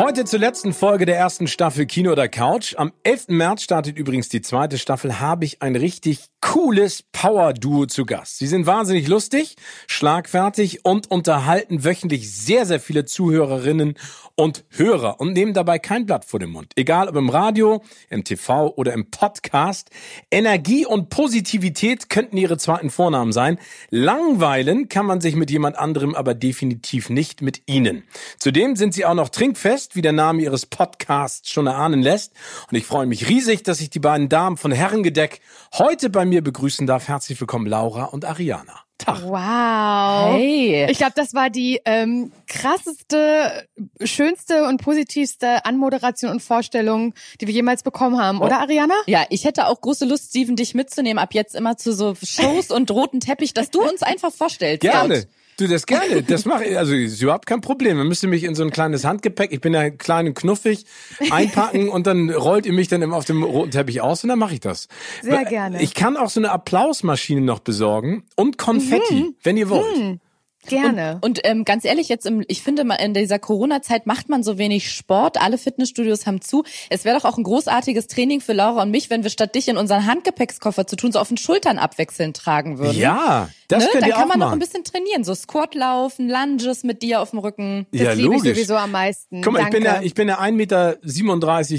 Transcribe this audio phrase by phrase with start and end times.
[0.00, 2.74] Heute zur letzten Folge der ersten Staffel Kino oder Couch.
[2.78, 3.28] Am 11.
[3.28, 8.38] März startet übrigens die zweite Staffel, habe ich ein richtig cooles Power-Duo zu Gast.
[8.38, 13.94] Sie sind wahnsinnig lustig, schlagfertig und unterhalten wöchentlich sehr, sehr viele Zuhörerinnen
[14.36, 16.72] und Hörer und nehmen dabei kein Blatt vor den Mund.
[16.76, 19.90] Egal ob im Radio, im TV oder im Podcast.
[20.30, 23.58] Energie und Positivität könnten ihre zweiten Vornamen sein.
[23.90, 28.04] Langweilen kann man sich mit jemand anderem aber definitiv nicht mit ihnen.
[28.38, 32.32] Zudem sind sie auch noch trinkfest, wie der Name ihres Podcasts schon erahnen lässt.
[32.70, 35.40] Und ich freue mich riesig, dass ich die beiden Damen von Herrengedeck
[35.74, 37.08] heute bei mir begrüßen darf.
[37.08, 38.80] Herzlich willkommen, Laura und Ariana.
[39.00, 39.22] Tag.
[39.24, 40.36] Wow.
[40.36, 40.90] Hey.
[40.90, 43.66] Ich glaube, das war die ähm, krasseste,
[44.04, 48.94] schönste und positivste Anmoderation und Vorstellung, die wir jemals bekommen haben, oder Ariana?
[49.06, 52.70] Ja, ich hätte auch große Lust, Steven, dich mitzunehmen, ab jetzt immer zu so Shows
[52.70, 54.82] und roten Teppich, dass du uns einfach vorstellst.
[54.82, 55.26] Gerne.
[55.60, 56.22] Du, das gerne.
[56.30, 56.78] Das mache ich.
[56.78, 57.98] Also ist überhaupt kein Problem.
[57.98, 60.86] Man müsste mich in so ein kleines Handgepäck, ich bin ja klein und knuffig,
[61.30, 64.38] einpacken und dann rollt ihr mich dann immer auf dem roten Teppich aus und dann
[64.38, 64.88] mache ich das.
[65.22, 65.82] Sehr gerne.
[65.82, 69.96] Ich kann auch so eine Applausmaschine noch besorgen und Konfetti, wenn ihr wollt.
[69.96, 70.20] Hm,
[70.66, 71.14] gerne.
[71.20, 74.42] Und, und ähm, ganz ehrlich, jetzt im, ich finde mal in dieser Corona-Zeit macht man
[74.42, 75.40] so wenig Sport.
[75.40, 76.64] Alle Fitnessstudios haben zu.
[76.88, 79.68] Es wäre doch auch ein großartiges Training für Laura und mich, wenn wir statt dich
[79.68, 82.96] in unseren Handgepäckskoffer zu tun, so auf den Schultern abwechselnd tragen würden.
[82.96, 83.90] Ja, das ne?
[83.90, 87.02] könnt Dann ihr kann auch man noch ein bisschen trainieren, so Squat laufen, Lunges mit
[87.02, 87.86] dir auf dem Rücken.
[87.92, 88.56] das ja, liebe ich logisch.
[88.56, 89.42] sowieso am meisten.
[89.42, 90.00] Guck mal, ich bin, Danke.
[90.00, 90.96] ja, ich bin ja 1,37 Meter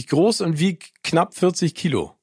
[0.07, 2.15] groß und wieg knapp 40 Kilo.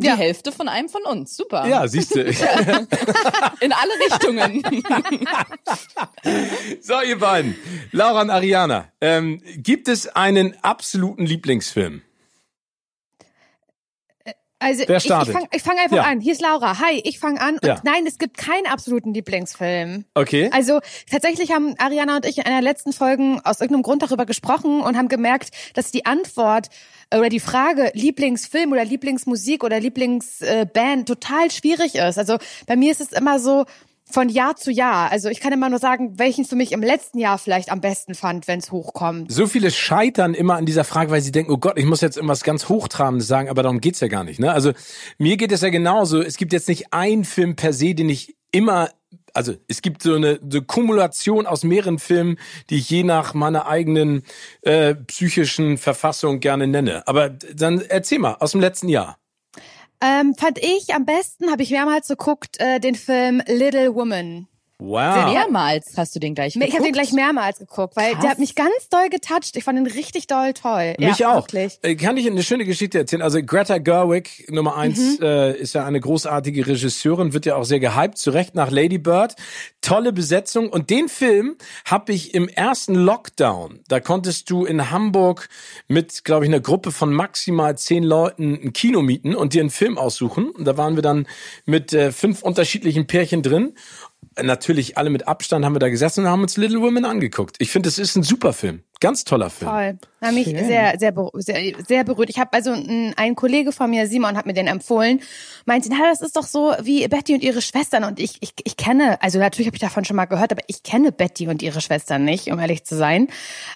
[0.00, 0.16] Die Ja.
[0.16, 1.36] Hälfte von einem von uns.
[1.36, 1.66] Super.
[1.66, 2.20] Ja, siehst du.
[2.24, 4.62] In alle Richtungen.
[6.80, 7.56] so, ihr beiden.
[7.90, 8.92] Laura und Ariana.
[9.00, 12.02] Ähm, gibt es einen absoluten Lieblingsfilm?
[14.60, 15.34] Also Wer ich, ich startet?
[15.34, 16.02] fange ich fang einfach Ja.
[16.02, 16.20] an.
[16.20, 16.80] Hier ist Laura.
[16.80, 17.54] Hi, ich fange an.
[17.54, 17.80] Und Ja.
[17.84, 20.04] nein, es gibt keinen absoluten Lieblingsfilm.
[20.14, 20.50] Okay.
[20.52, 24.80] Also tatsächlich haben Ariana und ich in einer letzten Folgen aus irgendeinem Grund darüber gesprochen
[24.80, 26.70] und haben gemerkt, dass die Antwort äh,
[27.14, 32.18] oder die Frage Lieblingsfilm oder Lieblingsmusik oder Lieblingsband total schwierig ist.
[32.18, 33.64] Also bei mir ist es immer so
[34.10, 35.10] von Jahr zu Jahr.
[35.10, 38.14] Also ich kann immer nur sagen, welchen für mich im letzten Jahr vielleicht am besten
[38.14, 39.30] fand, wenn es hochkommt.
[39.30, 42.16] So viele scheitern immer an dieser Frage, weil sie denken, oh Gott, ich muss jetzt
[42.16, 44.40] irgendwas ganz Hochtrabendes sagen, aber darum geht's ja gar nicht.
[44.40, 44.52] Ne?
[44.52, 44.72] Also
[45.18, 46.22] mir geht es ja genauso.
[46.22, 48.88] Es gibt jetzt nicht einen Film per se, den ich immer,
[49.34, 52.38] also es gibt so eine so Kumulation aus mehreren Filmen,
[52.70, 54.22] die ich je nach meiner eigenen
[54.62, 57.06] äh, psychischen Verfassung gerne nenne.
[57.06, 59.18] Aber dann erzähl mal, aus dem letzten Jahr.
[60.00, 64.46] Ähm, fand ich am besten, habe ich mehrmals geguckt, äh, den Film Little Woman.
[64.80, 65.32] Wow.
[65.32, 66.94] Mehrmals hast du den gleich Ich habe den geguckt?
[66.94, 68.20] gleich mehrmals geguckt, weil Krass.
[68.20, 69.56] der hat mich ganz doll getoucht.
[69.56, 70.94] Ich fand den richtig doll toll.
[70.98, 71.42] Mich ja, auch.
[71.42, 71.80] Wirklich.
[71.82, 73.22] Äh, Kann ich eine schöne Geschichte erzählen?
[73.22, 77.80] Also Greta Gerwig, Nummer eins, äh, ist ja eine großartige Regisseurin, wird ja auch sehr
[77.80, 79.34] gehypt, zu Recht nach Lady Bird.
[79.80, 80.68] Tolle Besetzung.
[80.68, 85.48] Und den Film habe ich im ersten Lockdown, da konntest du in Hamburg
[85.88, 89.70] mit, glaube ich, einer Gruppe von maximal zehn Leuten ein Kino mieten und dir einen
[89.70, 90.50] Film aussuchen.
[90.50, 91.26] Und da waren wir dann
[91.64, 93.74] mit äh, fünf unterschiedlichen Pärchen drin.
[94.40, 97.56] Natürlich alle mit Abstand haben wir da gesessen und haben uns Little Women angeguckt.
[97.58, 98.82] Ich finde, es ist ein super Film.
[99.00, 99.70] Ganz toller Film.
[99.70, 99.98] Toll.
[100.20, 102.28] Hat mich sehr, sehr, sehr, sehr berührt.
[102.28, 105.20] Ich habe also ein, ein Kollege von mir, Simon, hat mir den empfohlen.
[105.64, 108.02] Meinte, na, das ist doch so wie Betty und ihre Schwestern.
[108.02, 110.82] Und ich, ich, ich kenne, also natürlich habe ich davon schon mal gehört, aber ich
[110.82, 113.28] kenne Betty und ihre Schwestern nicht, um ehrlich zu sein.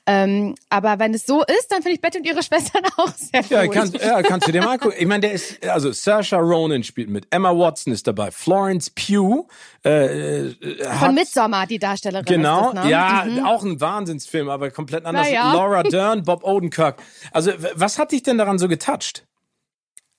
[0.07, 3.43] Ähm, aber wenn es so ist, dann finde ich Betty und ihre Schwestern auch sehr
[3.49, 3.75] Ja, gut.
[3.75, 4.97] kann, ja, kannst du dir mal angucken.
[4.99, 9.47] Ich meine, der ist, also Saoirse Ronan spielt mit, Emma Watson ist dabei, Florence Pugh,
[9.85, 10.55] äh, äh,
[10.99, 12.91] Von Midsommar, die Darstellerin Genau, ist das, ne?
[12.91, 13.47] ja, Mhm.
[13.47, 15.31] auch ein Wahnsinnsfilm, aber komplett anders.
[15.31, 15.53] Ja.
[15.53, 17.03] Laura Dern, Bob Odenkirk.
[17.33, 19.25] Also, was hat dich denn daran so getoucht?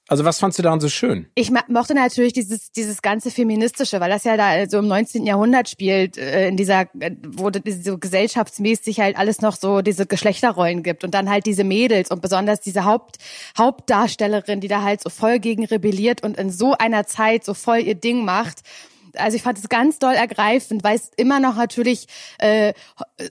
[0.09, 1.27] Also was fandst du daran so schön?
[1.33, 5.25] Ich mochte natürlich dieses dieses ganze feministische, weil das ja da so im 19.
[5.25, 6.87] Jahrhundert spielt, äh, in dieser
[7.25, 7.49] wo
[7.81, 12.21] so gesellschaftsmäßig halt alles noch so diese Geschlechterrollen gibt und dann halt diese Mädels und
[12.21, 13.15] besonders diese Haupt
[13.57, 17.79] Hauptdarstellerin, die da halt so voll gegen rebelliert und in so einer Zeit so voll
[17.79, 18.59] ihr Ding macht
[19.15, 22.07] also ich fand es ganz doll ergreifend, weil es immer noch natürlich
[22.39, 22.73] äh,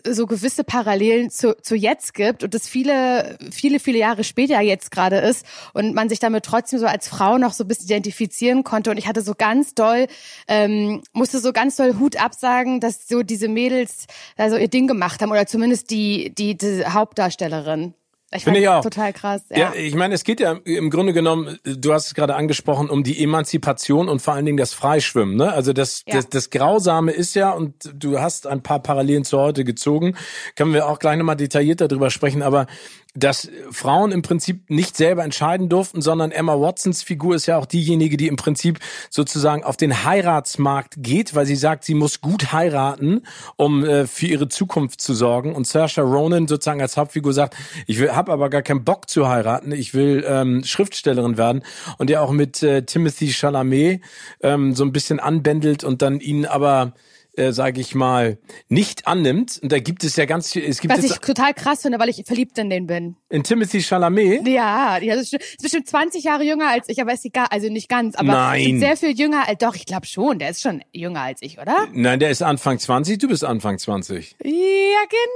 [0.08, 4.90] so gewisse Parallelen zu, zu jetzt gibt und es viele, viele, viele Jahre später jetzt
[4.90, 8.64] gerade ist und man sich damit trotzdem so als Frau noch so ein bisschen identifizieren
[8.64, 8.90] konnte.
[8.90, 10.06] Und ich hatte so ganz doll,
[10.48, 14.06] ähm, musste so ganz doll Hut absagen, dass so diese Mädels
[14.36, 17.94] also ihr Ding gemacht haben oder zumindest die, die, die Hauptdarstellerin.
[18.34, 18.82] Ich finde ich auch.
[18.82, 19.42] Total krass.
[19.50, 19.58] Ja.
[19.58, 23.02] ja, ich meine, es geht ja im Grunde genommen, du hast es gerade angesprochen, um
[23.04, 25.36] die Emanzipation und vor allen Dingen das Freischwimmen.
[25.36, 25.52] Ne?
[25.52, 26.14] Also das, ja.
[26.14, 30.16] das, das Grausame ist ja, und du hast ein paar Parallelen zu heute gezogen,
[30.56, 32.66] können wir auch gleich nochmal detaillierter darüber sprechen, aber
[33.14, 37.66] dass Frauen im Prinzip nicht selber entscheiden durften, sondern Emma Watsons Figur ist ja auch
[37.66, 38.78] diejenige, die im Prinzip
[39.10, 43.22] sozusagen auf den Heiratsmarkt geht, weil sie sagt, sie muss gut heiraten,
[43.56, 45.54] um äh, für ihre Zukunft zu sorgen.
[45.54, 47.54] Und Saoirse Ronan sozusagen als Hauptfigur sagt,
[47.86, 51.62] ich habe aber gar keinen Bock zu heiraten, ich will ähm, Schriftstellerin werden.
[51.98, 54.00] Und ja auch mit äh, Timothy Chalamet
[54.40, 56.94] ähm, so ein bisschen anbändelt und dann ihn aber
[57.34, 58.38] äh, sage ich mal,
[58.68, 59.58] nicht annimmt.
[59.62, 60.64] Und da gibt es ja ganz viel.
[60.64, 63.16] Es gibt Was ich total krass finde, weil ich verliebt in den bin.
[63.30, 64.46] In Timothy Chalamet?
[64.46, 67.88] Ja, ja das ist bestimmt 20 Jahre jünger als ich, aber ist egal, also nicht
[67.88, 68.80] ganz, aber Nein.
[68.80, 69.48] sehr viel jünger.
[69.48, 71.88] als Doch, ich glaube schon, der ist schon jünger als ich, oder?
[71.92, 74.36] Nein, der ist Anfang 20, du bist Anfang 20.
[74.44, 74.50] Ja,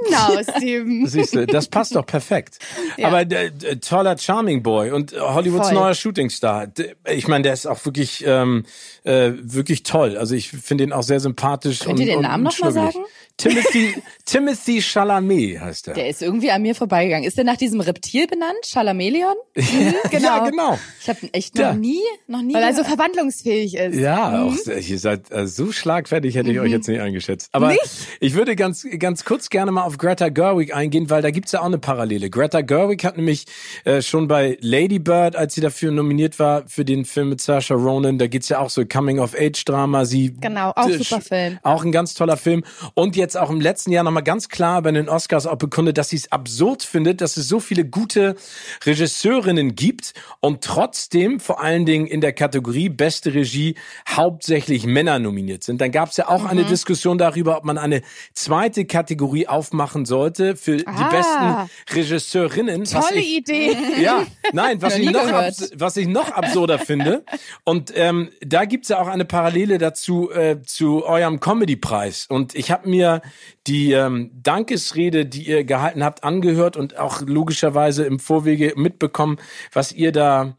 [0.05, 1.07] genau, Steven.
[1.07, 2.59] Siehst du, das passt doch perfekt.
[2.99, 3.09] Ja.
[3.09, 5.75] Aber der, der, toller Charming Boy und Hollywoods Voll.
[5.75, 6.69] neuer Shootingstar.
[7.11, 8.65] Ich meine, der ist auch wirklich ähm,
[9.05, 10.17] äh, wirklich toll.
[10.19, 11.86] Also ich finde ihn auch sehr sympathisch.
[11.87, 12.99] Könnt ihr den Namen nochmal sagen?
[13.37, 13.95] Timothy,
[14.25, 15.95] Timothy Chalamet heißt er.
[15.95, 17.27] Der ist irgendwie an mir vorbeigegangen.
[17.27, 18.59] Ist der nach diesem Reptil benannt?
[18.65, 19.35] Chalamelion?
[19.77, 20.27] Mhm, genau.
[20.27, 20.79] ja, genau.
[21.01, 21.75] Ich habe echt noch ja.
[21.75, 22.55] nie, noch nie.
[22.55, 23.99] Weil er so verwandlungsfähig ist.
[23.99, 24.53] Ja, mhm.
[24.53, 26.63] auch, ihr seid äh, so schlagfertig, hätte ich mhm.
[26.63, 27.49] euch jetzt nicht eingeschätzt.
[27.53, 27.83] Aber nicht?
[28.21, 31.61] ich würde ganz, ganz kurz gerne mal auf Greta Gerwig eingehen, weil da gibt's ja
[31.61, 32.31] auch eine Parallele.
[32.31, 33.47] Greta Gerwig hat nämlich
[33.85, 37.75] äh, schon bei Lady Bird, als sie dafür nominiert war für den Film mit Saoirse
[37.75, 40.05] Ronan, da geht's ja auch so Coming-of-Age-Drama.
[40.05, 41.59] Sie genau, auch super Film.
[41.63, 42.65] Auch ein ganz toller Film.
[42.95, 46.11] Und jetzt auch im letzten Jahr nochmal ganz klar bei den Oscars auch bekundet, dass
[46.11, 48.37] sie es absurd findet, dass es so viele gute
[48.85, 53.77] Regisseurinnen gibt und trotzdem vor allen Dingen in der Kategorie beste Regie
[54.09, 55.81] hauptsächlich Männer nominiert sind.
[55.81, 56.49] Dann gab es ja auch mhm.
[56.49, 58.03] eine Diskussion darüber, ob man eine
[58.35, 60.93] zweite Kategorie aufmachen sollte für ah.
[60.93, 62.85] die besten Regisseurinnen.
[62.85, 63.77] Tolle ich, Idee.
[64.01, 65.27] Ja, nein, was ich, noch
[65.75, 67.25] was ich noch absurder finde.
[67.65, 72.27] Und ähm, da gibt's ja auch eine Parallele dazu äh, zu eurem Comedy-Preis.
[72.29, 73.23] Und ich habe mir
[73.67, 79.39] die ähm, Dankesrede, die ihr gehalten habt, angehört und auch logischerweise im Vorwege mitbekommen,
[79.73, 80.57] was ihr da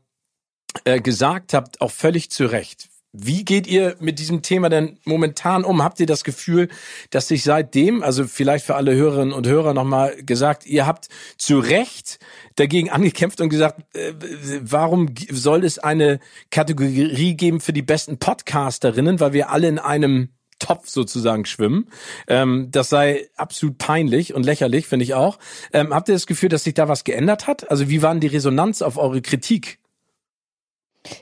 [0.83, 2.89] äh, gesagt habt, auch völlig zu Recht.
[3.13, 5.81] Wie geht ihr mit diesem Thema denn momentan um?
[5.81, 6.67] Habt ihr das Gefühl,
[7.09, 11.07] dass sich seitdem, also vielleicht für alle Hörerinnen und Hörer nochmal gesagt, ihr habt
[11.37, 12.19] zu Recht
[12.57, 14.13] dagegen angekämpft und gesagt, äh,
[14.61, 16.19] warum soll es eine
[16.51, 21.89] Kategorie geben für die besten Podcasterinnen, weil wir alle in einem Topf sozusagen schwimmen.
[22.27, 25.39] Ähm, das sei absolut peinlich und lächerlich, finde ich auch.
[25.73, 27.69] Ähm, habt ihr das Gefühl, dass sich da was geändert hat?
[27.69, 29.79] Also wie war denn die Resonanz auf eure Kritik?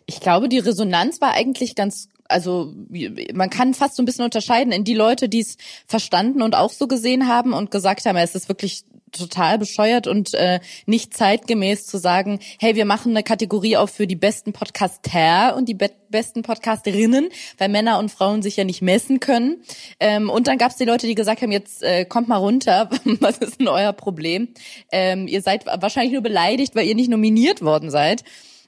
[0.06, 2.74] Ich glaube, die Resonanz war eigentlich ganz also
[3.34, 6.72] man kann fast so ein bisschen unterscheiden in die Leute, die es verstanden und auch
[6.72, 8.84] so gesehen haben und gesagt haben, es ist wirklich
[9.18, 14.08] total bescheuert und äh, nicht zeitgemäß zu sagen, hey, wir machen eine Kategorie auf für
[14.08, 18.82] die besten Podcaster und die be besten Podcasterinnen, weil Männer und Frauen sich ja nicht
[18.82, 19.63] messen können.
[20.00, 22.89] Ähm, und dann gab es die Leute, die gesagt haben, jetzt äh, kommt mal runter,
[23.20, 24.50] was ist denn euer Problem?
[24.94, 28.24] Ähm, ihr seid wahrscheinlich nur beleidigt, weil ihr nicht nominiert worden seid.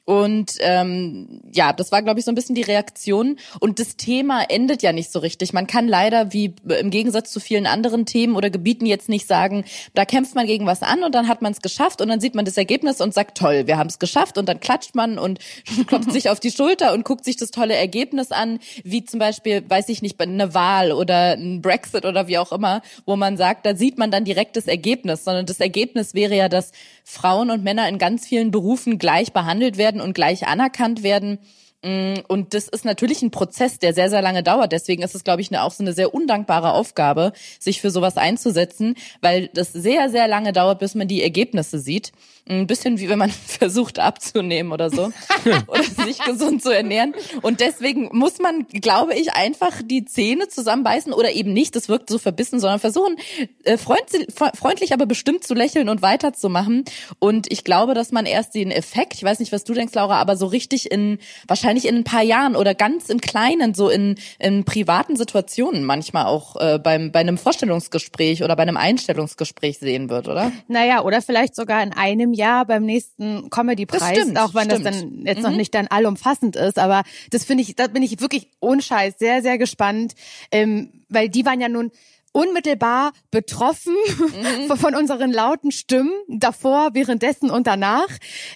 [0.07, 3.35] Und ähm, ja, das war, glaube ich, so ein bisschen die Reaktion.
[3.59, 5.51] Und das Thema endet ja nicht so richtig.
[5.51, 9.65] Man kann leider, wie im Gegensatz zu vielen anderen Themen oder Gebieten, jetzt nicht sagen,
[9.95, 12.35] da kämpft man gegen was an und dann hat man es geschafft und dann sieht
[12.35, 15.39] man das Ergebnis und sagt, toll, wir haben es geschafft und dann klatscht man und
[15.87, 19.69] klopft sich auf die Schulter und guckt sich das tolle Ergebnis an, wie zum Beispiel,
[19.69, 23.65] weiß ich nicht, eine Wahl oder ein Brexit oder wie auch immer, wo man sagt,
[23.65, 26.71] da sieht man dann direkt das Ergebnis, sondern das Ergebnis wäre ja, dass
[27.09, 31.39] Frauen und Männer in ganz vielen Berufen gleich behandelt werden und gleich anerkannt werden.
[31.87, 34.73] Mm, und das ist natürlich ein Prozess, der sehr, sehr lange dauert.
[34.73, 38.17] Deswegen ist es, glaube ich, eine, auch so eine sehr undankbare Aufgabe, sich für sowas
[38.17, 42.11] einzusetzen, weil das sehr, sehr lange dauert, bis man die Ergebnisse sieht.
[42.49, 45.13] Ein bisschen wie wenn man versucht abzunehmen oder so
[45.67, 47.15] oder sich gesund zu ernähren.
[47.41, 52.09] Und deswegen muss man, glaube ich, einfach die Zähne zusammenbeißen oder eben nicht, das wirkt
[52.09, 53.15] so verbissen, sondern versuchen,
[53.63, 56.83] äh, freundlich, aber bestimmt zu lächeln und weiterzumachen.
[57.19, 60.19] Und ich glaube, dass man erst den Effekt, ich weiß nicht, was du denkst, Laura,
[60.19, 64.15] aber so richtig in, wahrscheinlich in ein paar Jahren oder ganz im Kleinen, so in,
[64.39, 70.09] in privaten Situationen manchmal auch äh, beim, bei einem Vorstellungsgespräch oder bei einem Einstellungsgespräch sehen
[70.09, 70.51] wird, oder?
[70.67, 74.85] Naja, oder vielleicht sogar in einem Jahr beim nächsten Comedy-Preis, auch wenn stimmt.
[74.85, 75.43] das dann jetzt mhm.
[75.43, 76.79] noch nicht dann allumfassend ist.
[76.79, 80.13] Aber das finde ich, da bin ich wirklich unscheiß sehr, sehr gespannt,
[80.51, 81.91] ähm, weil die waren ja nun
[82.31, 84.75] unmittelbar betroffen mhm.
[84.77, 88.07] von unseren lauten Stimmen davor, währenddessen und danach.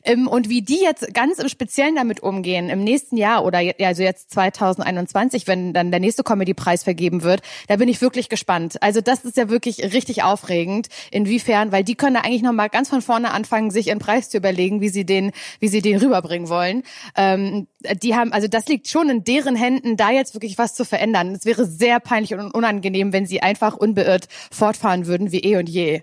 [0.04, 4.04] Ähm, und wie die jetzt ganz im Speziellen damit umgehen im nächsten Jahr oder also
[4.04, 8.82] jetzt 2021, wenn dann der nächste Comedy-Preis vergeben wird, da bin ich wirklich gespannt.
[8.82, 10.88] Also das ist ja wirklich richtig aufregend.
[11.12, 14.38] Inwiefern, weil die können da eigentlich nochmal ganz von vorne anfangen, sich einen Preis zu
[14.38, 16.84] überlegen, wie sie den, wie sie den rüberbringen wollen.
[17.16, 17.68] Ähm,
[18.02, 21.34] die haben, also das liegt schon in deren Händen, da jetzt wirklich was zu verändern.
[21.34, 25.70] Es wäre sehr peinlich und unangenehm, wenn sie einfach unbeirrt fortfahren würden wie eh und
[25.70, 26.02] je.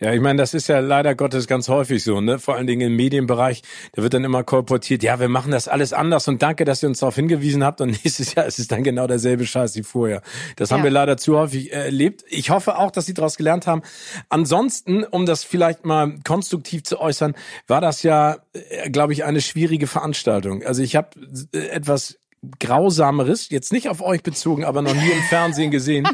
[0.00, 2.38] Ja, ich meine, das ist ja leider Gottes ganz häufig so, ne?
[2.38, 5.92] Vor allen Dingen im Medienbereich, da wird dann immer kolportiert, ja, wir machen das alles
[5.92, 8.82] anders und danke, dass ihr uns darauf hingewiesen habt und nächstes Jahr ist es dann
[8.82, 10.22] genau derselbe Scheiß wie vorher.
[10.56, 10.76] Das ja.
[10.76, 12.24] haben wir leider zu häufig erlebt.
[12.28, 13.82] Ich hoffe auch, dass Sie daraus gelernt haben.
[14.28, 17.34] Ansonsten, um das vielleicht mal konstruktiv zu äußern,
[17.66, 20.64] war das ja, äh, glaube ich, eine schwierige Veranstaltung.
[20.64, 21.10] Also ich habe
[21.52, 22.18] äh, etwas
[22.60, 26.08] Grausameres, jetzt nicht auf euch bezogen, aber noch nie im Fernsehen gesehen.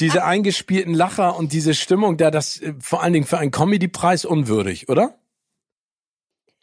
[0.00, 4.24] diese eingespielten Lacher und diese Stimmung, da das äh, vor allen Dingen für einen Comedy-Preis
[4.24, 5.18] unwürdig, oder?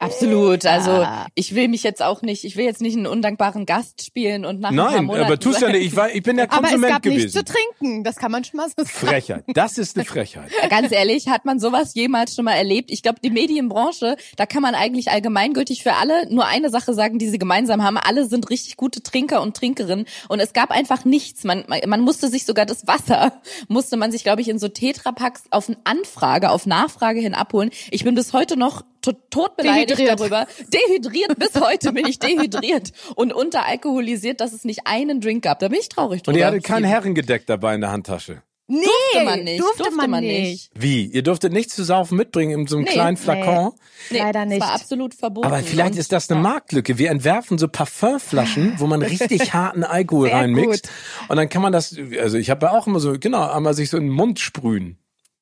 [0.03, 0.65] Absolut.
[0.65, 1.05] Also
[1.35, 4.59] ich will mich jetzt auch nicht, ich will jetzt nicht einen undankbaren Gast spielen und
[4.59, 5.85] nach Nein, aber tust ja nicht.
[5.85, 7.17] Ich, war, ich bin der Konsument aber es gab gewesen.
[7.17, 8.87] Nichts zu trinken, das kann man schon mal so sagen.
[8.87, 9.43] Frechheit.
[9.47, 10.51] Das ist eine Frechheit.
[10.69, 12.91] Ganz ehrlich, hat man sowas jemals schon mal erlebt?
[12.91, 17.19] Ich glaube, die Medienbranche, da kann man eigentlich allgemeingültig für alle nur eine Sache sagen,
[17.19, 17.97] die sie gemeinsam haben.
[17.97, 21.43] Alle sind richtig gute Trinker und Trinkerinnen und es gab einfach nichts.
[21.43, 25.43] Man, man musste sich sogar das Wasser, musste man sich, glaube ich, in so Tetrapacks
[25.51, 27.69] auf Anfrage, auf Nachfrage hin abholen.
[27.91, 30.19] Ich bin bis heute noch tot beleidigt dehydriert.
[30.19, 30.47] darüber.
[30.67, 35.59] Dehydriert, bis heute bin ich dehydriert und unteralkoholisiert, dass es nicht einen Drink gab.
[35.59, 36.33] Da bin ich traurig drüber.
[36.33, 38.41] Und ihr hattet kein Herrengedeck dabei in der Handtasche?
[38.67, 39.59] Nee, durfte man nicht.
[39.59, 40.41] Durfte, durfte man, man nicht.
[40.41, 40.71] nicht.
[40.73, 41.05] Wie?
[41.05, 43.73] Ihr durftet nichts zu saufen mitbringen in so einem nee, kleinen Flakon?
[44.09, 44.61] Nee, leider nicht.
[44.61, 45.47] Das war absolut verboten.
[45.47, 46.49] Aber vielleicht ist das eine ja.
[46.49, 46.97] Marktlücke.
[46.97, 50.83] Wir entwerfen so Parfümflaschen, wo man richtig harten Alkohol Sehr reinmixt.
[50.83, 51.29] Gut.
[51.29, 53.89] Und dann kann man das, also ich habe ja auch immer so, genau, einmal sich
[53.89, 54.97] so in den Mund sprühen.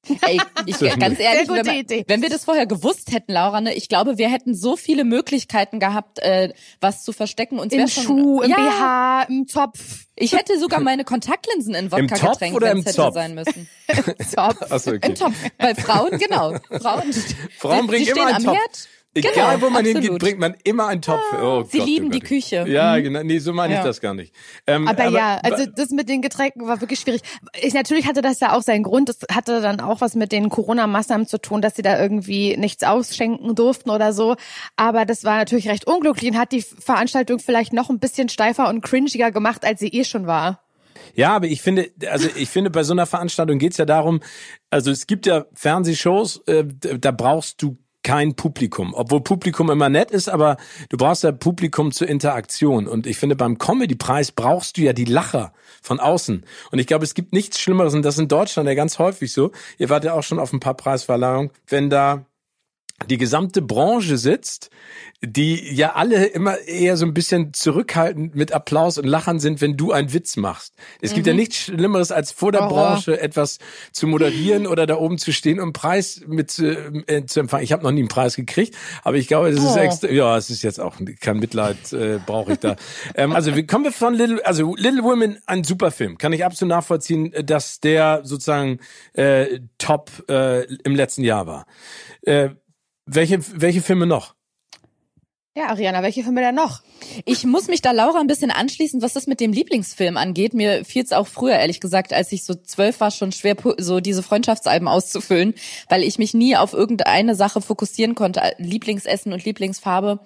[0.08, 3.88] Ey, ich, ganz ehrlich, wenn, wir, wenn wir das vorher gewusst hätten, Laura, ne, ich
[3.88, 7.60] glaube, wir hätten so viele Möglichkeiten gehabt, äh, was zu verstecken.
[7.60, 10.08] Und Im schon, Schuh, im ja, BH, im Topf.
[10.16, 13.70] Ich hätte sogar meine Kontaktlinsen in Wodka Im getränkt, wenn es hätte sein müssen.
[13.88, 14.72] Im Topf.
[14.72, 15.08] Achso, okay.
[15.08, 15.36] Im Topf.
[15.58, 16.56] Bei Frauen, genau.
[16.82, 17.14] Frauen,
[17.58, 18.58] Frauen bringen immer einen Topf.
[18.58, 20.04] Herd, Egal, genau, wo man absolut.
[20.04, 21.22] hingeht, bringt man immer einen Topf.
[21.42, 22.66] Oh Sie Gott, lieben oh die Küche.
[22.68, 23.04] Ja, mhm.
[23.04, 23.24] genau.
[23.24, 23.80] Nee, so meine ja.
[23.80, 24.34] ich das gar nicht.
[24.66, 27.22] Ähm, aber, aber, ja, also das mit den Getränken war wirklich schwierig.
[27.62, 29.10] Ich, natürlich hatte das ja auch seinen Grund.
[29.10, 32.84] Das hatte dann auch was mit den Corona-Maßnahmen zu tun, dass sie da irgendwie nichts
[32.84, 34.38] ausschenken durften oder so.
[34.78, 38.70] Aber das war natürlich recht unglücklich und hat die Veranstaltung vielleicht noch ein bisschen steifer
[38.70, 40.64] und cringiger gemacht, als sie eh schon war.
[41.16, 44.22] Ja, aber ich finde, also ich finde, bei so einer Veranstaltung geht's ja darum,
[44.70, 48.94] also es gibt ja Fernsehshows, äh, da brauchst du kein Publikum.
[48.94, 50.58] Obwohl Publikum immer nett ist, aber
[50.90, 52.88] du brauchst ja Publikum zur Interaktion.
[52.88, 56.46] Und ich finde, beim Comedy-Preis brauchst du ja die Lacher von außen.
[56.72, 59.32] Und ich glaube, es gibt nichts Schlimmeres, und das ist in Deutschland ja ganz häufig
[59.34, 59.52] so.
[59.78, 62.26] Ihr wart ja auch schon auf ein paar Preisverleihungen, wenn da
[63.08, 64.70] die gesamte Branche sitzt,
[65.24, 69.78] die ja alle immer eher so ein bisschen zurückhaltend mit Applaus und Lachern sind, wenn
[69.78, 70.74] du einen Witz machst.
[71.00, 71.16] Es mhm.
[71.16, 71.40] gibt ja mhm.
[71.40, 72.70] nichts Schlimmeres, als vor der oh.
[72.70, 73.60] Branche etwas
[73.92, 77.64] zu moderieren oder da oben zu stehen und einen Preis mit äh, zu empfangen.
[77.64, 79.78] Ich habe noch nie einen Preis gekriegt, aber ich glaube, es ist oh.
[79.78, 82.76] extra, ja, es ist jetzt auch kein Mitleid äh, brauche ich da.
[83.16, 86.44] ähm, also wie kommen wir von Little, also Little Women, ein super Film, kann ich
[86.44, 88.80] absolut nachvollziehen, dass der sozusagen
[89.14, 91.68] äh, top äh, im letzten Jahr war.
[92.24, 92.50] Äh,
[93.06, 94.36] welche, welche Filme noch?
[95.54, 96.80] Ja, Ariana, welche Filme denn noch?
[97.26, 100.54] Ich muss mich da Laura ein bisschen anschließen, was das mit dem Lieblingsfilm angeht.
[100.54, 104.00] Mir fiel es auch früher, ehrlich gesagt, als ich so zwölf war, schon schwer, so
[104.00, 105.54] diese Freundschaftsalben auszufüllen,
[105.90, 108.54] weil ich mich nie auf irgendeine Sache fokussieren konnte.
[108.60, 110.22] Lieblingsessen und Lieblingsfarbe.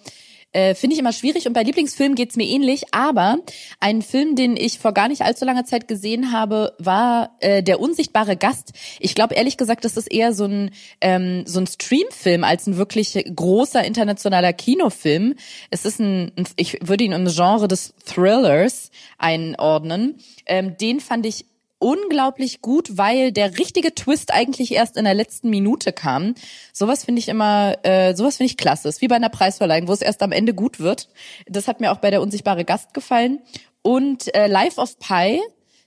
[0.56, 3.40] Äh, Finde ich immer schwierig und bei Lieblingsfilmen geht's mir ähnlich, aber
[3.82, 7.82] ein Film, den ich vor gar nicht allzu langer Zeit gesehen habe, war äh, Der
[7.82, 8.72] unsichtbare Gast.
[9.02, 10.72] Ich glaube ehrlich gesagt, das ist eher so ein,
[11.02, 15.36] ähm, so ein Streamfilm als ein wirklich großer internationaler Kinofilm.
[15.72, 20.20] Es ist ein, ich würde ihn im Genre des Thrillers einordnen.
[20.46, 21.48] Ähm, den fand ich
[21.79, 26.36] unglaublich gut, weil der richtige Twist eigentlich erst in der letzten Minute kam.
[26.74, 28.88] Sowas finde ich immer, äh, sowas finde ich klasse.
[28.89, 31.10] Ist wie bei einer Preisverleihung, wo es erst am Ende gut wird.
[31.48, 33.39] Das hat mir auch bei der unsichtbare Gast gefallen.
[33.82, 35.41] Und äh, Life of Pi,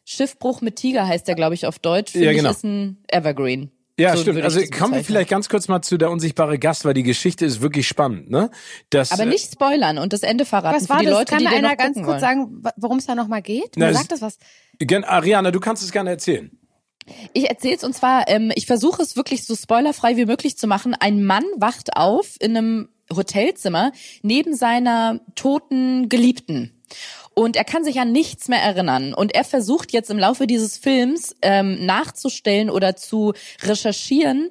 [0.04, 2.12] Schiffbruch mit Tiger heißt der, glaube ich, auf Deutsch.
[2.12, 2.50] Finde Ja, genau.
[2.50, 3.71] ist ein Evergreen.
[3.99, 4.40] Ja, So stimmt.
[4.43, 7.61] Also kommen wir vielleicht ganz kurz mal zu der unsichtbare Gast, weil die Geschichte ist
[7.61, 8.50] wirklich spannend, ne?
[8.90, 11.14] Das, Aber äh, nicht spoilern und das Ende verraten Was für war die das?
[11.14, 12.21] Leute, Kann die einer ganz kurz wollen.
[12.21, 13.73] sagen, worum es da nochmal geht?
[13.76, 14.38] Na, Wer es- sagt das was?
[14.78, 16.50] Gen- Ariana, du kannst es gerne erzählen.
[17.33, 20.95] Ich erzähl's und zwar, ähm, ich versuche es wirklich so spoilerfrei wie möglich zu machen.
[20.99, 26.78] Ein Mann wacht auf in einem Hotelzimmer neben seiner toten Geliebten.
[27.35, 29.14] Und er kann sich an nichts mehr erinnern.
[29.14, 34.50] Und er versucht jetzt im Laufe dieses Films ähm, nachzustellen oder zu recherchieren,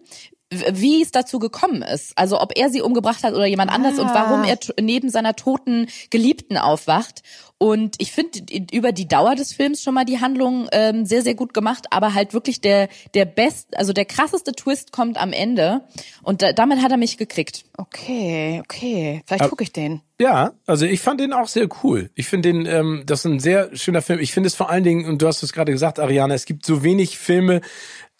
[0.49, 2.17] wie es dazu gekommen ist.
[2.17, 4.13] Also ob er sie umgebracht hat oder jemand anders und Ah.
[4.13, 7.21] warum er t- neben seiner toten Geliebten aufwacht.
[7.59, 8.39] Und ich finde
[8.71, 12.13] über die Dauer des Films schon mal die Handlung ähm, sehr, sehr gut gemacht, aber
[12.13, 15.81] halt wirklich der, der best, also der krasseste Twist kommt am Ende.
[16.21, 17.65] Und da, damit hat er mich gekriegt.
[17.75, 19.23] Okay, okay.
[19.25, 20.01] Vielleicht gucke ich den.
[20.21, 22.09] Ja, also ich fand den auch sehr cool.
[22.15, 24.19] Ich finde den, ähm, das ist ein sehr schöner Film.
[24.19, 26.63] Ich finde es vor allen Dingen, und du hast es gerade gesagt, Ariana, es gibt
[26.65, 27.61] so wenig Filme,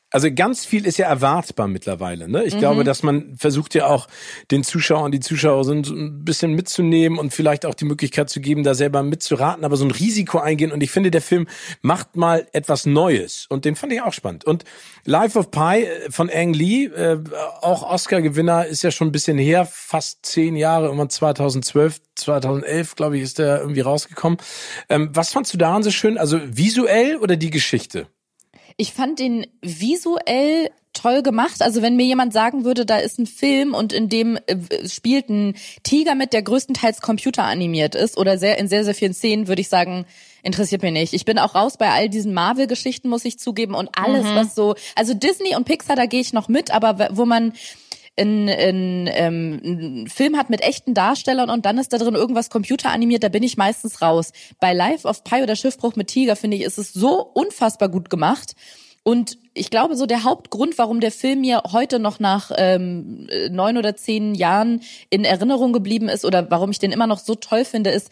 [0.10, 2.30] also ganz viel ist ja erwartbar mittlerweile.
[2.30, 2.46] Ne?
[2.46, 4.08] Ich glaube, dass man versucht ja auch
[4.52, 7.84] den Zuschauer und die Zuschauer so ein, so ein bisschen mitzunehmen und vielleicht auch die
[7.84, 10.72] Möglichkeit zu geben, da selber mitzuraten, aber so ein Risiko eingehen.
[10.72, 11.48] Und ich finde, der Film
[11.82, 14.46] macht mal etwas Neues und den fand ich auch spannend.
[14.46, 14.64] Und
[15.04, 17.20] Life of Pi äh, von Ang Lee, äh,
[17.62, 23.18] auch Oscar-Gewinner, ist ja schon ein bisschen her, fast zehn Jahre, irgendwann 2012, 2011, glaube
[23.18, 24.40] ich, ist der irgendwie rausgekommen.
[24.88, 26.18] Ähm, was fandst du daran so schön?
[26.18, 28.08] Also visuell oder die Geschichte?
[28.78, 31.62] Ich fand den visuell toll gemacht.
[31.62, 35.30] Also wenn mir jemand sagen würde, da ist ein Film und in dem äh, spielt
[35.30, 39.62] ein Tiger mit, der größtenteils computeranimiert ist oder sehr in sehr, sehr vielen Szenen, würde
[39.62, 40.06] ich sagen,
[40.44, 41.14] interessiert mich nicht.
[41.14, 44.76] Ich bin auch raus bei all diesen Marvel-Geschichten, muss ich zugeben, und alles, was so,
[44.96, 47.54] also Disney und Pixar, da gehe ich noch mit, aber wo man
[48.20, 52.50] ein, ein, ähm, ein Film hat mit echten Darstellern und dann ist da drin irgendwas
[52.50, 54.32] computeranimiert, da bin ich meistens raus.
[54.60, 58.10] Bei Life of Pi oder Schiffbruch mit Tiger, finde ich, ist es so unfassbar gut
[58.10, 58.56] gemacht.
[59.04, 63.48] Und ich glaube, so der Hauptgrund, warum der Film mir heute noch nach ähm, äh,
[63.50, 67.36] neun oder zehn Jahren in Erinnerung geblieben ist oder warum ich den immer noch so
[67.36, 68.10] toll finde, ist,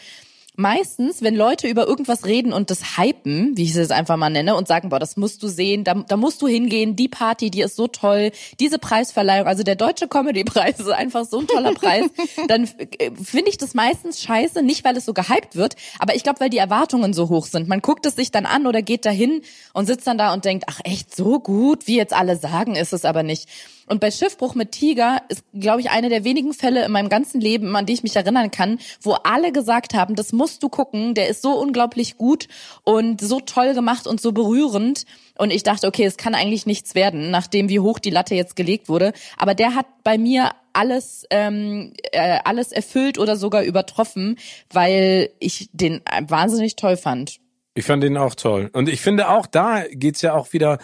[0.58, 4.30] meistens, wenn Leute über irgendwas reden und das hypen, wie ich es jetzt einfach mal
[4.30, 7.50] nenne, und sagen, boah, das musst du sehen, da, da musst du hingehen, die Party,
[7.52, 11.74] die ist so toll, diese Preisverleihung, also der Deutsche Comedy-Preis ist einfach so ein toller
[11.74, 12.06] Preis,
[12.48, 12.64] dann
[13.00, 16.40] äh, finde ich das meistens scheiße, nicht weil es so gehypt wird, aber ich glaube,
[16.40, 17.68] weil die Erwartungen so hoch sind.
[17.68, 19.42] Man guckt es sich dann an oder geht dahin
[19.74, 22.94] und sitzt dann da und denkt, ach echt, so gut, wie jetzt alle sagen, ist
[22.94, 23.50] es aber nicht.
[23.88, 27.40] Und bei Schiffbruch mit Tiger ist, glaube ich, eine der wenigen Fälle in meinem ganzen
[27.40, 31.14] Leben, an die ich mich erinnern kann, wo alle gesagt haben, das musst du gucken,
[31.14, 32.48] der ist so unglaublich gut
[32.84, 35.06] und so toll gemacht und so berührend.
[35.38, 38.56] Und ich dachte, okay, es kann eigentlich nichts werden, nachdem wie hoch die Latte jetzt
[38.56, 39.14] gelegt wurde.
[39.38, 44.38] Aber der hat bei mir alles ähm, äh, alles erfüllt oder sogar übertroffen,
[44.72, 47.40] weil ich den wahnsinnig toll fand.
[47.78, 48.70] Ich fand den auch toll.
[48.72, 50.80] Und ich finde auch, da geht's ja auch wieder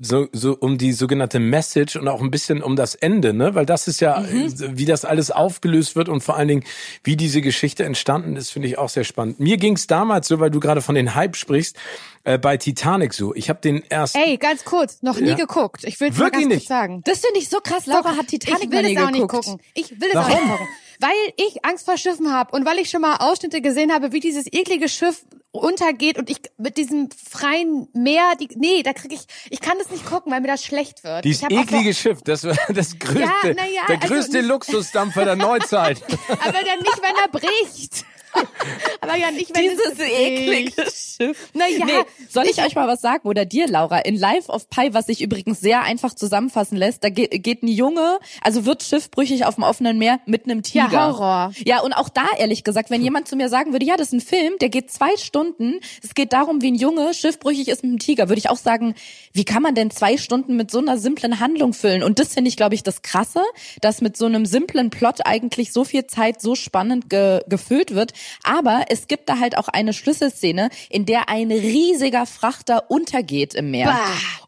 [0.00, 3.54] so, so um die sogenannte Message und auch ein bisschen um das Ende, ne?
[3.56, 6.64] Weil das ist ja, wie das alles aufgelöst wird und vor allen Dingen,
[7.02, 9.40] wie diese Geschichte entstanden ist, finde ich auch sehr spannend.
[9.40, 11.76] Mir ging's damals so, weil du gerade von den Hype sprichst,
[12.22, 13.34] äh, bei Titanic so.
[13.34, 14.14] Ich habe den erst.
[14.14, 15.34] Ey, ganz kurz, noch nie Ja.
[15.34, 15.82] geguckt.
[15.84, 16.58] Ich will es mal Wirklich ganz nicht?
[16.68, 17.00] kurz sagen.
[17.04, 17.86] Das finde ich so krass.
[17.86, 19.44] Laura hat Titanic ich will noch nie es auch nicht geguckt.
[19.46, 19.60] gucken.
[19.74, 20.32] Ich will es Warum?
[20.32, 20.66] auch nicht gucken.
[21.00, 24.18] Weil ich Angst vor Schiffen habe und weil ich schon mal Ausschnitte gesehen habe, wie
[24.20, 29.26] dieses eklige Schiff untergeht und ich mit diesem freien Meer, die, nee, da krieg ich,
[29.50, 31.24] ich kann das nicht gucken, weil mir das schlecht wird.
[31.24, 35.36] Dieses eklige Schiff, das war das größte, Ja, ja, der also größte nicht- Luxusdampfer der
[35.36, 36.02] Neuzeit.
[36.28, 38.04] aber dann nicht, wenn er bricht.
[39.00, 41.50] aber ja nicht, wenn Dieses eklige Schiff.
[41.54, 41.92] Na ja, nee,
[42.28, 43.98] soll ich, euch mal was sagen oder dir, Laura?
[43.98, 47.68] In Life of Pi, was sich übrigens sehr einfach zusammenfassen lässt, da geht, geht ein
[47.68, 50.88] Junge, also wird schiffbrüchig auf dem offenen Meer mit einem Tiger.
[50.92, 51.52] Ja, Horror.
[51.64, 54.12] Ja, und auch da ehrlich gesagt, wenn jemand zu mir sagen würde, ja, das ist
[54.14, 57.90] ein Film, der geht zwei Stunden, es geht darum, wie ein Junge schiffbrüchig ist mit
[57.90, 58.94] einem Tiger, würde ich auch sagen,
[59.32, 62.02] wie kann man denn zwei Stunden mit so einer simplen Handlung füllen?
[62.02, 63.42] Und das finde ich, glaube ich, das Krasse,
[63.80, 68.12] dass mit so einem simplen Plot eigentlich so viel Zeit so spannend ge gefüllt wird.
[68.42, 73.70] Aber es gibt da halt auch eine Schlüsselszene, in der ein riesiger Frachter untergeht im
[73.70, 73.86] Meer.
[73.88, 73.98] Bah.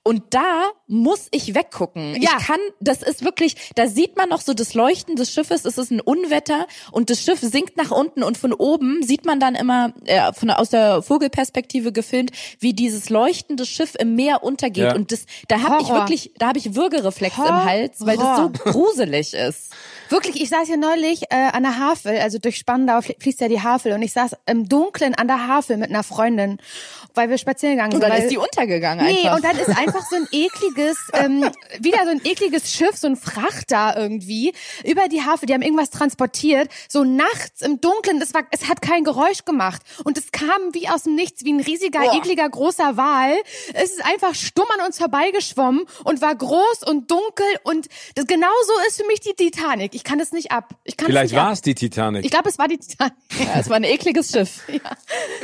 [0.03, 2.21] Und da muss ich weggucken.
[2.21, 2.31] Ja.
[2.39, 5.77] Ich kann, das ist wirklich, da sieht man noch so das Leuchten des Schiffes, es
[5.79, 9.55] ist ein Unwetter und das Schiff sinkt nach unten und von oben sieht man dann
[9.55, 14.95] immer äh, von aus der Vogelperspektive gefilmt, wie dieses leuchtende Schiff im Meer untergeht Ja.
[14.95, 16.01] und das da habe ich Horror.
[16.03, 18.51] wirklich, da habe ich Würgereflex im Hals, weil das so Horror.
[18.73, 19.71] gruselig ist.
[20.11, 23.49] Wirklich, ich saß ja neulich äh, an der Havel, also durch Spandau flie- fließt ja
[23.49, 26.59] die Havel und ich saß im Dunkeln an der Havel mit einer Freundin,
[27.15, 28.09] weil wir spazieren gegangen Und sind.
[28.11, 29.37] dann weil, ist die untergegangen Nee, einfach.
[29.37, 33.17] und dann ist einfach so ein ekliges, ähm, wieder so ein ekliges Schiff, so ein
[33.17, 34.53] Frachter irgendwie,
[34.85, 38.83] über die Havel, die haben irgendwas transportiert, so nachts im Dunkeln, das war, es hat
[38.83, 42.15] kein Geräusch gemacht und es kam wie aus dem Nichts, wie ein riesiger, Boah.
[42.17, 43.35] ekliger, großer Wal.
[43.75, 48.73] Es ist einfach stumm an uns vorbeigeschwommen und war groß und dunkel und das genauso
[48.89, 49.95] ist für mich die Titanic.
[49.95, 50.71] Ich kann das nicht ab.
[50.85, 52.25] Ich kann Vielleicht das nicht war es die Titanic.
[52.25, 53.15] Ich glaube, es war die Titanic.
[53.39, 54.61] ja, es war ein ekliges Schiff.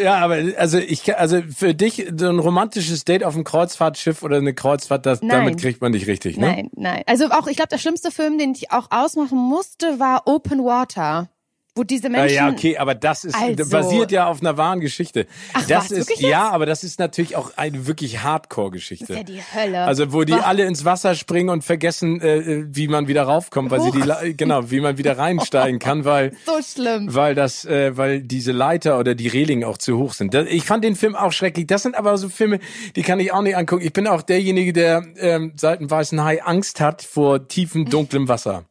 [0.02, 4.36] Ja, aber also ich also für dich so ein romantisches Date auf einem Kreuzfahrtschiff oder
[4.36, 5.30] eine Kreuzfahrt, das, Nein.
[5.30, 6.48] damit kriegt man nicht richtig, ne?
[6.48, 7.02] Nein, nein.
[7.06, 11.30] Also auch, ich glaube, der schlimmste Film, den ich auch ausmachen musste, war Open Water.
[11.76, 12.34] Wo diese Menschen.
[12.34, 15.26] ja, okay, aber das ist Also- basiert ja auf einer wahren Geschichte.
[15.52, 19.06] Ach, das ist wirklich ja, aber das ist natürlich auch eine wirklich Hardcore-Geschichte.
[19.08, 19.80] Das ist ja die Hölle.
[19.84, 20.46] Also wo die Boah.
[20.46, 24.70] alle ins Wasser springen und vergessen, äh, wie man wieder raufkommt, weil sie die genau,
[24.70, 27.14] wie man wieder reinsteigen kann, weil so schlimm.
[27.14, 30.32] weil das, äh, weil diese Leiter oder die Reling auch zu hoch sind.
[30.34, 31.66] Das, ich fand den Film auch schrecklich.
[31.66, 32.58] Das sind aber so Filme,
[32.96, 33.84] die kann ich auch nicht angucken.
[33.84, 38.28] Ich bin auch derjenige, der ähm, seit dem Weißen Hai Angst hat vor tiefem, dunklem
[38.28, 38.64] Wasser.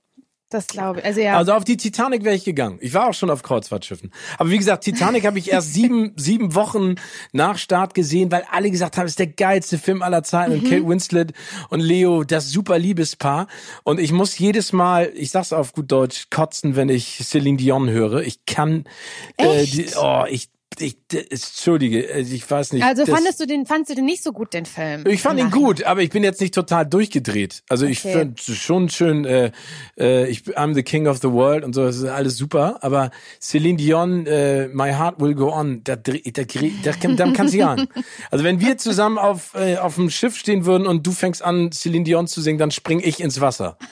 [0.55, 1.05] Das glaube ich.
[1.05, 1.35] Also ja.
[1.35, 2.77] Also auf die Titanic wäre ich gegangen.
[2.79, 4.09] Ich war auch schon auf Kreuzfahrtschiffen.
[4.37, 6.95] Aber wie gesagt, Titanic habe ich erst sieben, sieben Wochen
[7.33, 10.53] nach Start gesehen, weil alle gesagt haben, es ist der geilste Film aller Zeiten.
[10.53, 11.33] Und Kate Winslet
[11.69, 13.47] und Leo, das super Liebespaar.
[13.83, 17.89] Und ich muss jedes Mal, ich sag's auf gut Deutsch, kotzen, wenn ich Celine Dion
[17.89, 18.21] höre.
[18.21, 18.85] Ich kann,
[19.35, 19.73] äh, Echt?
[19.73, 20.47] die, oh, ich,
[20.81, 22.83] ich, entschuldige, äh, ich weiß nicht.
[22.83, 25.03] also das- fandest du den, fandst du den nicht so gut, den Film?
[25.07, 27.63] ich fand ihn gut, aber ich bin jetzt nicht total durchgedreht.
[27.69, 28.13] Also ich Okay.
[28.19, 29.51] finde schon schön, äh,
[29.99, 32.77] äh, ich I'm the King of the World und so, das ist alles super.
[32.81, 33.11] Aber
[33.41, 36.43] Celine Dion, äh, My Heart Will Go On, da, da, da,
[36.93, 37.88] kann, da kann sie an.
[38.31, 41.71] Also wenn wir zusammen auf äh, auf dem Schiff stehen würden und du fängst an
[41.71, 43.77] Celine Dion zu singen, dann spring ich ins Wasser.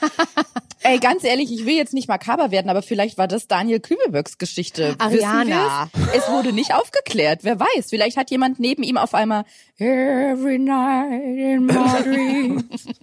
[0.86, 4.36] Ey, ganz ehrlich, ich will jetzt nicht makaber werden, aber vielleicht war das Daniel Kübelböcks
[4.36, 4.94] Geschichte.
[4.98, 5.88] Ariana.
[6.14, 7.40] Es wurde nicht aufgeklärt.
[7.42, 9.44] Wer weiß, vielleicht hat jemand neben ihm auf einmal
[9.78, 12.64] Every night in my dreams.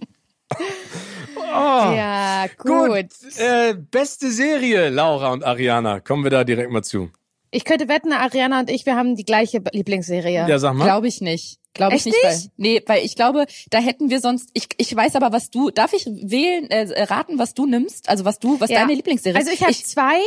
[1.54, 3.08] Ja, gut.
[3.38, 6.00] Äh, beste Serie, Laura und Ariana.
[6.00, 7.10] Kommen wir da direkt mal zu.
[7.50, 10.46] Ich könnte wetten, Ariana und ich, wir haben die gleiche Lieblingsserie.
[10.48, 10.84] Ja, sag mal.
[10.84, 11.58] Glaube ich nicht.
[11.74, 12.50] Glaube ich Echt nicht, weil, nicht?
[12.58, 15.92] nee, weil ich glaube, da hätten wir sonst, ich, ich weiß aber, was du, darf
[15.94, 18.08] ich wählen, äh, raten, was du nimmst?
[18.10, 18.80] Also was du, was Ja.
[18.80, 20.20] deine Lieblingsserie Also ich habe zwei,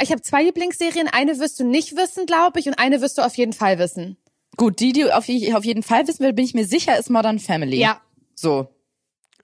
[0.00, 1.08] ich habe zwei Lieblingsserien.
[1.08, 4.16] Eine wirst du nicht wissen, glaube ich, und eine wirst du auf jeden Fall wissen.
[4.56, 7.08] Gut, die, die auf, je- auf jeden Fall wissen will, bin ich mir sicher, ist
[7.10, 7.78] Modern Family.
[7.78, 8.00] Ja.
[8.34, 8.68] So.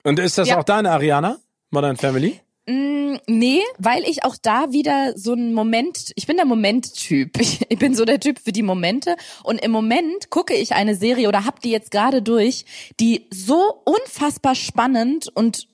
[0.03, 0.59] Und ist das Ja.
[0.59, 1.39] auch deine Ariana?
[1.71, 2.39] Modern Family?
[2.67, 7.39] Mm, nee, weil ich auch da wieder so ein Moment, ich bin der Moment-Typ.
[7.39, 9.15] Ich, ich bin so der Typ für die Momente.
[9.43, 12.65] Und im Moment gucke ich eine Serie oder hab die jetzt gerade durch,
[12.99, 15.67] die so unfassbar spannend und die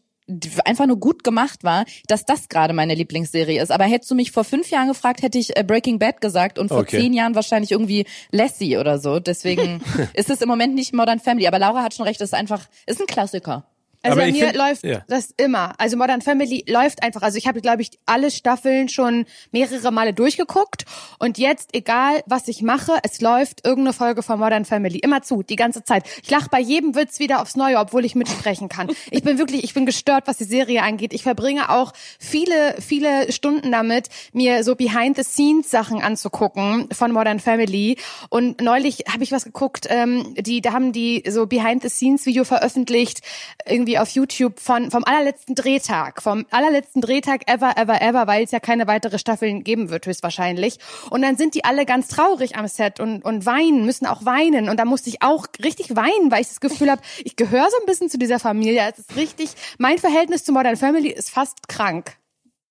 [0.66, 3.72] einfach nur gut gemacht war, dass das gerade meine Lieblingsserie ist.
[3.72, 6.70] Aber hättest du mich vor fünf Jahren gefragt, hätte ich äh, Breaking Bad gesagt und
[6.70, 7.00] vor Okay.
[7.00, 9.20] zehn Jahren wahrscheinlich irgendwie Lassie oder so.
[9.20, 9.82] Deswegen
[10.14, 11.48] ist es im Moment nicht Modern Family.
[11.48, 13.66] Aber Laura hat schon recht, es ist einfach, ist ein Klassiker.
[14.04, 15.02] Also Aber bei mir find- läuft ja.
[15.08, 15.74] das immer.
[15.80, 17.22] Also Modern Family läuft einfach.
[17.22, 20.86] Also ich habe, glaube ich, alle Staffeln schon mehrere Male durchgeguckt.
[21.20, 25.00] Und jetzt, egal was ich mache, es läuft irgendeine Folge von Modern Family.
[25.00, 26.04] Immer zu, die ganze Zeit.
[26.22, 28.90] Ich lache bei jedem Witz wieder aufs Neue, obwohl ich mitsprechen kann.
[29.10, 31.14] Ich bin wirklich, ich bin gestört, was die Serie angeht.
[31.14, 37.98] Ich verbringe auch viele, viele Stunden damit, mir so Behind-the-Scenes-Sachen anzugucken von Modern Family.
[38.30, 43.22] Und neulich habe ich was geguckt, ähm, die, da haben die so Behind-the-Scenes-Video veröffentlicht,
[43.66, 48.52] irgendwie auf YouTube von vom allerletzten Drehtag, vom allerletzten Drehtag ever, ever, ever, weil es
[48.52, 50.80] ja keine weitere Staffeln geben wird, höchstwahrscheinlich.
[51.10, 54.70] Und dann sind die alle ganz traurig am Set und, und weinen, müssen auch weinen.
[54.70, 57.78] Und da musste ich auch richtig weinen, weil ich das Gefühl habe, ich gehöre so
[57.82, 58.82] ein bisschen zu dieser Familie.
[58.92, 62.18] Es ist richtig, mein Verhältnis zu Modern Family ist fast krank.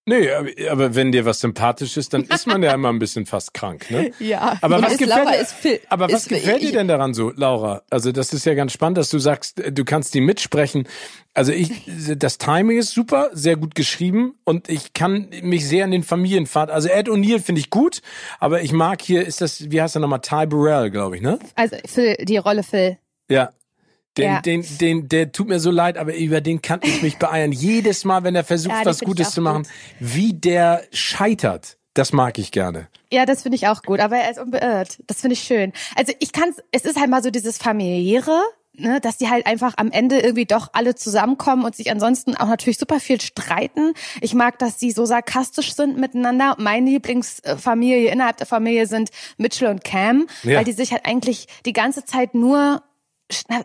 [0.04, 0.28] Nee,
[0.68, 3.88] aber, wenn dir was sympathisch ist, dann ist man ja immer ein bisschen fast krank,
[3.88, 4.10] ne?
[4.18, 4.58] Ja.
[4.60, 7.82] Aber was ist gefällt Laura, Phil- aber was gefällt dir denn daran so, Laura?
[7.88, 10.88] Also das ist ja ganz spannend, dass du sagst, äh, du kannst die mitsprechen.
[11.34, 11.70] Also ich,
[12.16, 16.70] das Timing ist super, sehr gut geschrieben und ich kann mich sehr an den Familienpfad.
[16.70, 18.02] Also Ed O'Neill finde ich gut,
[18.40, 21.38] aber ich mag hier, ist das, wie heißt er nochmal, Ty Burrell, glaube ich, ne?
[21.54, 22.98] Also Phil, die Rolle Phil.
[23.30, 23.50] Ja.
[24.18, 24.40] Den, Ja.
[24.40, 27.50] den, den, der tut mir so leid, aber über den kann ich mich beeiern.
[27.52, 29.72] Jedes Mal, wenn er versucht, Ja, was Gutes zu machen, gut.
[30.00, 31.78] wie der scheitert.
[31.94, 32.88] Das mag ich gerne.
[33.10, 34.98] Ja, das finde ich auch gut, aber er ist unbeirrt.
[35.06, 35.72] Das finde ich schön.
[35.96, 38.40] Also ich kann es ist halt mal so dieses familiäre,
[38.74, 42.48] ne, dass die halt einfach am Ende irgendwie doch alle zusammenkommen und sich ansonsten auch
[42.48, 43.92] natürlich super viel streiten.
[44.22, 46.56] Ich mag, dass sie so sarkastisch sind miteinander.
[46.58, 50.56] Meine Lieblingsfamilie innerhalb der Familie sind Mitchell und Cam, Ja.
[50.58, 52.82] weil die sich halt eigentlich die ganze Zeit nur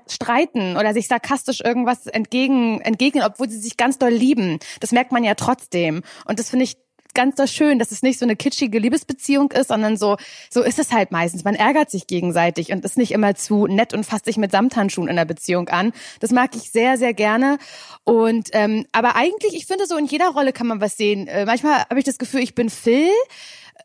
[0.08, 4.60] streiten oder sich sarkastisch irgendwas entgegen, entgegnen, obwohl sie sich ganz doll lieben.
[4.80, 6.04] Das merkt man ja trotzdem.
[6.26, 6.78] Und das finde ich
[7.18, 10.18] ganz doll schön, dass es nicht so eine kitschige Liebesbeziehung ist, sondern so,
[10.52, 11.44] so ist es halt meistens.
[11.44, 15.10] Man ärgert sich gegenseitig und ist nicht immer zu nett und fasst sich mit Samthandschuhen
[15.10, 15.94] in der Beziehung an.
[16.20, 17.58] Das mag ich sehr, sehr gerne.
[18.04, 21.28] Und ähm, aber eigentlich, ich finde so in jeder Rolle kann man was sehen.
[21.28, 23.10] Äh, manchmal habe ich das Gefühl, ich bin Phil.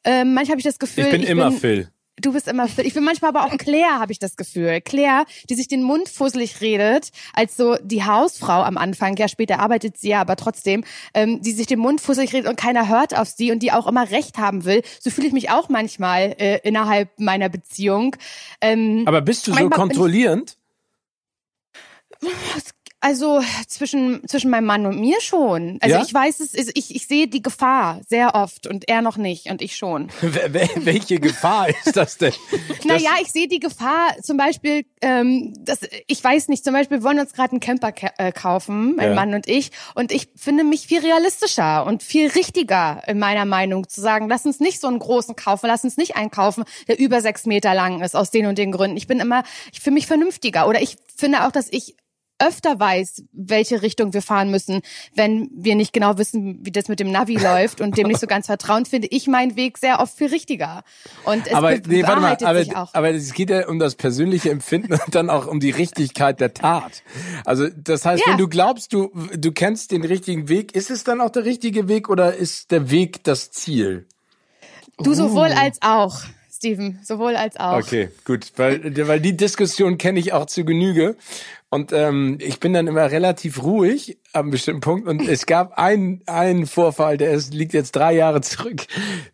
[0.05, 1.89] Ähm, manchmal habe ich das Gefühl, Ich bin immer Phil.
[2.23, 2.87] Du bist immer Phil.
[2.87, 4.81] Ich bin manchmal aber auch Claire, habe ich das Gefühl.
[4.81, 9.17] Claire, die sich den Mund fusselig redet, als so die Hausfrau am Anfang.
[9.17, 12.57] Ja, später arbeitet sie ja, aber trotzdem, ähm, die sich den Mund fusselig redet und
[12.57, 14.83] keiner hört auf sie und die auch immer Recht haben will.
[15.01, 18.17] So fühle ich mich auch manchmal äh, innerhalb meiner Beziehung.
[18.61, 20.57] Ähm, Aber bist du so bin ich- kontrollierend?
[23.05, 25.79] Also zwischen zwischen meinem Mann und mir schon.
[25.81, 26.03] Also Ja?
[26.03, 29.61] ich weiß es, ich ich sehe die Gefahr sehr oft und er noch nicht und
[29.61, 30.09] ich schon.
[30.23, 32.33] Wel- wel- Welche Gefahr ist das denn?
[32.85, 37.05] Naja, ich sehe die Gefahr zum Beispiel, ähm, das, ich weiß nicht, zum Beispiel wir
[37.05, 39.15] wollen uns gerade einen Camper äh, kaufen, mein Ja.
[39.15, 43.89] Mann und ich, und ich finde mich viel realistischer und viel richtiger in meiner Meinung
[43.89, 46.99] zu sagen, lass uns nicht so einen großen kaufen, lass uns nicht einen kaufen, der
[47.01, 48.97] über sechs Meter lang ist, aus den und den Gründen.
[48.97, 51.97] Ich bin immer, ich fühle mich vernünftiger oder ich finde auch, dass ich
[52.47, 54.83] öfter weiß, welche Richtung wir fahren müssen,
[55.15, 58.27] wenn wir nicht genau wissen, wie das mit dem Navi läuft und dem nicht so
[58.27, 60.83] ganz vertrauen, finde ich meinen Weg sehr oft viel richtiger.
[61.25, 62.95] Und es aber be- nee, warte mal, bewahrheitet sich aber, auch.
[62.95, 66.53] aber es geht ja um das persönliche Empfinden und dann auch um die Richtigkeit der
[66.55, 67.03] Tat.
[67.45, 68.33] Also das heißt, Ja.
[68.33, 71.89] wenn du glaubst, du du kennst den richtigen Weg, ist es dann auch der richtige
[71.89, 74.07] Weg oder ist der Weg das Ziel?
[74.99, 76.21] Du sowohl als auch,
[76.55, 77.79] Steven, sowohl als auch.
[77.79, 81.17] Okay, gut, weil weil die Diskussion kenne ich auch zu Genüge
[81.73, 86.21] und ähm, ich bin dann immer relativ ruhig am bestimmten Punkt und es gab einen
[86.27, 88.85] einen Vorfall, der ist, liegt jetzt drei Jahre zurück.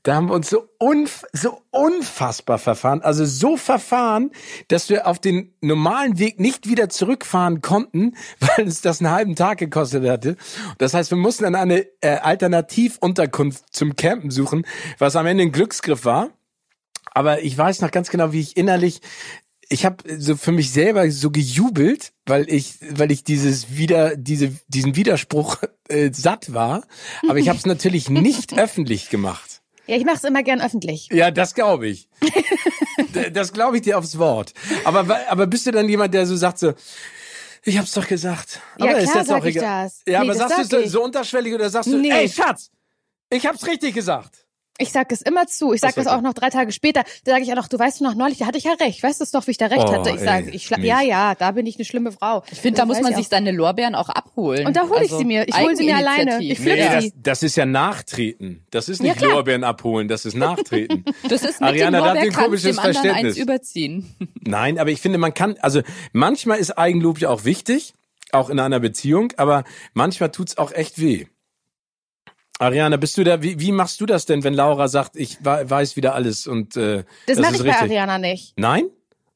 [0.05, 4.31] Da haben wir uns so unf so unfassbar verfahren, also so verfahren,
[4.68, 9.35] dass wir auf den normalen Weg nicht wieder zurückfahren konnten, weil uns das einen halben
[9.35, 10.37] Tag gekostet hatte.
[10.79, 14.64] Das heißt, wir mussten dann eine äh, Alternativunterkunft zum Campen suchen,
[14.98, 16.31] was am Ende ein Glücksgriff war.
[17.14, 19.01] Aber ich weiß noch ganz genau, wie ich innerlich,
[19.68, 24.52] ich habe so für mich selber so gejubelt, weil ich, weil ich dieses wieder, diese,
[24.68, 25.57] diesen Widerspruch
[25.88, 26.85] äh, satt war.
[27.28, 29.61] Aber ich habe es natürlich nicht öffentlich gemacht.
[29.87, 31.09] Ja, ich mache es immer gern öffentlich.
[31.12, 32.09] Ja, das glaube ich.
[33.33, 34.52] Das glaube ich dir aufs Wort.
[34.85, 36.74] Aber, aber bist du dann jemand, der so sagt so,
[37.62, 38.61] ich hab's doch gesagt.
[38.78, 39.85] Ja, aber klar ist jetzt sag auch egal.
[39.85, 40.02] das.
[40.07, 40.90] Ja, Nee, aber das sagst du sag es ich.
[40.92, 42.11] so unterschwellig oder sagst du, Nee.
[42.11, 42.70] ey Schatz,
[43.31, 44.46] ich hab's richtig gesagt.
[44.81, 45.73] Ich sag es immer zu.
[45.73, 47.03] Ich sag so, das auch noch drei Tage später.
[47.25, 49.03] Da sage ich auch noch, du weißt du noch neulich, da hatte ich ja recht.
[49.03, 50.11] Weißt du es doch, wie ich da recht Oh, hatte?
[50.11, 52.45] Ich sage, ich schla ja, ja, da bin ich eine schlimme Frau.
[52.53, 53.31] Ich finde, da muss man ich sich auch.
[53.31, 54.67] seine Lorbeeren auch abholen.
[54.67, 55.47] Und da hole ich sie mir.
[55.49, 56.43] Ich hole sie mir alleine.
[56.43, 57.12] Ich flippe Nee, das, sie.
[57.21, 58.64] das ist ja Nachtreten.
[58.71, 59.33] Das ist Ja, nicht klar.
[59.33, 61.05] Lorbeeren abholen, das ist Nachtreten.
[61.29, 63.25] Das ist mit Ariana, dem da hat Lorbeer ein komisches dem Verständnis.
[63.25, 64.14] eins überziehen.
[64.41, 67.95] Nein, aber ich finde, man kann, also manchmal ist Eigenlob ja auch wichtig,
[68.33, 69.64] auch in einer Beziehung, aber
[69.95, 71.27] manchmal tut's auch echt weh.
[72.59, 75.97] Ariana, bist du da, wie, wie machst du das denn, wenn Laura sagt, ich weiß
[75.97, 77.83] wieder alles und äh, Das, das mache ich bei richtig?
[77.83, 78.55] Ariana nicht.
[78.57, 78.87] Nein?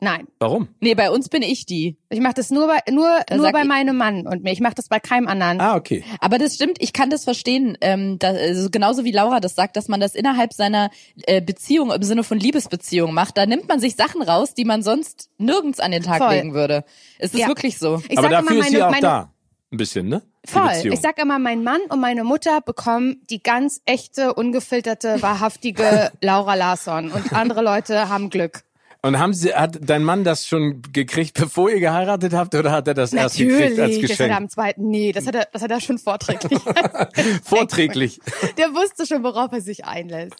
[0.00, 0.26] Nein.
[0.40, 0.66] Warum?
[0.80, 1.96] Nee, bei uns bin ich die.
[2.10, 4.50] Ich mache das nur bei nur nur sag bei meinem Mann und mir.
[4.50, 5.60] Ich mache das bei keinem anderen.
[5.60, 6.02] Ah, okay.
[6.18, 9.76] Aber das stimmt, ich kann das verstehen, ähm, da, also genauso wie Laura das sagt,
[9.76, 10.90] dass man das innerhalb seiner
[11.28, 13.38] äh, Beziehung im Sinne von Liebesbeziehung macht.
[13.38, 16.34] Da nimmt man sich Sachen raus, die man sonst nirgends an den Tag Voll.
[16.34, 16.82] legen würde.
[17.20, 17.46] Es ist Ja.
[17.46, 18.02] wirklich so.
[18.08, 19.31] Ich aber sag dafür immer, ist sie meine, auch meine, da.
[19.72, 20.22] Ein bisschen, ne?
[20.44, 20.70] Voll.
[20.84, 26.54] Ich sag immer, mein Mann und meine Mutter bekommen die ganz echte, ungefilterte, wahrhaftige Laura
[26.54, 28.64] Larsson und andere Leute haben Glück.
[29.04, 32.86] Und haben sie, hat dein Mann das schon gekriegt, bevor ihr geheiratet habt, oder hat
[32.86, 34.36] er das erst gekriegt als Natürlich, das hat er Geschenk?
[34.36, 34.90] am zweiten.
[34.90, 36.60] Nee, das hat er, das hat er schon vorträglich.
[37.42, 38.20] Vorträglich.
[38.58, 40.36] Der wusste schon, worauf er sich einlässt.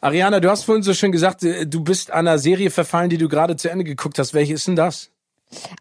[0.00, 3.28] Ariana, du hast vorhin so schön gesagt, äh, du bist einer Serie verfallen, die du
[3.28, 4.34] gerade zu Ende geguckt hast.
[4.34, 5.11] Welche ist denn das?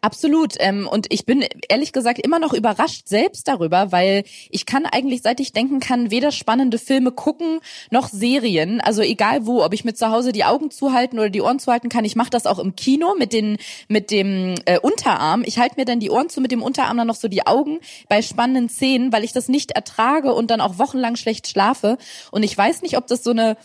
[0.02, 0.56] Absolut.
[0.60, 5.22] Ähm, und ich bin ehrlich gesagt immer noch überrascht selbst darüber, weil ich kann eigentlich,
[5.22, 8.82] seit ich denken kann, weder spannende Filme gucken noch Serien.
[8.82, 11.90] Also egal wo, ob ich mir zu Hause die Augen zuhalten oder die Ohren zuhalten
[11.90, 12.06] kann.
[12.06, 13.58] Ich mache das auch im Kino mit den
[13.88, 15.44] mit dem äh, Unterarm.
[15.46, 17.80] Ich halte mir dann die Ohren zu mit dem Unterarm dann noch so die Augen
[18.10, 21.98] bei spannenden Szenen, weil ich das nicht ertrage und dann auch wochenlang schlecht schlafe.
[22.32, 23.58] Und ich weiß nicht, ob das so eine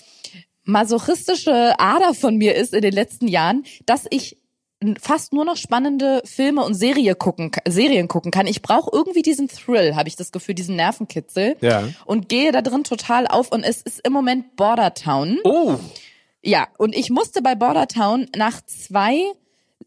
[0.65, 4.37] masochistische Ader von mir ist in den letzten Jahren, dass ich
[5.01, 8.47] fast nur noch spannende Filme und Serie gucken, Serien gucken kann.
[8.47, 11.57] Ich brauche irgendwie diesen Thrill, habe ich das Gefühl, diesen Nervenkitzel.
[11.61, 11.89] Ja.
[12.05, 13.51] Und gehe da drin total auf.
[13.53, 15.39] Und es ist im Moment Border Town.
[15.45, 15.77] Oh,
[16.43, 19.21] Ja, und ich musste bei Border Town nach zwei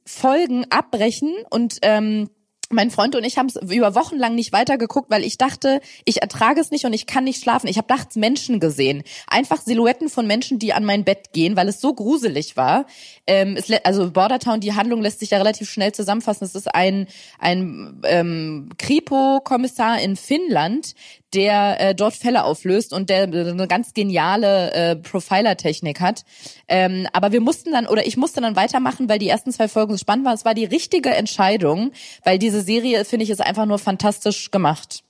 [0.06, 2.30] Folgen abbrechen und ähm,
[2.70, 6.22] mein Freund und ich haben es über Wochen lang nicht weitergeguckt, weil ich dachte, ich
[6.22, 7.68] ertrage es nicht und ich kann nicht schlafen.
[7.68, 11.68] Ich habe nachts Menschen gesehen, einfach Silhouetten von Menschen, die an mein Bett gehen, weil
[11.68, 12.86] es so gruselig war.
[13.26, 16.46] Ähm, es, also Bordertown, die Handlung lässt sich ja relativ schnell zusammenfassen.
[16.46, 17.08] Es ist ein
[17.40, 20.94] ein ähm, Kripo-Kommissar in Finnland,
[21.34, 26.24] der äh, dort Fälle auflöst und der äh, eine ganz geniale äh, Profiler-Technik hat.
[26.68, 29.94] Ähm, aber wir mussten dann, oder ich musste dann weitermachen, weil die ersten zwei Folgen
[29.94, 30.36] so spannend waren.
[30.36, 31.92] Es war die richtige Entscheidung,
[32.24, 35.04] weil diese Serie, finde ich, ist einfach nur fantastisch gemacht.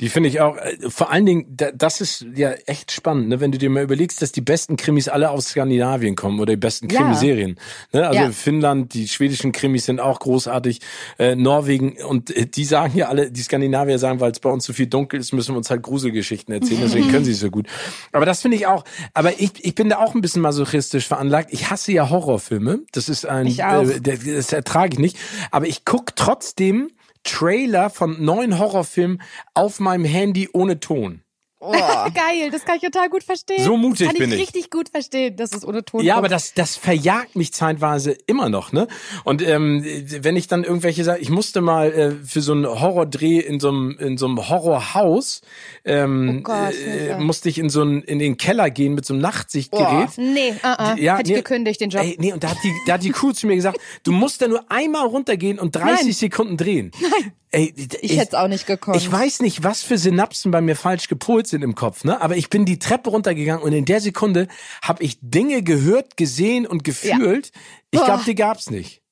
[0.00, 3.40] Die finde ich auch, äh, vor allen Dingen, da- das ist ja echt spannend, ne?
[3.40, 6.56] wenn du dir mal überlegst, dass die besten Krimis alle aus Skandinavien kommen oder die
[6.56, 7.00] besten Ja.
[7.00, 7.58] Krimiserien.
[7.92, 8.06] Ne?
[8.06, 8.30] Also Ja.
[8.30, 10.80] Finnland, die schwedischen Krimis sind auch großartig,
[11.18, 14.64] äh, Norwegen und äh, die sagen ja alle, die Skandinavier sagen, weil es bei uns
[14.66, 17.50] so viel dunkel ist, müssen wir uns halt Gruselgeschichten erzählen, deswegen können sie es so
[17.50, 17.66] gut.
[18.12, 18.84] Aber das finde ich auch,
[19.14, 21.48] aber ich, ich bin da auch ein bisschen masochistisch veranlagt.
[21.52, 23.48] Ich hasse ja Horrorfilme, das ist ein.
[23.48, 25.16] Äh, das das ertrage ich nicht,
[25.50, 26.90] aber ich guck trotzdem
[27.24, 29.22] Trailer von neuen Horrorfilmen
[29.54, 31.22] auf meinem Handy ohne Ton.
[31.60, 31.72] Oh.
[32.14, 33.64] Geil, das kann ich total gut verstehen.
[33.64, 34.42] So mutig kann bin ich ich.
[34.42, 36.26] richtig gut verstehen, dass es ohne Ton Ja, kommt.
[36.26, 38.86] aber das, das verjagt mich zeitweise immer noch, ne?
[39.24, 43.40] Und ähm, wenn ich dann irgendwelche sagen, ich musste mal äh, für so einen Horrordreh
[43.40, 45.42] in so einem in so einem Horrorhaus,
[45.84, 49.14] ähm, Oh Gott, äh, musste ich in so einen in den Keller gehen mit so
[49.14, 50.10] einem Nachtsichtgerät.
[50.16, 50.96] Nee, uh -uh.
[51.00, 52.02] Ja, hätte nee, ich gekündigt, den Job.
[52.02, 54.40] Ey, nee, und da hat die, da hat die Crew zu mir gesagt, du musst
[54.42, 56.12] da nur einmal runtergehen und 30 Nein.
[56.12, 56.92] Sekunden drehen.
[57.00, 57.32] Nein.
[57.50, 58.98] Ey, Ich hätte es auch nicht gekonnt.
[58.98, 62.20] Ich weiß nicht, was für Synapsen bei mir falsch gepolt sind im Kopf, ne?
[62.20, 64.48] Aber ich bin die Treppe runtergegangen und in der Sekunde
[64.82, 67.50] habe ich Dinge gehört, gesehen und gefühlt.
[67.90, 69.02] Ich glaube, die gab's nicht.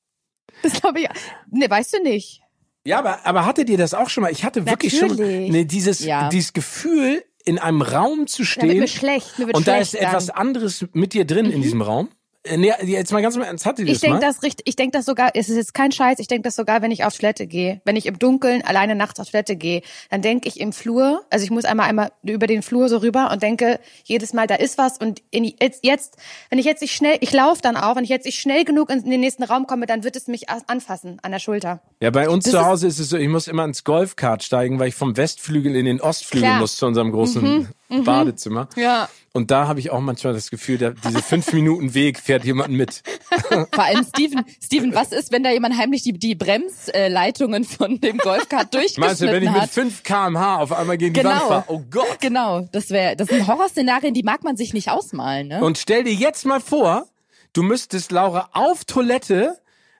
[0.63, 1.07] Das glaube ich.
[1.51, 2.41] Nee, weißt du nicht.
[2.85, 4.31] Ja, aber, aber hattet ihr das auch schon mal?
[4.31, 5.51] Ich hatte wirklich schon Natürlich.
[5.51, 6.29] ne, dieses, Ja.
[6.29, 9.39] dieses Gefühl, in einem Raum zu stehen mir schlecht.
[9.39, 10.35] Mir und da ist etwas dann.
[10.37, 12.09] anderes mit dir drin in diesem Raum.
[12.49, 14.09] Äh, Nee, jetzt mal ganz im Ernst, hattet ihr Ich mal?
[14.19, 16.55] denke das richtig, ich denke das sogar, es ist jetzt kein Scheiß, ich denke das
[16.55, 17.81] sogar, wenn ich auf Toilette gehe.
[17.85, 21.43] Wenn ich im Dunkeln alleine nachts auf Toilette gehe, dann denke ich im Flur, also
[21.43, 24.77] ich muss einmal einmal über den Flur so rüber und denke jedes Mal, da ist
[24.77, 26.17] was und in, jetzt, jetzt,
[26.49, 28.89] wenn ich jetzt nicht schnell, ich laufe dann auch, wenn ich jetzt nicht schnell genug
[28.89, 31.81] in, in den nächsten Raum komme, dann wird es mich anfassen an der Schulter.
[32.01, 34.43] Ja, bei uns Das zu ist- Hause ist es so, ich muss immer ins Golfkart
[34.43, 36.59] steigen, weil ich vom Westflügel in den Ostflügel Klar.
[36.59, 38.67] muss zu unserem großen Badezimmer.
[38.75, 39.07] Ja.
[39.33, 42.69] Und da habe ich auch manchmal das Gefühl, da, diese fünf Minuten Weg fährt jemand
[42.73, 43.01] mit.
[43.71, 48.17] Vor allem Steven, Steven, was ist, wenn da jemand heimlich die, die Bremsleitungen von dem
[48.17, 49.69] Golfkart Meinst du, wenn ich durchgeschnitten mit hat?
[49.69, 51.47] 5 kmh auf einmal gegen die Wand Genau.
[51.47, 51.63] fahre?
[51.67, 52.19] Oh Gott.
[52.19, 55.63] Genau, das wäre, das sind Horrorszenarien, die mag man sich nicht ausmalen, ne?
[55.63, 57.07] Und stell dir jetzt mal vor,
[57.53, 59.57] du müsstest, Laura, auf Toilette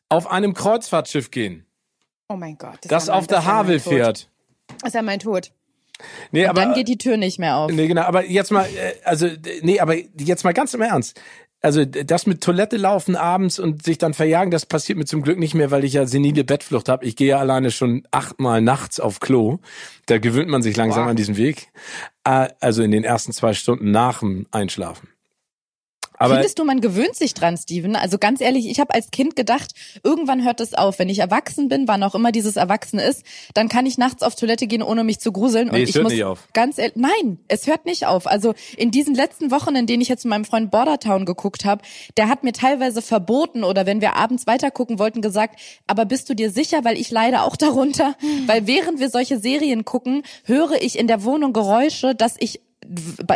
[0.10, 1.66] auf einem Kreuzfahrtschiff gehen,
[2.30, 2.80] Oh mein Gott.
[2.84, 3.94] ist das ja mein- auf der ist ja mein Havel Tod.
[3.94, 4.30] fährt.
[4.82, 5.52] Das ist ja mein Tod.
[6.32, 7.72] Nee, aber, Dann geht die Tür nicht mehr auf.
[7.72, 9.28] Nee, genau, aber jetzt mal, äh, also,
[9.62, 11.20] nee, aber jetzt mal ganz im Ernst.
[11.60, 15.40] Also das mit Toilette laufen abends und sich dann verjagen, das passiert mir zum Glück
[15.40, 17.04] nicht mehr, weil ich ja senile Bettflucht habe.
[17.04, 19.58] Ich gehe ja alleine schon achtmal nachts auf Klo.
[20.06, 21.10] Da gewöhnt man sich langsam Boah.
[21.10, 21.70] an diesen Weg.
[22.24, 25.10] Äh, Also in den ersten zwei Stunden nach dem Einschlafen.
[26.18, 27.96] Aber Findest du, man gewöhnt sich dran, Steven?
[27.96, 31.00] Also ganz ehrlich, ich habe als Kind gedacht, irgendwann hört es auf.
[31.00, 34.36] Wenn ich erwachsen bin, wann auch immer dieses Erwachsen ist, dann kann ich nachts auf
[34.36, 35.68] Toilette gehen, ohne mich zu gruseln.
[35.68, 36.48] Nee, und es ich hört muss nicht auf.
[36.54, 38.26] ganz ehrlich, nein, es hört nicht auf.
[38.26, 41.84] Also in diesen letzten Wochen, in denen ich jetzt mit meinem Freund Bordertown geguckt habe,
[42.18, 46.34] der hat mir teilweise verboten oder wenn wir abends weitergucken wollten, gesagt, aber bist du
[46.34, 48.16] dir sicher, weil ich leide auch darunter,
[48.48, 52.62] weil während wir solche Serien gucken, höre ich in der Wohnung Geräusche, dass ich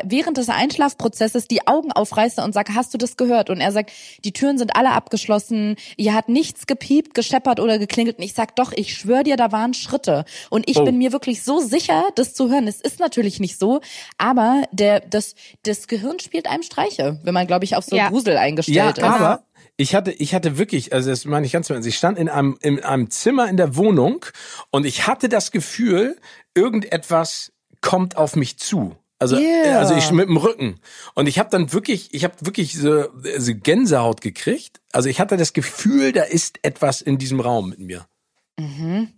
[0.03, 3.49] während des Einschlafprozesses die Augen aufreiße und sage, hast du das gehört?
[3.49, 3.91] Und er sagt,
[4.23, 8.17] die Türen sind alle abgeschlossen, hier hat nichts gepiept, gescheppert oder geklingelt.
[8.17, 10.25] Und ich sag, doch, ich schwöre dir, da waren Schritte.
[10.49, 10.85] Und ich Oh.
[10.85, 12.67] bin mir wirklich so sicher, das zu hören.
[12.67, 13.81] Es ist natürlich nicht so,
[14.17, 18.09] aber der, das, das Gehirn spielt einem Streiche, wenn man, glaube ich, auf so Ja.
[18.09, 19.03] Grusel ja, eingestellt ist.
[19.03, 19.43] aber
[19.77, 22.57] ich hatte, ich hatte wirklich, also das meine ich ganz Ernst, ich stand in einem,
[22.61, 24.25] in einem Zimmer in der Wohnung
[24.69, 26.17] und ich hatte das Gefühl,
[26.53, 28.95] irgendetwas kommt auf mich zu.
[29.21, 29.77] Also, Yeah.
[29.77, 30.79] also ich mit dem Rücken.
[31.13, 33.05] Und ich habe dann wirklich, ich habe wirklich so,
[33.37, 34.81] so Gänsehaut gekriegt.
[34.91, 38.07] Also ich hatte das Gefühl, da ist etwas in diesem Raum mit mir.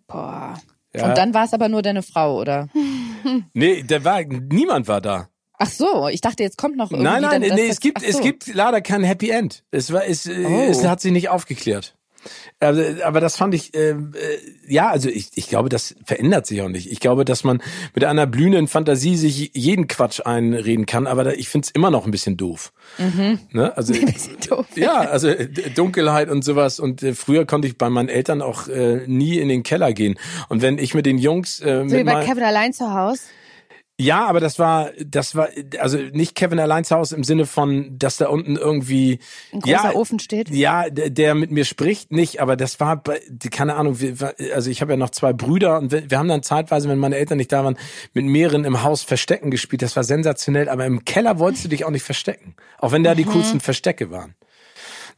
[0.08, 0.60] Boah.
[0.94, 1.08] Ja.
[1.10, 2.68] Und dann war es aber nur deine Frau, oder?
[3.54, 5.30] Nee, da war, niemand war da.
[5.58, 7.06] Ach so, ich dachte, jetzt kommt noch irgendwie.
[7.10, 8.22] Nein, nein, dann, nee, es gibt, ach es so.
[8.22, 9.64] gibt leider kein Happy End.
[9.72, 10.68] Es war, es, äh, Oh.
[10.70, 11.96] es hat sich nicht aufgeklärt.
[12.60, 13.96] Also, aber das fand ich, äh, äh,
[14.68, 16.92] ja, also ich, ich glaube, das verändert sich auch nicht.
[16.92, 17.62] Ich glaube, dass man
[17.94, 22.06] mit einer blühenden Fantasie sich jeden Quatsch einreden kann, aber da, ich find's immer noch
[22.06, 22.72] ein bisschen doof.
[22.98, 23.40] Mhm.
[23.52, 23.76] Ne?
[23.76, 23.94] Also,
[24.50, 24.66] doof.
[24.76, 26.80] ja, also äh, Dunkelheit und sowas.
[26.80, 30.16] Und äh, früher konnte ich bei meinen Eltern auch äh, nie in den Keller gehen.
[30.50, 31.60] Und wenn ich mit den Jungs.
[31.60, 33.24] Äh, so mit wie bei Kevin allein zu Hause.
[34.04, 37.98] Ja, aber das war, das war, also nicht Kevin allein zu Hause im Sinne von,
[37.98, 39.20] dass da unten irgendwie
[39.52, 40.50] Ein großer ja, Ofen steht.
[40.50, 44.70] Ja, der, der mit mir spricht nicht, aber das war, bei, keine Ahnung, wir, also
[44.70, 47.38] ich habe ja noch zwei Brüder und wir, wir haben dann zeitweise, wenn meine Eltern
[47.38, 47.78] nicht da waren,
[48.14, 49.82] mit mehreren im Haus Verstecken gespielt.
[49.82, 53.16] Das war sensationell, aber im Keller wolltest du dich auch nicht verstecken, auch wenn da
[53.16, 54.36] die coolsten Verstecke waren.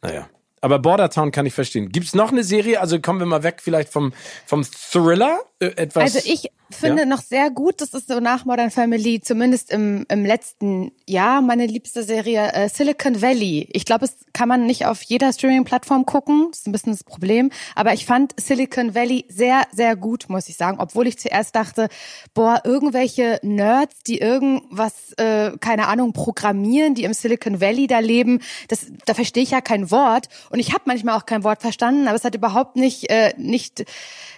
[0.01, 0.29] Naja.
[0.61, 1.89] Aber Bordertown kann ich verstehen.
[1.89, 2.81] Gibt's noch eine Serie?
[2.81, 4.13] Also kommen wir mal weg vielleicht vom,
[4.47, 5.41] vom Thriller?
[5.59, 6.15] Äh, etwas.
[6.15, 7.05] Also ich finde Ja.
[7.05, 11.65] noch sehr gut, das ist so nach Modern Family, zumindest im, im letzten Jahr, meine
[11.65, 13.69] liebste Serie äh, Silicon Valley.
[13.71, 17.03] Ich glaube, es kann man nicht auf jeder Streaming-Plattform gucken, das ist ein bisschen das
[17.03, 21.55] Problem, aber ich fand Silicon Valley sehr, sehr gut, muss ich sagen, obwohl ich zuerst
[21.55, 21.87] dachte,
[22.33, 28.41] boah, irgendwelche Nerds, die irgendwas, äh, keine Ahnung, programmieren, die im Silicon Valley da leben,
[28.67, 32.07] das, da verstehe ich ja kein Wort und ich habe manchmal auch kein Wort verstanden,
[32.07, 33.85] aber es hat überhaupt nicht, äh, nicht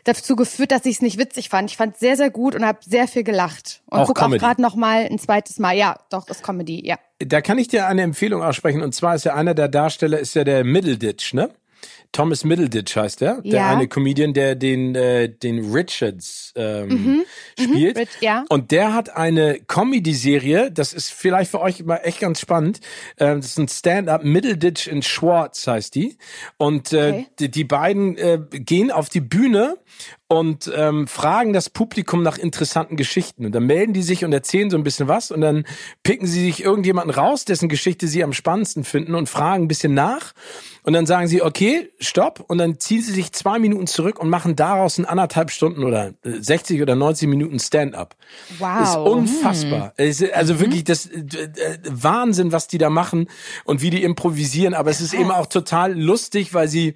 [0.04, 1.72] dazu geführt, dass ich es nicht witzig fand.
[1.72, 3.82] Ich fand es sehr, sehr gut und habe sehr viel gelacht.
[3.88, 4.40] Und Auch guck auch Comedy.
[4.44, 5.76] gerade noch mal ein zweites Mal.
[5.76, 6.98] Ja, doch, ist Comedy, ja.
[7.20, 8.82] Da kann ich dir eine Empfehlung aussprechen.
[8.84, 11.50] Und zwar ist ja einer der Darsteller, ist ja der Middleditch, ne?
[12.14, 13.42] Thomas Middleditch heißt er.
[13.42, 13.70] Der Ja.
[13.70, 17.24] eine Comedian, der den, äh, den Richards ähm,
[17.60, 17.98] spielt.
[17.98, 18.46] Rich, ja.
[18.50, 22.80] Und der hat eine Comedy-Serie, das ist vielleicht für euch mal echt ganz spannend.
[23.20, 26.18] Ähm, das ist ein Stand-up, Middleditch in Schwartz heißt die.
[26.58, 27.28] Und äh, Okay.
[27.40, 29.78] die, die beiden äh, gehen auf die Bühne
[30.30, 33.46] und ähm, fragen das Publikum nach interessanten Geschichten.
[33.46, 35.64] Und dann melden die sich und erzählen so ein bisschen was und dann
[36.04, 39.94] picken sie sich irgendjemanden raus, dessen Geschichte sie am spannendsten finden und fragen ein bisschen
[39.94, 40.34] nach.
[40.84, 42.44] Und dann sagen sie, okay, stopp.
[42.48, 46.14] Und dann ziehen sie sich zwei Minuten zurück und machen daraus in anderthalb Stunden oder
[46.24, 48.16] äh, 60 oder 90 Minuten Stand-up.
[48.60, 48.84] Wow.
[48.84, 49.94] Ist unfassbar.
[49.96, 53.30] Es ist also wirklich das äh, äh, Wahnsinn, was die da machen
[53.64, 54.74] und wie die improvisieren.
[54.74, 56.96] Aber es ist eben auch total lustig, weil sie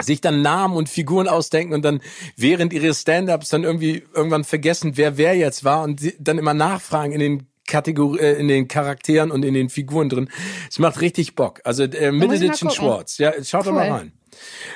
[0.00, 2.00] sich dann Namen und Figuren ausdenken und dann
[2.36, 7.12] während ihres Stand-ups dann irgendwie irgendwann vergessen, wer wer jetzt war und dann immer nachfragen
[7.12, 10.28] in den Kategor äh, in den Charakteren und in den Figuren drin.
[10.70, 11.60] Es macht richtig Bock.
[11.64, 12.12] Also äh,
[12.68, 12.70] gucken.
[12.70, 13.18] Schwartz.
[13.18, 13.96] Ja, schaut doch mal Cool.
[13.96, 14.12] rein.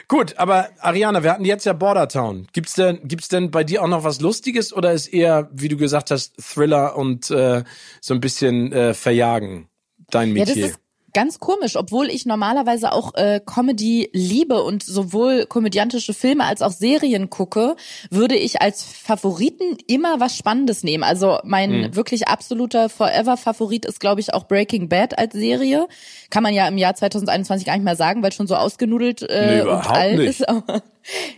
[0.08, 2.48] Gut, aber Ariana, wir hatten jetzt ja Bordertown.
[2.52, 5.76] Gibt's denn gibt's denn bei dir auch noch was Lustiges oder ist eher, wie du
[5.76, 7.62] gesagt hast, Thriller und äh,
[8.00, 9.68] so ein bisschen äh, verjagen
[10.10, 10.66] dein Ja, Metier?
[10.66, 10.78] ist
[11.12, 16.72] ganz komisch, obwohl ich normalerweise auch äh, Comedy liebe und sowohl komödiantische Filme als auch
[16.72, 17.76] Serien gucke,
[18.10, 21.04] würde ich als Favoriten immer was Spannendes nehmen.
[21.04, 21.96] Also mein Hm.
[21.96, 25.86] wirklich absoluter Forever-Favorit ist, glaube ich, auch Breaking Bad als Serie.
[26.30, 29.22] Kann man ja im Jahr 2021 gar nicht mehr sagen, weil es schon so ausgenudelt
[29.22, 30.40] äh, Nee, und überhaupt alt nicht.
[30.40, 30.44] ist.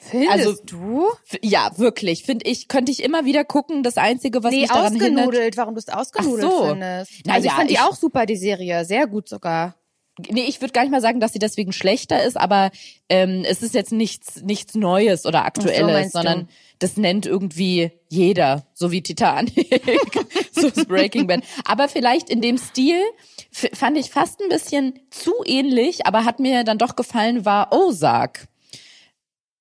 [0.00, 1.06] Findest also- du?
[1.40, 3.82] ja, wirklich, finde ich, könnte ich immer wieder gucken.
[3.82, 6.66] Das Einzige, was Nee, mich daran hindert, ausgenudelt, warum du es ausgenudelt Ach so.
[6.66, 7.12] findest.
[7.28, 8.84] Also ich ja, fand die ich- auch super, die Serie.
[8.84, 9.61] Sehr gut sogar.
[10.28, 12.70] Nee, ich würde gar nicht mal sagen, dass sie deswegen schlechter ist, aber
[13.08, 16.10] ähm, es ist jetzt nichts nichts Neues oder Aktuelles, du?
[16.10, 16.48] sondern
[16.80, 19.82] das nennt irgendwie jeder, so wie Titanic,
[20.52, 21.44] so ist Breaking Bad.
[21.64, 23.00] Aber vielleicht in dem Stil
[23.50, 28.48] fand ich fast ein bisschen zu ähnlich, aber hat mir dann doch gefallen, war Ozark.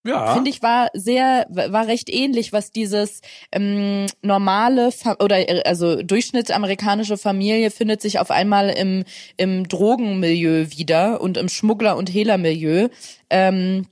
[0.03, 0.33] Ja.
[0.33, 3.21] Finde ich war sehr war recht ähnlich, was dieses
[3.51, 9.03] ähm, normale Fa oder äh, also Durchschnitt amerikanische Familie findet sich auf einmal im
[9.37, 12.89] im Drogenmilieu wieder und im Schmuggler und Hehlermilieu.
[13.29, 13.85] Ähm,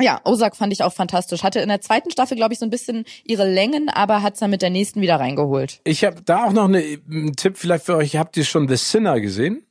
[0.00, 1.44] ja, Ozark fand ich auch fantastisch.
[1.44, 4.50] Hatte in der zweiten Staffel, glaube ich, so ein bisschen ihre Längen, aber hat's dann
[4.50, 5.80] mit der nächsten wieder reingeholt.
[5.84, 8.16] Ich habe da auch noch eine, einen Tipp vielleicht für euch.
[8.16, 9.64] Habt ihr schon The Sinner gesehen?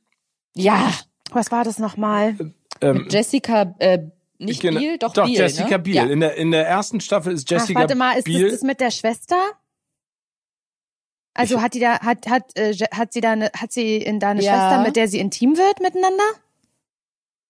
[0.54, 0.92] Ja,
[1.30, 2.36] Was war das nochmal?
[2.80, 3.98] Ähm, Jessica äh,
[4.38, 5.78] nicht genau- Biel, doch, doch Biel, Jessica ne?
[5.78, 5.94] Biel.
[5.94, 6.04] Ja.
[6.06, 8.42] In der in der ersten Staffel ist Jessica warte mal, ist Biel.
[8.44, 9.36] das, das mit der Schwester?
[11.34, 14.20] Also Ich- hat die da, hat, hat, äh, hat sie da eine, hat sie in
[14.20, 14.52] da eine Ja.
[14.52, 16.22] Schwester, mit der sie intim wird miteinander?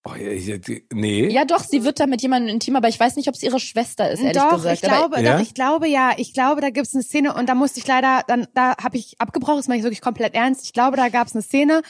[0.06, 0.56] oh, ja,
[0.92, 1.28] nee.
[1.30, 3.58] Ja, doch, sie wird da mit jemandem intim, aber ich weiß nicht, ob es ihre
[3.58, 4.74] Schwester ist, ehrlich doch, gesagt.
[4.74, 5.34] ich glaube, Ja?
[5.36, 8.22] doch, ich glaube ja, ich glaube, da gibt's eine Szene und da musste ich leider,
[8.26, 10.64] dann, da habe ich abgebrochen, das meine ich wirklich komplett ernst.
[10.64, 11.80] Ich glaube, da gab's eine Szene.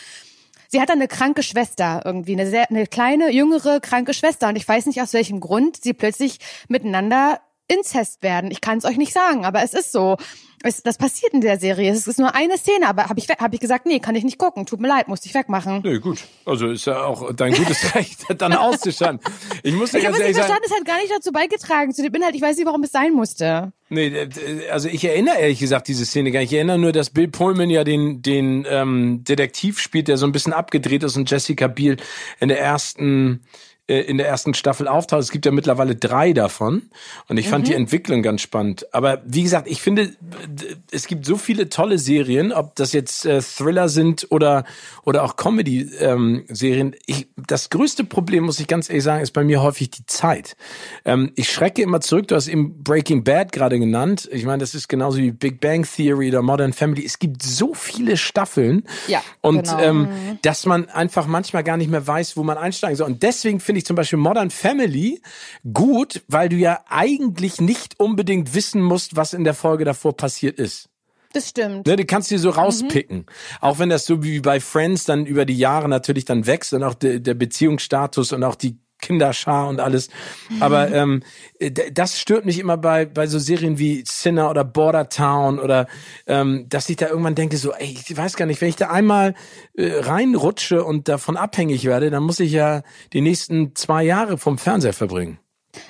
[0.75, 4.67] Sie hat eine kranke Schwester irgendwie, eine sehr, eine kleine, jüngere, kranke Schwester und ich
[4.67, 8.51] weiß nicht aus welchem Grund sie plötzlich miteinander Inzest werden.
[8.51, 10.17] Ich kann es euch nicht sagen, aber es ist so.
[10.67, 11.93] Es, das passiert in der Serie.
[11.93, 14.39] Es ist nur eine Szene, aber habe ich, hab ich gesagt, nee, kann ich nicht
[14.39, 14.65] gucken.
[14.65, 15.83] Tut mir leid, musste ich wegmachen.
[15.85, 16.25] Nee, gut.
[16.47, 19.21] Also ist ja auch dein gutes Recht, dann auszuschalten.
[19.63, 21.93] Ich muss dir Ich habe ganz ehrlich sagen, verstanden, es hat gar nicht dazu beigetragen,
[21.93, 22.35] zu dem Inhalt.
[22.35, 23.73] Ich weiß nicht, warum es sein musste.
[23.91, 24.27] nee,
[24.71, 26.53] also ich erinnere ehrlich gesagt diese Szene gar nicht.
[26.53, 30.33] Ich erinnere nur, dass Bill Pullman ja den, den ähm, Detektiv spielt, der so ein
[30.33, 31.99] bisschen abgedreht ist und Jessica Biel
[32.41, 33.43] in der ersten
[33.87, 35.23] äh, in der ersten Staffel auftaucht.
[35.23, 36.91] Es gibt ja mittlerweile drei davon
[37.29, 37.69] und ich fand mhm.
[37.69, 38.87] die Entwicklung ganz spannend.
[38.95, 40.15] Aber wie gesagt, ich finde,
[40.91, 44.65] es gibt so viele tolle Serien, ob das jetzt äh, Thriller sind oder
[45.05, 46.97] oder auch Comedy-Serien.
[47.07, 50.57] Ähm, das größte Problem, muss ich ganz ehrlich sagen, ist bei mir häufig die Zeit.
[51.05, 52.29] Ähm, ich schrecke immer zurück.
[52.29, 54.29] Du hast eben Breaking Bad gerade genannt.
[54.33, 57.05] Ich meine, das ist genauso wie Big Bang Theory oder Modern Family.
[57.05, 59.79] Es gibt so viele Staffeln ja, und genau.
[59.79, 60.39] ähm, mhm.
[60.43, 63.07] dass man einfach manchmal gar nicht mehr weiß, wo man einsteigen soll.
[63.07, 65.21] Und deswegen finde ich zum Beispiel Modern Family
[65.73, 70.59] gut, weil du ja eigentlich nicht unbedingt wissen musst, was in der Folge davor passiert
[70.59, 70.89] ist.
[71.35, 71.87] Das stimmt.
[71.87, 72.55] Ne, die kannst du dir so mhm.
[72.55, 73.19] rauspicken.
[73.19, 73.27] Mhm.
[73.61, 76.85] Auch wenn das so wie bei Friends dann über die Jahre natürlich dann wächst und
[76.85, 80.09] auch der, der Beziehungsstatus und auch die Kinderschar und alles.
[80.61, 81.23] Aber mhm.
[81.61, 85.87] ähm, das stört mich immer bei, bei so Serien wie Sinner oder Border Town oder
[86.27, 88.89] ähm, dass ich da irgendwann denke, so, ey, ich weiß gar nicht, wenn ich da
[88.89, 89.35] einmal
[89.75, 92.83] äh, reinrutsche und davon abhängig werde, dann muss ich ja
[93.13, 95.39] die nächsten zwei Jahre vom Fernseher verbringen.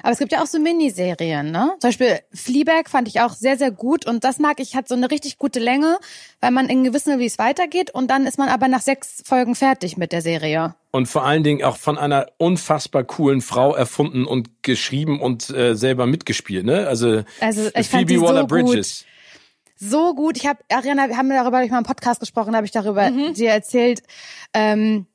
[0.03, 1.73] Aber es gibt ja auch so Miniserien, ne?
[1.81, 4.95] Zum Beispiel Fleabag fand ich auch sehr, sehr gut und das mag ich, hat so
[4.95, 5.99] eine richtig gute Länge,
[6.41, 9.55] weil man irgendwie wissen wie es weitergeht und dann ist man aber nach sechs Folgen
[9.55, 10.75] fertig mit der Serie.
[10.91, 15.75] Und vor allen Dingen auch von einer unfassbar coolen Frau erfunden und geschrieben und äh,
[15.75, 16.87] selber mitgespielt, ne?
[16.87, 19.01] Also, also ich Phoebe Waller-Bridges.
[19.01, 19.05] So
[19.77, 20.37] so gut.
[20.37, 23.35] Ich habe Ariana, wir haben darüber ich mal im Podcast gesprochen, habe ich darüber mhm.
[23.35, 24.03] dir erzählt.
[24.53, 25.07] Ähm,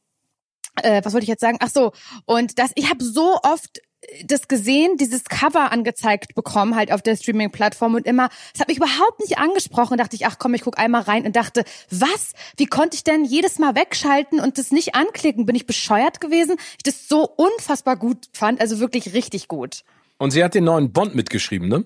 [0.82, 1.57] äh, was wollte ich jetzt sagen?
[1.61, 1.91] Ach so,
[2.26, 3.82] und das ich habe so oft
[4.26, 8.78] das gesehen, dieses Cover angezeigt bekommen, halt auf der Streaming-Plattform und immer, es hat mich
[8.78, 9.97] überhaupt nicht angesprochen.
[9.97, 12.34] dachte ich, ach komm, ich guck einmal rein und dachte, was?
[12.57, 15.45] Wie konnte ich denn jedes Mal wegschalten und das nicht anklicken?
[15.45, 16.55] Bin ich bescheuert gewesen?
[16.78, 19.84] Ich das so unfassbar gut fand, also wirklich richtig gut.
[20.18, 21.86] Und sie hat den neuen Bond mitgeschrieben, ne?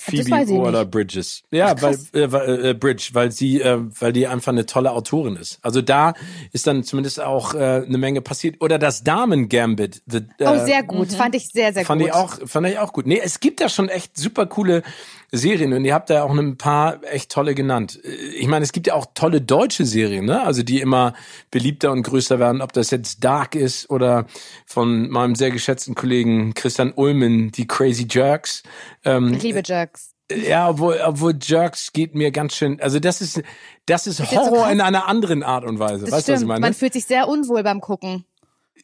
[0.00, 1.42] Phoebe Waller Bridges.
[1.50, 5.36] Ja, Ach, weil äh, äh, Bridge, weil sie, äh, weil die einfach eine tolle Autorin
[5.36, 5.58] ist.
[5.62, 6.14] Also da
[6.52, 8.56] ist dann zumindest auch äh, eine Menge passiert.
[8.60, 10.02] Oder das Damen Gambit.
[10.06, 11.16] The, äh, oh, sehr gut, mhm.
[11.16, 12.10] fand ich sehr, sehr fand gut.
[12.10, 13.06] Fand ich auch, fand ich auch gut.
[13.06, 14.82] Nee, es gibt da schon echt super coole
[15.30, 18.00] Serien und ihr habt da auch ein paar echt tolle genannt.
[18.34, 20.42] Ich meine, es gibt ja auch tolle deutsche Serien, ne?
[20.42, 21.12] Also die immer
[21.50, 24.26] beliebter und größer werden, ob das jetzt Dark ist oder
[24.64, 28.62] von meinem sehr geschätzten Kollegen Christian Ulmen, die Crazy Jerks.
[29.04, 29.87] Ähm, ich liebe Jerks.
[30.30, 33.42] Ja, obwohl, obwohl Jerks geht mir ganz schön, also das ist,
[33.86, 36.04] das ist Horror so in einer anderen Art und Weise.
[36.04, 36.60] Das weißt du, was ich meine?
[36.60, 38.24] Man fühlt sich sehr unwohl beim Gucken.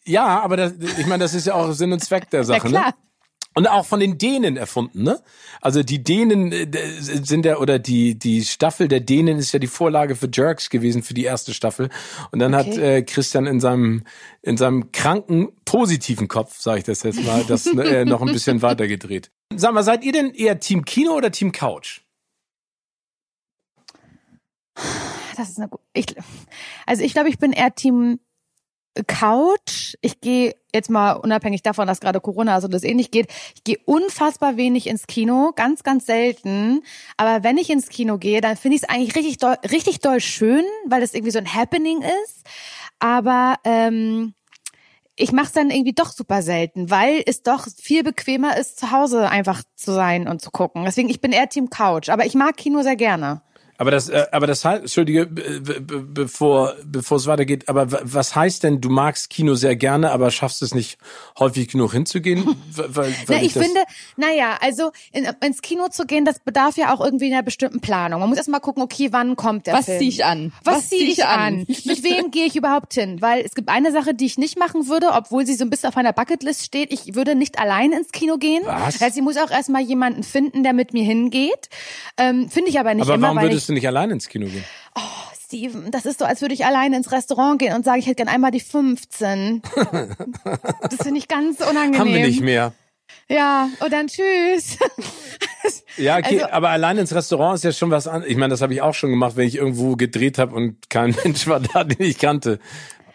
[0.06, 2.68] Ja, aber das, ich meine, das ist ja auch Sinn und Zweck der Sache.
[2.68, 2.86] Ja, klar.
[2.88, 2.94] Ne?
[3.54, 5.20] Und auch von den Dänen erfunden, ne?
[5.60, 6.66] Also die Dänen äh,
[6.98, 11.04] sind ja, oder die, die Staffel der Dänen ist ja die Vorlage für Jerks gewesen
[11.04, 11.88] für die erste Staffel.
[12.32, 12.70] Und dann okay.
[12.70, 14.02] hat äh, Christian in seinem,
[14.42, 18.60] in seinem kranken, positiven Kopf, sage ich das jetzt mal, das äh, noch ein bisschen
[18.60, 19.30] weitergedreht.
[19.54, 22.00] Sag mal, seid ihr denn eher Team Kino oder Team Couch?
[25.36, 25.82] Das ist eine gute.
[25.92, 26.06] Ich,
[26.86, 28.18] also ich glaube, ich bin eher Team
[29.06, 29.94] Couch.
[30.00, 33.28] Ich gehe jetzt mal unabhängig davon, dass gerade Corona also das eh nicht geht.
[33.54, 36.82] Ich gehe unfassbar wenig ins Kino, ganz, ganz selten.
[37.16, 40.20] Aber wenn ich ins Kino gehe, dann finde ich es eigentlich richtig doll, richtig doll
[40.20, 42.44] schön, weil es irgendwie so ein Happening ist.
[42.98, 44.34] Aber ähm,
[45.16, 48.90] ich mache es dann irgendwie doch super selten, weil es doch viel bequemer ist, zu
[48.90, 50.84] Hause einfach zu sein und zu gucken.
[50.84, 53.42] Deswegen, ich bin eher Team Couch, aber ich mag Kino sehr gerne.
[53.76, 58.80] Aber das, äh, aber das heißt, entschuldige, bevor, bevor es weitergeht, aber was heißt denn,
[58.80, 60.98] du magst Kino sehr gerne, aber schaffst es nicht
[61.38, 62.56] häufig genug hinzugehen?
[62.76, 63.80] weil, weil Na, ich, ich finde,
[64.16, 68.20] naja, also in, ins Kino zu gehen, das bedarf ja auch irgendwie einer bestimmten Planung.
[68.20, 69.96] Man muss erst mal gucken, okay, wann kommt der was Film?
[69.96, 70.52] Was ziehe ich an?
[70.62, 71.40] Was, was ziehe ich an?
[71.40, 71.66] an?
[71.66, 73.20] Mit wem gehe ich überhaupt hin?
[73.20, 75.88] Weil es gibt eine Sache, die ich nicht machen würde, obwohl sie so ein bisschen
[75.88, 76.92] auf meiner Bucketlist steht.
[76.92, 78.62] Ich würde nicht allein ins Kino gehen.
[78.64, 79.02] Was?
[79.02, 81.68] Also ich muss auch erstmal jemanden finden, der mit mir hingeht.
[82.16, 83.34] Ähm, finde ich aber nicht aber immer.
[83.34, 84.64] Warum würdest du nicht allein ins Kino gehen?
[84.94, 85.00] Oh,
[85.42, 88.16] Steven, das ist so, als würde ich alleine ins Restaurant gehen und sagen, ich hätte
[88.16, 89.62] gern einmal die 15.
[90.82, 92.00] das finde ich ganz unangenehm.
[92.00, 92.72] Haben wir nicht mehr.
[93.28, 94.78] Ja, und dann tschüss.
[95.96, 98.30] ja, okay, also, aber allein ins Restaurant ist ja schon was anderes.
[98.30, 101.16] Ich meine, das habe ich auch schon gemacht, wenn ich irgendwo gedreht habe und kein
[101.24, 102.58] Mensch war da, den ich kannte.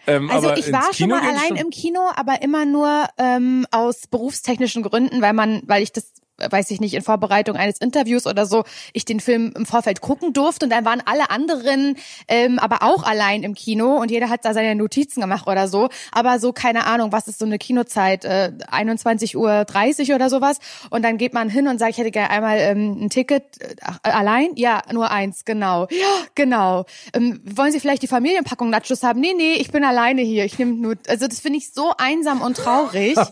[0.06, 1.56] Ähm, also ich war schon mal allein schon?
[1.56, 6.10] im Kino, aber immer nur ähm, aus berufstechnischen Gründen, weil man, weil ich das
[6.48, 10.32] weiß ich nicht, in Vorbereitung eines Interviews oder so, ich den Film im Vorfeld gucken
[10.32, 11.96] durfte und dann waren alle anderen
[12.28, 15.88] ähm, aber auch allein im Kino und jeder hat da seine Notizen gemacht oder so.
[16.12, 18.24] Aber so, keine Ahnung, was ist so eine Kinozeit?
[18.24, 20.58] Äh, 21 Uhr 30 oder sowas.
[20.90, 23.74] Und dann geht man hin und sagt, ich hätte gerne einmal ähm, ein Ticket äh,
[24.02, 24.50] allein.
[24.56, 25.86] Ja, nur eins, genau.
[25.90, 26.84] Ja, genau.
[27.12, 29.20] Ähm, wollen Sie vielleicht die Familienpackung Nachos haben?
[29.20, 30.44] Nee, nee, ich bin alleine hier.
[30.44, 30.96] Ich nehme nur.
[31.08, 33.16] Also das finde ich so einsam und traurig.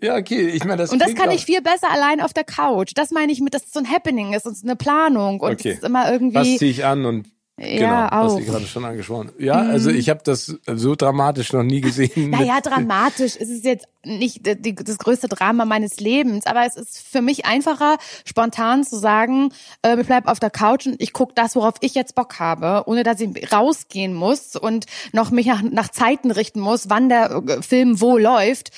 [0.00, 2.92] ja, okay ich meine, das Und das kann ich viel besser allein auf der Couch.
[2.94, 5.70] Das meine ich mit, dass es so ein Happening ist und eine Planung und okay.
[5.70, 6.36] es ist immer irgendwie.
[6.36, 7.26] Was ziehe ich an und
[7.58, 8.38] Ja, genau, hast auch.
[8.38, 9.30] du gerade schon angesprochen.
[9.38, 12.30] Ja, also ich habe das so dramatisch noch nie gesehen.
[12.30, 13.36] Naja, dramatisch.
[13.38, 17.44] Es ist jetzt nicht die, das größte Drama meines Lebens, aber es ist für mich
[17.44, 21.74] einfacher, spontan zu sagen, äh, ich bleib auf der Couch und ich guck das, worauf
[21.80, 26.30] ich jetzt Bock habe, ohne dass ich rausgehen muss und noch mich nach, nach Zeiten
[26.30, 28.70] richten muss, wann der äh, Film wo läuft.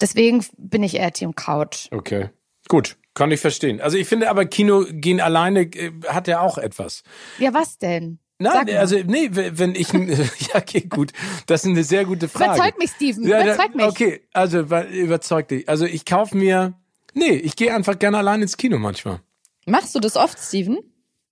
[0.00, 1.88] Deswegen bin ich eher Team Couch.
[1.90, 2.30] Okay,
[2.68, 3.80] gut, kann ich verstehen.
[3.80, 7.02] Also ich finde aber Kino gehen alleine äh, hat ja auch etwas.
[7.38, 8.18] Ja, was denn?
[8.38, 11.12] Nein, also nee, wenn ich ja okay, gut,
[11.46, 12.56] das ist eine sehr gute Frage.
[12.56, 13.26] Überzeug mich, Steven.
[13.26, 13.86] Ja, Überzeug mich.
[13.86, 15.68] Okay, also überzeug dich.
[15.68, 16.74] Also ich kauf mir
[17.16, 19.20] Nee, ich gehe einfach gerne allein ins Kino manchmal.
[19.64, 20.78] Machst du das oft, Steven?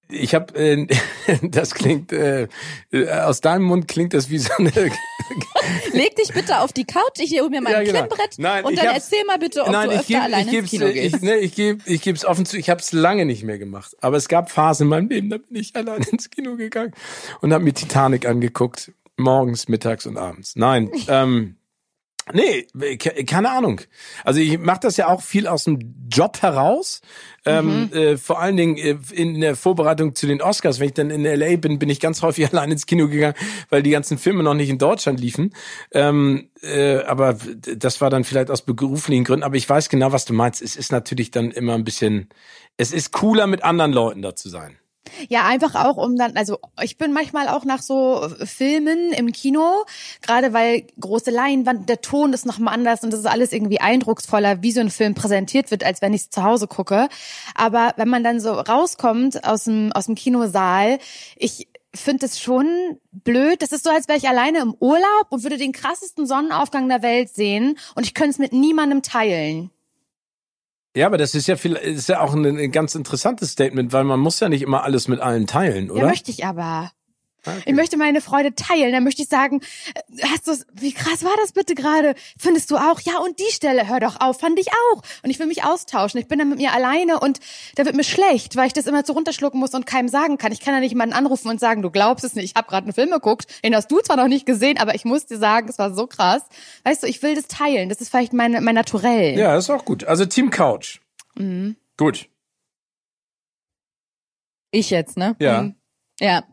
[0.09, 0.87] Ich habe, äh,
[1.43, 2.49] das klingt, äh,
[3.23, 4.71] aus deinem Mund klingt das wie so eine.
[5.93, 7.93] Leg dich bitte auf die Couch, ich hole mir mein Ja, genau.
[7.93, 11.17] Klemmbrett Nein, und dann erzähl mal bitte, ob du öfter geb- alleine ins Kino gehst.
[11.17, 13.97] Ich, ne, ich gebe ich geb's offen zu, ich habe es lange nicht mehr gemacht.
[14.01, 16.93] Aber es gab Phasen in meinem Leben, da bin ich allein ins Kino gegangen
[17.41, 18.93] und habe mir Titanic angeguckt.
[19.17, 20.57] Morgens, mittags und abends.
[20.57, 21.57] Nein, ähm,
[22.33, 22.67] nee,
[22.97, 23.81] ke- keine Ahnung.
[24.25, 27.01] Also ich mache das ja auch viel aus dem Job heraus.
[27.47, 30.81] Ähm, äh, vor allen Dingen äh, in der Vorbereitung zu den Oscars.
[30.81, 33.35] Wenn ich dann in LA bin, bin ich ganz häufig allein ins Kino gegangen,
[33.69, 35.53] weil die ganzen Filme noch nicht in Deutschland liefen.
[35.93, 37.37] Ähm, äh, aber
[37.77, 39.43] das war dann vielleicht aus beruflichen Gründen.
[39.45, 40.63] Aber ich weiß genau, was du meinst.
[40.63, 42.31] Es ist natürlich dann immer ein bisschen,
[42.79, 44.79] es ist cooler, mit anderen Leuten da zu sein.
[45.29, 49.85] Ja, einfach auch um dann, also ich bin manchmal auch nach so Filmen im Kino,
[50.23, 54.63] gerade weil große Leinwand, der Ton ist nochmal anders und das ist alles irgendwie eindrucksvoller,
[54.63, 57.09] wie so ein Film präsentiert wird, als wenn ich es zu Hause gucke.
[57.55, 60.99] Aber wenn man dann so rauskommt aus dem, aus dem Kinosaal,
[61.37, 63.63] ich finde es schon blöd.
[63.63, 67.03] Das ist so, als wäre ich alleine im Urlaub und würde den krassesten Sonnenaufgang der
[67.03, 69.71] Welt sehen und ich könnte es mit niemandem teilen.
[70.97, 74.05] Ja, aber das ist ja viel, ist ja auch ein, ein ganz interessantes Statement, weil
[74.05, 76.03] man muss ja nicht immer alles mit allen teilen, oder?
[76.03, 76.91] Ja, möchte ich aber.
[77.47, 77.63] Okay.
[77.67, 78.93] Ich möchte meine Freude teilen.
[78.93, 79.61] Dann möchte ich sagen,
[79.95, 82.15] äh, hast du wie krass war das bitte gerade?
[82.39, 83.01] Findest du auch?
[83.01, 85.03] Ja, und die Stelle, hör doch auf, fand ich auch.
[85.23, 86.21] Und ich will mich austauschen.
[86.21, 87.41] Ich bin dann mit mir alleine und
[87.75, 90.53] da wird mir schlecht, weil ich das immer so runterschlucken muss und keinem sagen kann.
[90.53, 92.85] Ich kann ja nicht jemanden anrufen und sagen, du glaubst es nicht, ich habe gerade
[92.85, 95.69] einen Film geguckt, den hast du zwar noch nicht gesehen, aber ich muss dir sagen,
[95.69, 96.43] es war so krass.
[96.85, 97.89] Weißt du, ich will das teilen.
[97.89, 99.39] Das ist vielleicht meine, mein Naturell.
[99.39, 100.05] Ja, ist auch gut.
[100.05, 101.01] Also Team Couch.
[101.35, 101.77] Mhm.
[101.97, 102.29] Gut.
[104.71, 105.37] Ich jetzt, ne?
[105.39, 105.63] Ja.
[105.63, 105.75] Mhm.
[106.21, 106.45] Ja.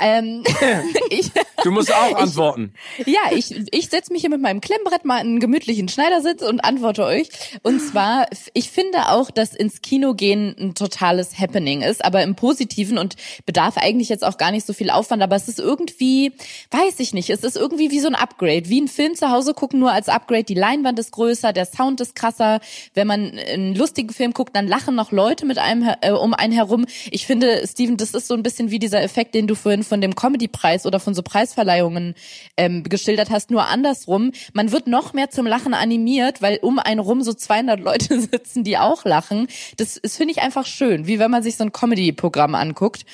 [0.00, 0.42] Ähm,
[1.10, 1.30] ich,
[1.62, 2.72] Du musst auch antworten.
[3.04, 6.64] ja, ich, ich setze mich hier mit meinem Klemmbrett mal in einen gemütlichen Schneidersitz und
[6.64, 7.28] antworte euch.
[7.62, 12.34] Und zwar, ich finde auch, dass ins Kino gehen ein totales Happening ist, aber im
[12.36, 16.32] Positiven und bedarf eigentlich jetzt auch gar nicht so viel Aufwand, aber es ist irgendwie,
[16.70, 19.52] weiß ich nicht, es ist irgendwie wie so ein Upgrade, wie ein Film zu Hause
[19.52, 20.44] gucken, nur als Upgrade.
[20.44, 22.60] Die Leinwand ist größer, der Sound ist krasser.
[22.94, 26.54] Wenn man einen lustigen Film guckt, dann lachen noch Leute mit einem äh, um einen
[26.54, 26.86] herum.
[27.10, 30.00] Ich finde, Steven, das ist so ein bisschen wie dieser Effekt, den du vorhin von
[30.00, 32.14] dem Comedy-Preis oder von so Preisverleihungen
[32.56, 34.32] ähm, geschildert hast, nur andersrum.
[34.52, 38.64] Man wird noch mehr zum Lachen animiert, weil um einen rum so 200 Leute sitzen,
[38.64, 39.48] die auch lachen.
[39.76, 43.04] Das ist, finde ich, einfach schön, wie wenn man sich so ein Comedy-Programm anguckt.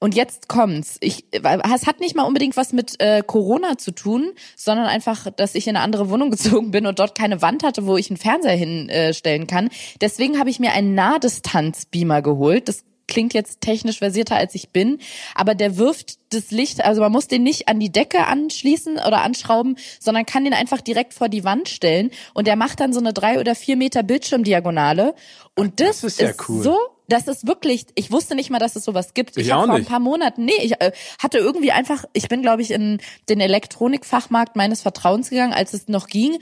[0.00, 0.96] Und jetzt kommt's.
[1.00, 5.56] Ich, es hat nicht mal unbedingt was mit äh, Corona zu tun, sondern einfach, dass
[5.56, 8.16] ich in eine andere Wohnung gezogen bin und dort keine Wand hatte, wo ich einen
[8.16, 9.70] Fernseher hinstellen kann.
[10.00, 12.68] Deswegen habe ich mir einen Nahdistanz-Beamer geholt.
[12.68, 14.98] Das klingt jetzt technisch versierter als ich bin,
[15.34, 19.22] aber der wirft das Licht, also man muss den nicht an die Decke anschließen oder
[19.22, 23.00] anschrauben, sondern kann den einfach direkt vor die Wand stellen und der macht dann so
[23.00, 25.14] eine drei oder vier Meter Bildschirmdiagonale
[25.56, 26.62] und das, Das ist ja cool.
[26.62, 26.78] so
[27.08, 29.36] das ist wirklich, ich wusste nicht mal, dass es sowas gibt.
[29.38, 32.28] Ich Ich, hab auch vor ein paar Monaten, nee, ich äh, hatte irgendwie einfach, ich
[32.28, 33.00] bin glaube ich in
[33.30, 36.38] den Elektronikfachmarkt meines Vertrauens gegangen, als es noch ging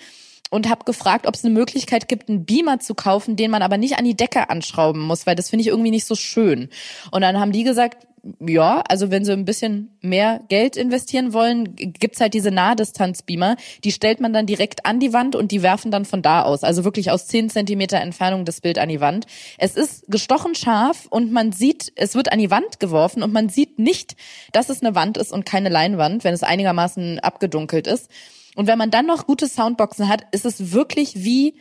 [0.51, 3.79] und habe gefragt, ob es eine Möglichkeit gibt, einen Beamer zu kaufen, den man aber
[3.79, 6.69] nicht an die Decke anschrauben muss, weil das finde ich irgendwie nicht so schön.
[7.11, 8.07] Und dann haben die gesagt,
[8.41, 13.57] ja, also wenn sie ein bisschen mehr Geld investieren wollen, gibt's halt diese Nahdistanz-Beamer.
[13.85, 16.65] Die stellt man dann direkt an die Wand und die werfen dann von da aus.
[16.65, 19.27] Also wirklich aus 10 Zentimeter Entfernung das Bild an die Wand.
[19.59, 23.49] Es ist gestochen scharf und man sieht, es wird an die Wand geworfen und man
[23.49, 24.17] sieht nicht,
[24.53, 28.11] dass es eine Wand ist und keine Leinwand, wenn es einigermaßen abgedunkelt ist.
[28.57, 31.55] Und wenn man dann noch gute Soundboxen hat, ist es wirklich wie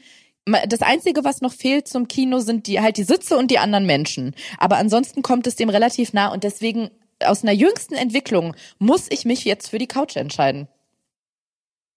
[0.67, 3.85] das Einzige, was noch fehlt zum Kino, sind die halt die Sitze und die anderen
[3.85, 4.33] Menschen.
[4.57, 6.89] Aber ansonsten kommt es dem relativ nah und deswegen
[7.23, 10.67] aus einer jüngsten Entwicklung muss ich mich jetzt für die Couch entscheiden.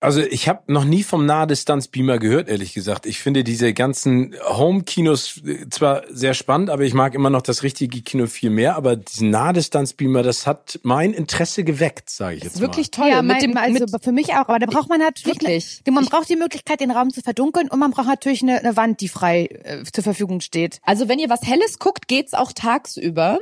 [0.01, 3.05] Also ich habe noch nie vom Nahdistanz-Beamer gehört, ehrlich gesagt.
[3.05, 7.64] Ich finde diese ganzen Home-Kinos äh, zwar sehr spannend, aber ich mag immer noch das
[7.64, 8.76] richtige Kino viel mehr.
[8.76, 13.09] Aber diesen Nahdistanz-Beamer, das hat mein Interesse geweckt, sage ich Das jetzt ist wirklich toll.
[13.09, 14.49] Ja, mit mein, dem, also mit, für mich auch.
[14.49, 15.82] Aber da braucht man natürlich, Wirklich.
[15.90, 19.01] Man braucht die Möglichkeit, den Raum zu verdunkeln und man braucht natürlich eine, eine Wand,
[19.01, 20.80] die frei äh, zur Verfügung steht.
[20.84, 23.40] also wenn ihr was Helles guckt, geht's auch tagsüber.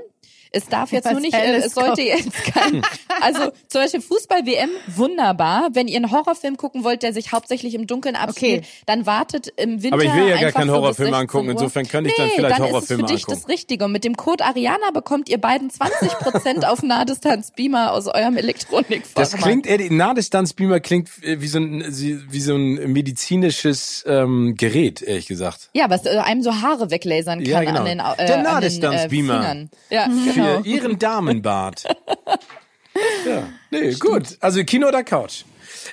[0.57, 1.99] Es darf jetzt Was nur nicht, äh, Helles es sollte kommt.
[2.25, 2.83] jetzt kein,
[3.21, 5.69] also zum Beispiel Fußball-WM, wunderbar.
[5.73, 8.67] Wenn ihr einen Horrorfilm gucken wollt, der sich hauptsächlich im Dunkeln abspielt, Okay.
[8.87, 11.51] dann wartet im Winter Aber ich will ja gar keinen so Horrorfilm 16 angucken.
[11.51, 13.41] Insofern könnte ich nee, dann vielleicht dann Horrorfilme ist es für dich angucken.
[13.43, 13.85] das Richtige.
[13.85, 19.35] Und mit dem Code Ariana bekommt ihr beiden 20% auf Nahdistanz-Beamer aus eurem Elektronikfachmarkt.
[19.35, 25.27] Das klingt, Nahdistanzbeamer klingt äh, wie so ein, wie so ein medizinisches ähm, Gerät, ehrlich
[25.27, 25.71] gesagt.
[25.75, 27.81] Ja, was äh, einem so Haare weglasern kann Ja, genau.
[27.81, 29.41] an den, äh, Der äh, Nahdistanzbeamer.
[29.41, 29.71] Fingern.
[29.91, 30.46] Ja, genau.
[30.47, 31.85] Für ihren Damenbart.
[33.27, 34.37] ja, nee, gut.
[34.41, 35.45] Also Kino oder Couch?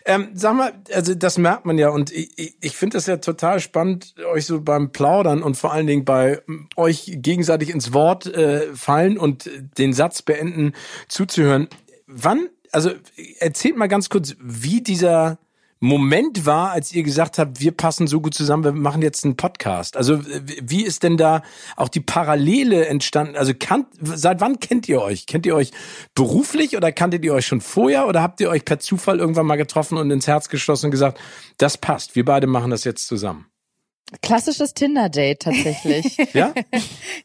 [0.05, 3.59] Ähm, sag mal, also das merkt man ja und ich, ich, finde das ja total
[3.59, 6.41] spannend, euch so beim Plaudern und vor allen Dingen bei
[6.75, 10.73] euch gegenseitig ins Wort äh, fallen und den Satz beenden
[11.07, 11.67] zuzuhören.
[12.07, 12.91] Wann, also
[13.39, 15.37] erzählt mal ganz kurz, wie dieser
[15.83, 19.35] Moment war, als ihr gesagt habt, wir passen so gut zusammen, wir machen jetzt einen
[19.35, 19.97] Podcast.
[19.97, 21.41] Also wie ist denn da
[21.75, 23.35] auch die Parallele entstanden?
[23.35, 25.25] Also kannt, seit wann kennt ihr euch?
[25.25, 25.71] Kennt ihr euch
[26.15, 29.57] beruflich oder kanntet ihr euch schon vorher oder habt ihr euch per Zufall irgendwann mal
[29.57, 31.19] getroffen und ins Herz geschlossen und gesagt,
[31.57, 33.47] das passt, wir beide machen das jetzt zusammen?
[34.21, 36.15] Klassisches Tinder-Date tatsächlich.
[36.33, 36.53] Ja?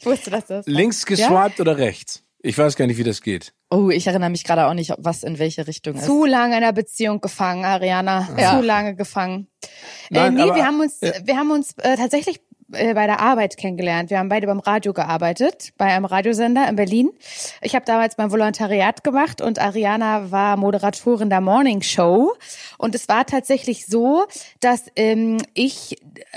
[0.01, 0.67] Ich wusste, dass das.
[0.67, 2.25] Links geswiped oder rechts?
[2.41, 3.53] Ich weiß gar nicht, wie das geht.
[3.71, 6.05] oh, ich erinnere mich gerade auch nicht, was in welche Richtung ist.
[6.05, 8.29] Zu lange in einer Beziehung gefangen, Ariana.
[8.39, 8.57] Ja.
[8.59, 9.49] Zu lange gefangen.
[10.11, 11.13] Nein, äh, nee, aber- wir haben uns, ja.
[11.25, 12.41] wir haben uns äh, tatsächlich
[12.73, 14.11] äh, bei der Arbeit kennengelernt.
[14.11, 17.11] Wir haben beide beim Radio gearbeitet, bei einem Radiosender in Berlin.
[17.61, 22.35] Ich habe damals mein Volontariat gemacht und Ariana war Moderatorin der Morning Show.
[22.79, 24.27] Und es war tatsächlich so,
[24.61, 25.97] dass ähm, ich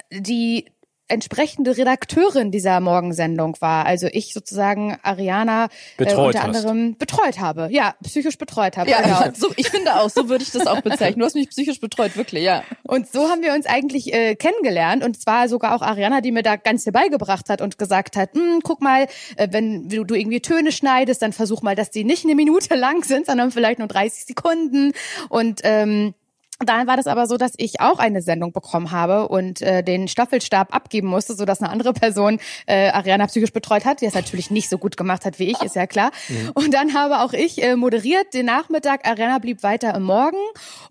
[0.09, 0.65] die
[1.11, 3.85] entsprechende Redakteurin dieser Morgensendung war.
[3.85, 6.45] Also ich sozusagen Ariana äh, unter hast.
[6.45, 7.67] anderem betreut habe.
[7.71, 8.89] Ja, psychisch betreut habe.
[8.89, 9.31] Ja, genau.
[9.35, 11.19] so, ich finde auch, so würde ich das auch bezeichnen.
[11.19, 12.63] Du hast mich psychisch betreut, wirklich, ja.
[12.83, 15.03] Und so haben wir uns eigentlich äh, kennengelernt.
[15.03, 18.33] Und zwar sogar auch Ariana, die mir da ganz viel beigebracht hat und gesagt hat,
[18.33, 22.03] hm, guck mal, äh, wenn du, du irgendwie Töne schneidest, dann versuch mal, dass die
[22.03, 24.93] nicht eine Minute lang sind, sondern vielleicht nur 30 Sekunden.
[25.29, 26.13] Und ähm,
[26.69, 30.07] dann war das aber so, dass ich auch eine Sendung bekommen habe und äh, den
[30.07, 34.13] Staffelstab abgeben musste, so dass eine andere Person äh, Ariana psychisch betreut hat, die es
[34.13, 36.11] natürlich nicht so gut gemacht hat wie ich, ist ja klar.
[36.53, 39.07] Und dann habe auch ich äh, moderiert den Nachmittag.
[39.07, 40.37] Ariana blieb weiter im Morgen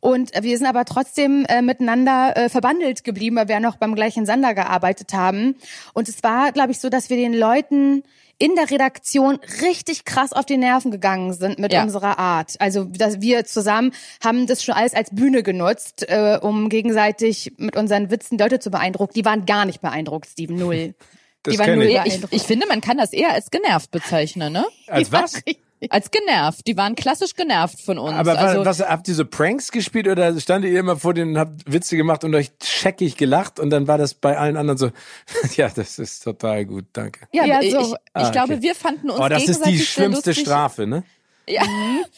[0.01, 4.27] und wir sind aber trotzdem äh, miteinander äh, verbandelt geblieben, weil wir noch beim gleichen
[4.27, 5.57] Sender gearbeitet haben.
[5.95, 8.03] Und es war, glaube ich, so, dass wir den Leuten
[8.41, 11.83] in der Redaktion richtig krass auf die Nerven gegangen sind mit Ja.
[11.85, 12.57] unserer Art.
[12.59, 13.93] Also dass wir zusammen
[14.25, 18.71] haben das schon alles als Bühne genutzt, äh, um gegenseitig mit unseren Witzen Leute zu
[18.71, 19.13] beeindrucken.
[19.15, 20.95] Die waren gar nicht beeindruckt, Steven, null.
[21.43, 22.01] Das die waren null ich.
[22.07, 24.67] Ich, ich finde, man kann das eher als genervt bezeichnen, ne?
[24.89, 25.41] Als was?
[25.89, 26.67] Als genervt.
[26.67, 28.13] Die waren klassisch genervt von uns.
[28.15, 31.33] Aber also, was, was habt ihr so Pranks gespielt oder standet ihr immer vor denen
[31.33, 34.77] und habt Witze gemacht und euch scheckig gelacht und dann war das bei allen anderen
[34.79, 34.91] so,
[35.57, 37.21] ja, das ist total gut, danke.
[37.33, 38.63] ja, Ja, ich, so- ich, Ah, ich glaube, okay.
[38.63, 40.35] wir fanden uns Oh, das ist die schlimmste.
[40.35, 41.03] Strafe, ne?
[41.51, 41.63] Ja.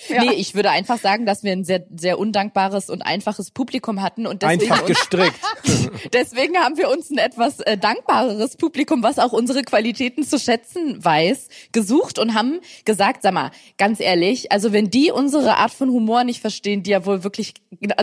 [0.09, 4.26] Nee, ich würde einfach sagen, dass wir ein sehr, sehr undankbares und einfaches Publikum hatten
[4.26, 5.39] und deswegen, Einfach gestrickt.
[6.12, 11.03] deswegen haben wir uns ein etwas äh, dankbareres Publikum, was auch unsere Qualitäten zu schätzen
[11.03, 15.91] weiß, gesucht und haben gesagt, sag mal, ganz ehrlich, also wenn die unsere Art von
[15.91, 17.55] Humor nicht verstehen, die ja wohl wirklich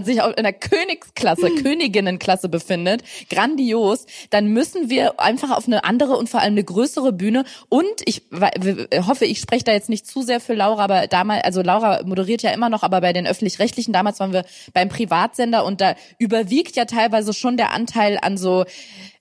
[0.03, 6.17] sich auch in der Königsklasse, Königinnenklasse befindet, grandios, dann müssen wir einfach auf eine andere
[6.17, 10.21] und vor allem eine größere Bühne und ich hoffe, ich spreche da jetzt nicht zu
[10.21, 13.93] sehr für Laura, aber damals, also Laura moderiert ja immer noch, aber bei den öffentlich-rechtlichen,
[13.93, 18.65] damals waren wir beim Privatsender und da überwiegt ja teilweise schon der Anteil an so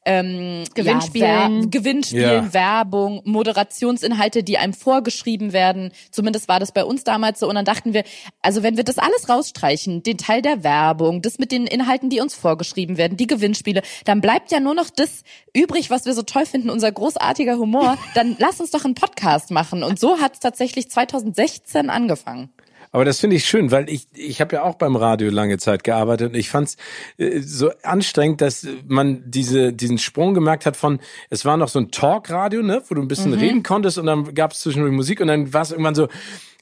[0.09, 1.63] ähm, Gewinnspielen.
[1.63, 2.55] Ja, Gewinnspielen, Ja.
[2.55, 5.93] Werbung, Moderationsinhalte, die einem vorgeschrieben werden.
[6.11, 7.49] Zumindest war das bei uns damals so.
[7.49, 8.05] Und dann dachten wir,
[8.43, 12.21] also wenn wir das alles rausstreichen, den Teil der Werbung, das mit den Inhalten, die
[12.21, 15.23] uns vorgeschrieben werden, die Gewinnspiele, dann bleibt ja nur noch das
[15.55, 17.99] übrig, was wir so toll finden, unser großartiger Humor.
[18.15, 19.83] Dann lass uns doch einen Podcast machen.
[19.83, 22.51] Und so hat es tatsächlich 2016 angefangen.
[22.93, 25.85] Aber das finde ich schön, weil ich ich habe ja auch beim Radio lange Zeit
[25.85, 26.77] gearbeitet und ich fand es
[27.19, 31.79] äh, so anstrengend, dass man diese diesen Sprung gemerkt hat von es war noch so
[31.79, 35.21] ein Talkradio, ne, wo du ein bisschen reden konntest und dann gab es zwischendurch Musik
[35.21, 36.09] und dann war es irgendwann so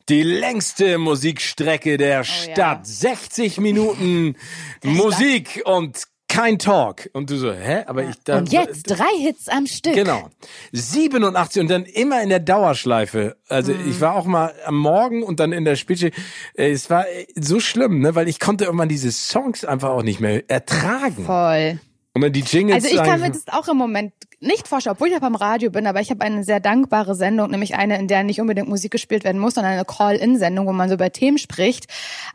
[0.08, 4.36] die längste Musikstrecke der Stadt, 60 Minuten
[4.84, 6.06] Musik und
[6.36, 9.94] kein Talk und du so, hä, aber ich da, Und jetzt drei Hits am Stück.
[9.94, 10.28] Genau.
[10.72, 13.36] 87 und dann immer in der Dauerschleife.
[13.48, 13.90] Also Mhm.
[13.90, 16.14] ich war auch mal am Morgen und dann in der Spätschicht.
[16.54, 20.02] Äh, Es war äh, so schlimm, ne, weil ich konnte irgendwann diese Songs einfach auch
[20.02, 21.24] nicht mehr ertragen.
[21.24, 21.80] Voll.
[22.14, 22.84] Und dann die Jingles.
[22.84, 25.70] Also ich kann mir das auch im Moment nicht vorstellen, obwohl ich ja beim Radio
[25.70, 28.92] bin, aber ich habe eine sehr dankbare Sendung, nämlich eine, in der nicht unbedingt Musik
[28.92, 31.86] gespielt werden muss, sondern eine Call-In-Sendung, wo man so über Themen spricht.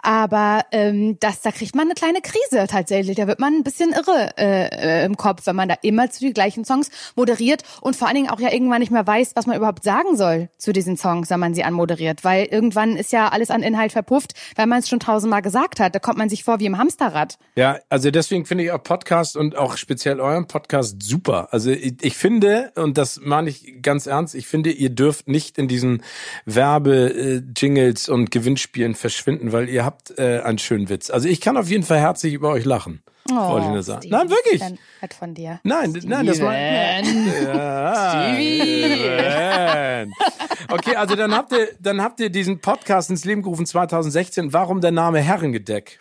[0.01, 3.17] Aber ähm, das, da kriegt man eine kleine Krise tatsächlich.
[3.17, 6.33] Da wird man ein bisschen irre äh, im Kopf, wenn man da immer zu die
[6.33, 9.55] gleichen Songs moderiert und vor allen Dingen auch ja irgendwann nicht mehr weiß, was man
[9.55, 12.23] überhaupt sagen soll zu diesen Songs, wenn man sie anmoderiert.
[12.23, 15.93] Weil irgendwann ist ja alles an Inhalt verpufft, weil man es schon tausendmal gesagt hat.
[15.93, 17.37] Da kommt man sich vor wie im Hamsterrad.
[17.55, 21.49] Ja, also deswegen finde ich auch Podcast und auch speziell euren Podcast super.
[21.51, 21.71] Also
[22.01, 26.03] ich finde, und das meine ich ganz ernst, ich finde, ihr dürft nicht in diesen
[26.45, 31.09] Werbe-Jingles und Gewinnspielen verschwinden, weil ihr habt äh, einen schönen Witz.
[31.09, 33.01] Also ich kann auf jeden Fall herzlich über euch lachen.
[33.31, 34.07] Oh, wollte ich sagen.
[34.09, 34.61] Nein, wirklich.
[34.61, 35.59] nett von dir.
[35.63, 36.53] Nein, nein, das war.
[36.57, 40.13] Ja, Steven.
[40.69, 44.53] Okay, also dann habt ihr, dann habt ihr diesen Podcast ins Leben gerufen 2016.
[44.53, 45.99] Warum der Name Herrengedeck?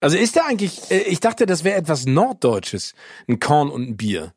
[0.00, 0.90] Also ist der eigentlich?
[0.90, 2.94] äh, Ich dachte, das wäre etwas Norddeutsches,
[3.28, 4.32] ein Korn und ein Bier.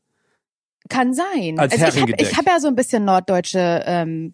[0.90, 1.58] Kann sein.
[1.58, 4.34] Als also ich habe hab ja so ein bisschen norddeutsche ähm,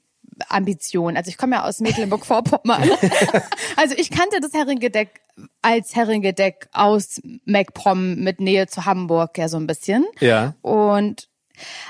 [0.49, 1.17] Ambitionen.
[1.17, 2.89] Also ich komme ja aus Mecklenburg-Vorpommern.
[3.75, 5.21] also ich kannte das Herrengedeck
[5.61, 10.05] als Herrengedeck aus MacPom mit Nähe zu Hamburg ja so ein bisschen.
[10.19, 10.55] Ja.
[10.61, 11.29] Und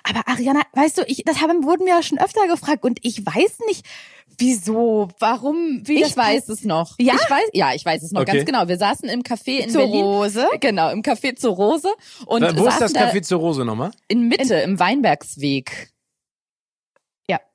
[0.04, 3.26] aber Ariana, weißt du, ich das haben wurden mir ja schon öfter gefragt und ich
[3.26, 3.86] weiß nicht,
[4.38, 6.96] wieso, warum, wie Ich das weiß es noch.
[7.00, 7.14] Ja?
[7.16, 8.34] Ich weiß, ja, ich weiß es noch Okay.
[8.34, 8.68] ganz genau.
[8.68, 10.04] Wir saßen im Café in Zur Berlin.
[10.04, 10.48] Rose.
[10.60, 11.90] Genau, im Café zur Rose.
[12.26, 13.92] Und Wo ist das da Café zur Rose nochmal?
[14.08, 15.90] In Mitte, im Weinbergsweg.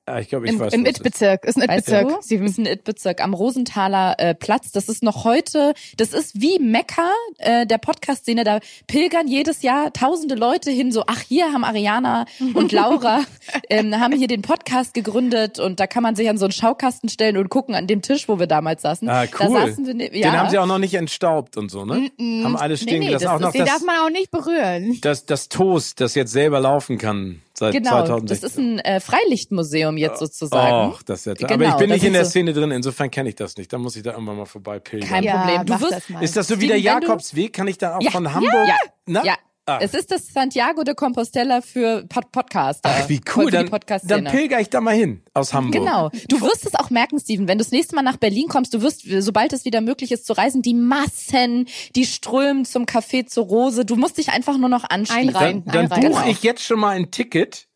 [0.09, 0.73] Ah, ich glaube, ich Im, weiß.
[0.73, 0.99] im ist.
[0.99, 1.45] It-Bezirk.
[1.45, 2.09] Ist ein Weißt It-Bezirk.
[2.09, 2.15] du?
[2.17, 2.47] Das Steven.
[2.47, 4.71] ist ein It-Bezirk am Rosenthaler äh, Platz.
[4.71, 8.45] Das ist noch heute, das ist wie Mekka äh, der Podcast-Szene.
[8.45, 13.23] Da pilgern jedes Jahr tausende Leute hin, so, ach, hier haben Ariana und Laura,
[13.69, 17.09] ähm, haben hier den Podcast gegründet und da kann man sich an so einen Schaukasten
[17.09, 19.09] stellen und gucken an dem Tisch, wo wir damals saßen.
[19.09, 19.59] Ah, Da cool.
[19.69, 20.31] saßen wir, ne- ja.
[20.31, 22.11] Den haben sie auch noch nicht entstaubt und so, ne?
[22.45, 23.25] Haben alles stehen nee, gelassen.
[23.25, 24.99] das auch noch ist- Den das, darf man auch nicht berühren.
[25.01, 28.27] das, das Toast, das jetzt selber laufen kann seit Genau, 2016.
[28.29, 30.91] das ist ein äh, Freilichtmuseum jetzt sozusagen.
[30.93, 31.35] Och, das ist ja.
[31.35, 33.73] Genau, Aber ich bin nicht in der so- Szene drin, insofern kenne ich das nicht.
[33.73, 35.09] Da muss ich da irgendwann mal vorbei pilgern.
[35.09, 35.67] Kein Ja, Problem.
[35.67, 36.23] Du wirst, das.
[36.23, 37.53] Ist das so wie der Jakobsweg?
[37.53, 38.53] Kann ich da auch Ja, von Hamburg?
[38.69, 38.77] Ja,
[39.07, 39.25] Na?
[39.25, 39.35] ja.
[39.69, 39.79] Ah.
[39.83, 42.89] Es ist das Santiago de Compostela für Pod Podcaster.
[42.89, 43.51] Ach, wie cool.
[43.51, 43.69] Dann,
[44.05, 45.73] dann pilger ich da mal hin aus Hamburg.
[45.73, 46.11] Genau.
[46.29, 48.81] Du wirst es auch merken, Steven, wenn du das nächste Mal nach Berlin kommst, du
[48.83, 53.47] wirst, sobald es wieder möglich ist zu reisen, die Massen, die strömen zum Café zur
[53.47, 53.85] Rose.
[53.85, 55.35] Du musst dich einfach nur noch anschließen.
[55.35, 55.64] Einreihen.
[55.64, 56.29] Dann, dann buche Genau.
[56.29, 57.67] ich jetzt schon mal ein Ticket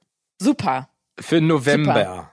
[0.41, 0.91] Super.
[1.19, 1.95] für November.
[1.95, 2.33] Super.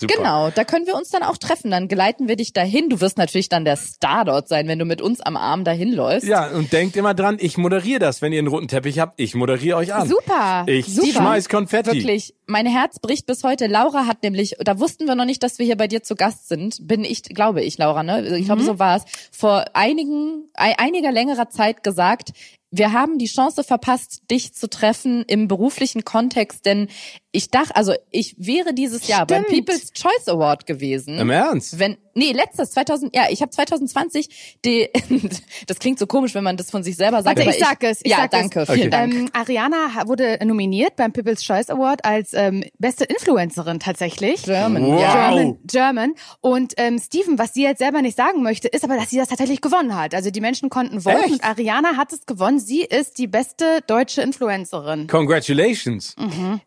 [0.00, 1.70] Genau, da können wir uns dann auch treffen.
[1.70, 2.88] Dann geleiten wir dich dahin.
[2.88, 5.92] Du wirst natürlich dann der Star dort sein, wenn du mit uns am Arm dahin
[5.92, 6.26] läufst.
[6.28, 8.20] Ja, und denkt immer dran, ich moderiere das.
[8.20, 10.08] Wenn ihr einen roten Teppich habt, ich moderiere euch an.
[10.08, 10.64] Super.
[10.66, 11.12] Ich Super.
[11.12, 11.92] schmeiß Konfetti.
[11.92, 13.68] Wirklich, mein Herz bricht bis heute.
[13.68, 16.48] Laura hat nämlich, da wussten wir noch nicht, dass wir hier bei dir zu Gast
[16.48, 16.78] sind.
[16.88, 18.36] Bin ich, glaube ich, Laura, ne?
[18.36, 18.66] Ich glaube, Mhm.
[18.66, 19.04] so war es.
[19.30, 22.32] Vor einigen, ei- einiger längerer Zeit gesagt,
[22.76, 26.88] wir haben die Chance verpasst, dich zu treffen im beruflichen Kontext, denn
[27.30, 29.44] ich dachte, also ich wäre dieses Jahr beim.
[29.44, 31.18] People's Choice Award gewesen.
[31.18, 31.78] Im Ernst?
[31.78, 34.88] Wenn, nee, letztes, 2000, ja, ich habe 2020 die,
[35.66, 37.38] das klingt so komisch, wenn man das von sich selber sagt.
[37.38, 38.00] Warte, aber ich sag es.
[38.02, 38.68] Ich ja, sag danke, es.
[38.68, 38.78] Okay.
[38.78, 39.14] vielen Dank.
[39.14, 44.42] Ähm, Ariana wurde nominiert beim People's Choice Award als ähm, beste Influencerin tatsächlich.
[44.42, 45.00] German, Wow.
[45.00, 45.28] ja.
[45.30, 46.14] German, German.
[46.40, 49.28] Und ähm, Steven, was sie jetzt selber nicht sagen möchte, ist aber, dass sie das
[49.28, 50.14] tatsächlich gewonnen hat.
[50.14, 52.58] Also die Menschen konnten voten und Ariana hat es gewonnen.
[52.58, 55.06] Sie ist die beste deutsche Influencerin.
[55.06, 56.16] Congratulations.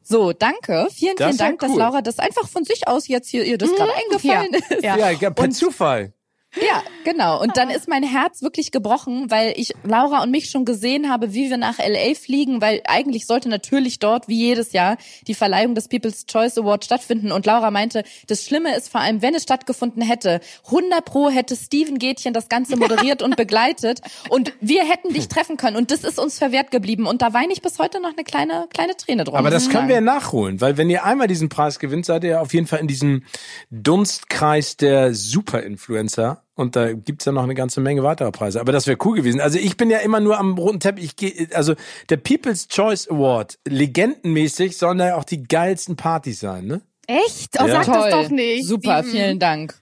[0.03, 0.87] So, danke.
[0.93, 1.79] Vielen, Das vielen Dank, dass cool.
[1.79, 4.75] Laura das einfach von sich aus jetzt hier ihr das gerade eingefallen ja.
[4.75, 4.83] ist.
[4.83, 4.97] Ja.
[4.97, 6.16] Ja, per Zufall.
[6.55, 7.41] Ja, genau.
[7.41, 11.33] Und dann ist mein Herz wirklich gebrochen, weil ich Laura und mich schon gesehen habe,
[11.33, 15.75] wie wir nach LA fliegen, weil eigentlich sollte natürlich dort, wie jedes Jahr, die Verleihung
[15.75, 17.31] des People's Choice Award stattfinden.
[17.31, 21.55] Und Laura meinte, das Schlimme ist vor allem, wenn es stattgefunden hätte, 100 pro hätte
[21.55, 25.77] Steven Gätchen das Ganze moderiert und begleitet und wir hätten dich treffen können.
[25.77, 27.05] Und das ist uns verwehrt geblieben.
[27.05, 29.35] Und da weine ich bis heute noch eine kleine, kleine Träne drum.
[29.35, 32.41] Aber das ich können wir nachholen, weil wenn ihr einmal diesen Preis gewinnt, seid ihr
[32.41, 33.23] auf jeden Fall in diesem
[33.69, 36.46] Dunstkreis der Super-Influencer.
[36.57, 38.59] Und da gibt's ja noch eine ganze Menge weiterer Preise.
[38.59, 39.39] Aber das wäre cool gewesen.
[39.39, 41.05] Also ich bin ja immer nur am roten Teppich.
[41.05, 41.75] Ich geh, also
[42.09, 46.81] der People's Choice Award, legendenmäßig, sollen da ja auch die geilsten Partys sein, ne?
[47.07, 47.57] Echt?
[47.61, 47.83] Oh, Ja.
[47.83, 48.09] sag Toll.
[48.09, 48.67] das doch nicht.
[48.67, 49.11] Super, Steven.
[49.11, 49.75] vielen Dank.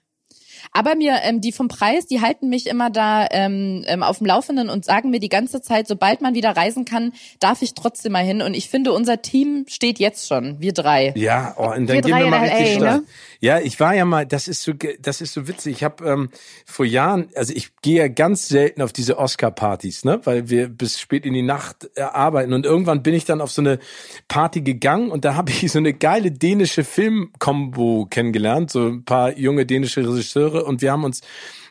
[0.77, 4.27] Aber mir, ähm, die vom Preis, die halten mich immer da ähm, ähm, auf dem
[4.27, 8.11] Laufenden und sagen mir die ganze Zeit, sobald man wieder reisen kann, darf ich trotzdem
[8.11, 8.41] mal hin.
[8.41, 11.13] Und ich finde, unser Team steht jetzt schon, wir drei.
[11.15, 13.03] Ja, oh, und dann Wir gehen drei wir in mal LA, richtig ne?
[13.39, 15.77] Ja, ich war ja mal, das ist so, das ist so witzig.
[15.77, 16.29] Ich habe ähm,
[16.65, 20.99] vor Jahren, also ich gehe ja ganz selten auf diese Oscar-Partys, ne, weil wir bis
[20.99, 23.79] spät in die Nacht äh, arbeiten und irgendwann bin ich dann auf so eine
[24.27, 29.37] Party gegangen und da habe ich so eine geile dänische Film-Kombo kennengelernt, so ein paar
[29.37, 31.21] junge dänische Regisseure und wir haben uns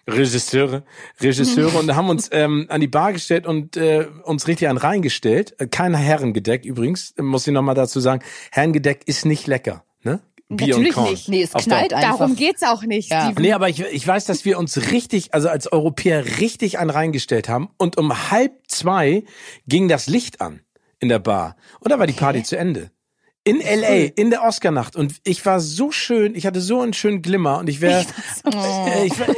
[0.07, 0.83] Regisseure,
[1.21, 5.59] Regisseure und haben uns ähm, an die Bar gestellt und äh, uns richtig an reingestellt.
[5.59, 8.23] Äh, Kein Herrengedeck übrigens, muss ich nochmal dazu sagen.
[8.51, 9.83] Herrengedeck ist nicht lecker?
[10.49, 11.11] Bier Natürlich und Korn.
[11.11, 11.29] nicht.
[11.29, 11.99] Nee, es knallt Dauer.
[11.99, 12.19] einfach.
[12.19, 13.27] Darum geht's auch nicht, Ja.
[13.27, 13.43] Steven.
[13.43, 17.49] Nee, aber ich, ich weiß, dass wir uns richtig, also als Europäer richtig einen reingestellt
[17.49, 19.25] haben und um halb zwei
[19.67, 20.61] ging das Licht an
[21.01, 22.91] in der Bar und da war die Party zu Ende.
[23.47, 27.21] In LA, in der Oscarnacht und ich war so schön, ich hatte so einen schönen
[27.21, 28.07] Glimmer und ich wäre,
[29.05, 29.29] ich war-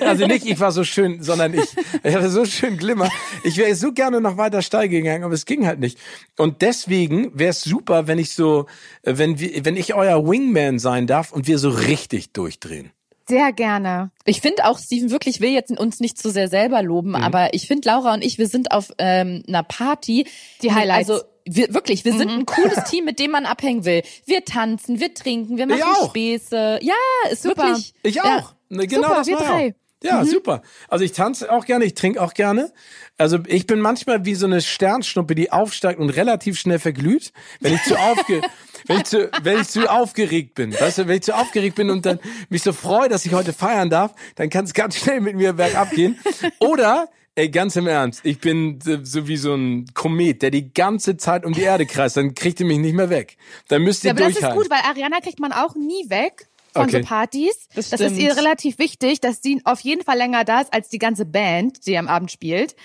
[0.06, 1.64] also nicht ich war so schön, sondern ich,
[2.02, 3.08] ich hatte so schön Glimmer.
[3.42, 5.98] Ich wäre so gerne noch weiter steigen gegangen, aber es ging halt nicht.
[6.36, 8.66] Und deswegen wäre es super, wenn ich so,
[9.02, 12.90] wenn wir, wenn ich euer Wingman sein darf und wir so richtig durchdrehen.
[13.26, 14.10] Sehr gerne.
[14.26, 17.14] Ich finde auch, Steven, wirklich, ich will jetzt uns nicht zu sehr selber loben, Mhm.
[17.16, 20.26] aber ich finde, Laura und ich, wir sind auf ähm, einer Party.
[20.60, 21.08] Die Highlights.
[21.08, 22.38] Also wir, wirklich, wir sind Mhm.
[22.40, 24.02] ein cooles Team, mit dem man abhängen will.
[24.26, 26.08] Wir tanzen, wir trinken, wir machen.
[26.08, 26.78] Späße.
[26.82, 26.94] Ja,
[27.30, 27.68] ist Super.
[27.68, 27.94] wirklich.
[28.02, 28.24] Ich auch.
[28.26, 28.50] Ja.
[28.70, 29.68] Ne, genau Super, das wir drei.
[29.70, 29.84] Auch.
[30.02, 30.60] Ja, super.
[30.88, 32.72] Also ich tanze auch gerne, ich trinke auch gerne.
[33.16, 37.72] Also ich bin manchmal wie so eine Sternschnuppe, die aufsteigt und relativ schnell verglüht, wenn
[37.74, 38.42] ich zu aufge
[38.86, 40.78] wenn ich zu wenn ich zu aufgeregt bin.
[40.78, 42.20] Weißt du, wenn ich zu aufgeregt bin und dann
[42.50, 45.54] mich so freue, dass ich heute feiern darf, dann kann es ganz schnell mit mir
[45.54, 46.18] bergab gehen.
[46.58, 51.16] Oder Ey, ganz im Ernst, ich bin so wie so ein Komet, der die ganze
[51.16, 53.36] Zeit um die Erde kreist, dann kriegt ihr mich nicht mehr weg.
[53.66, 54.62] Dann müsst ihr Ja, aber das ist durchhalten.
[54.62, 57.02] gut, weil Ariana kriegt man auch nie weg von Okay.
[57.02, 57.68] so Partys.
[57.74, 60.88] Das Das, ist ihr relativ wichtig, dass sie auf jeden Fall länger da ist als
[60.90, 62.76] die ganze Band, die am Abend spielt.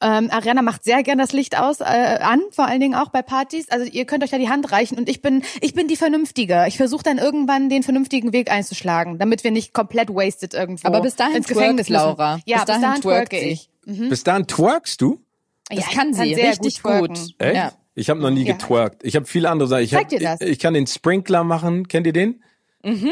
[0.00, 3.20] Ähm, Ariana macht sehr gern das Licht aus äh, an, vor allen Dingen auch bei
[3.22, 3.68] Partys.
[3.70, 6.64] Also ihr könnt euch da die Hand reichen und ich bin ich bin die Vernünftige.
[6.68, 11.00] Ich versuche dann irgendwann den vernünftigen Weg einzuschlagen, damit wir nicht komplett wasted irgendwo Aber
[11.00, 11.88] bis dahin ins Gefängnis.
[11.88, 12.38] Laura.
[12.46, 13.70] Ja, Bis bis, dahin dahin twerkt twerke ich.
[13.86, 15.20] Bis dahin twerkst du?
[15.68, 17.14] Das Ja, kann ich sie kann sehr richtig gut gut.
[17.16, 17.34] twerken.
[17.38, 17.54] Echt?
[17.56, 17.72] Ja.
[17.96, 18.52] Ich habe noch nie Ja.
[18.52, 19.02] getwerkt.
[19.02, 19.82] Ich habe viele andere Sachen.
[19.82, 20.40] Ich, Zeig hab, dir das.
[20.40, 21.88] ich, ich kann den Sprinkler machen.
[21.88, 22.40] Kennt ihr den?
[22.84, 23.10] Mhm.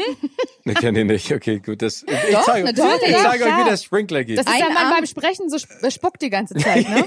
[0.63, 1.31] Ne, kennt ihr nicht.
[1.31, 1.81] Okay, gut.
[1.81, 3.09] Das, ich Doch, zeige, natürlich.
[3.09, 4.37] ich zeige euch, wie der Sprinkler geht.
[4.39, 7.05] Das ist Ein ja man Arm- beim Sprechen so sp- spuckt die ganze Zeit, ne?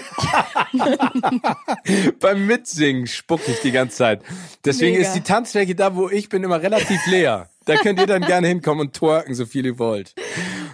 [2.21, 4.23] Beim Mitsingen spucke ich die ganze Zeit.
[4.65, 5.09] Deswegen Mega.
[5.09, 7.49] ist die Tanzfläche da, wo ich bin, immer relativ leer.
[7.65, 10.15] Da könnt ihr dann gerne hinkommen und twerken, so viel ihr wollt.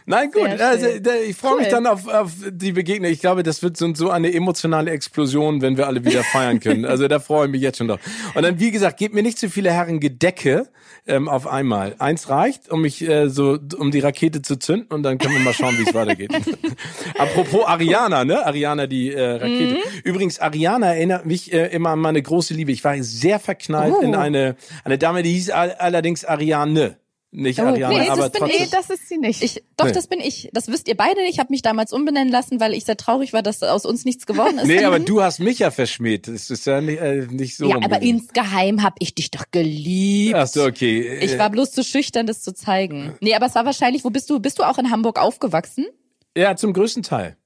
[0.09, 0.49] Nein, gut.
[0.61, 1.71] Also, ich freue mich Cool.
[1.73, 3.11] dann auf, auf die Begegnung.
[3.11, 6.85] Ich glaube, das wird so, so eine emotionale Explosion, wenn wir alle wieder feiern können.
[6.97, 8.01] Also da freue ich mich jetzt schon drauf.
[8.35, 10.69] Und dann, wie gesagt, gebt mir nicht zu viele Herren Gedecke
[11.09, 11.95] ähm, auf einmal.
[11.99, 15.41] Eins reicht, um mich äh, so, um die Rakete zu zünden und dann können wir
[15.41, 16.31] mal schauen, wie es weitergeht.
[17.19, 18.45] Apropos Ariana, ne?
[18.47, 19.75] Ariana, die äh, Rakete.
[19.75, 19.81] Mhm.
[20.05, 22.73] Übrigens, Ariana erinnert mich äh, immer an meine große Liebe.
[22.73, 24.01] Ich war sehr verknallt Oh.
[24.03, 26.97] in eine, eine Dame, die hieß all, allerdings Ariane.
[27.33, 28.61] Nicht Ariane, nee, das aber bin trotzdem.
[28.63, 29.43] Nee, das ist sie nicht.
[29.43, 29.93] Ich, doch, Nee.
[29.93, 30.49] das bin ich.
[30.53, 31.21] Das wisst ihr beide.
[31.29, 34.27] Ich habe mich damals umbenennen lassen, weil ich sehr traurig war, dass aus uns nichts
[34.27, 34.67] geworden ist.
[34.67, 36.29] Nee, aber du hast mich ja verschmäht.
[36.29, 37.69] Das ist ja nicht, äh, nicht so.
[37.69, 40.35] ja, aber insgeheim habe ich dich doch geliebt.
[40.37, 41.19] Ach so, okay.
[41.21, 43.15] Ich war bloß zu schüchtern, das zu zeigen.
[43.21, 44.41] Nee, aber es war wahrscheinlich, wo bist du?
[44.41, 45.87] Bist du auch in Hamburg aufgewachsen?
[46.37, 47.37] Ja, zum größten Teil.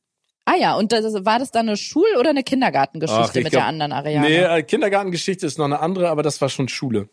[0.45, 3.53] Ah ja, und das, war das dann eine Schul- oder eine Kindergartengeschichte Ach, mit glaub-
[3.53, 4.27] der anderen Ariane?
[4.29, 7.09] Nee, äh, Kindergartengeschichte ist noch eine andere, aber das war schon Schule.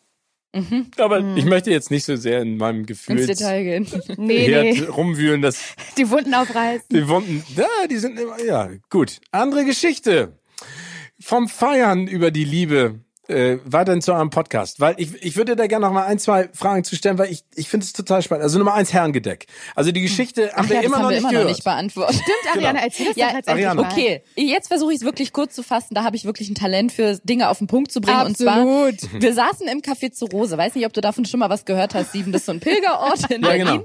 [0.58, 0.88] Mhm.
[0.98, 3.88] Aber ich möchte jetzt nicht so sehr in meinem Gefühl Ins Detail gehen.
[4.18, 4.84] nee, nee.
[4.86, 6.88] rumwühlen, dass Die Wunden aufreißen.
[6.92, 9.20] die Wunden, ja, die sind immer, ja, gut.
[9.32, 10.38] Andere Geschichte.
[11.20, 13.00] Vom Feiern über die Liebe
[13.30, 16.50] äh, weiterhin zu eurem Podcast, weil ich, ich würde da gerne noch mal ein, zwei
[16.54, 18.44] Fragen zu stellen, weil ich, ich finde es total spannend.
[18.44, 19.48] Also Nummer eins, Herrengedeck.
[19.76, 21.46] Also die Geschichte haben Ach wir ja, das immer haben noch wir nicht immer gehört.
[21.46, 22.16] noch nicht beantwortet.
[22.16, 23.16] Stimmt, Ariana, erzähl das
[23.60, 23.86] Ja, mal.
[23.92, 25.94] Okay, jetzt versuche ich es wirklich kurz zu fassen.
[25.94, 28.26] Da habe ich wirklich ein Talent für Dinge auf den Punkt zu bringen.
[28.28, 28.96] Und zwar, Absolut.
[29.22, 30.58] wir saßen im Café zur Rose.
[30.58, 32.32] Weiß nicht, ob du davon schon mal was gehört hast, Steven.
[32.32, 33.66] Das ist so ein Pilgerort in Ja, Berlin.
[33.66, 33.84] genau.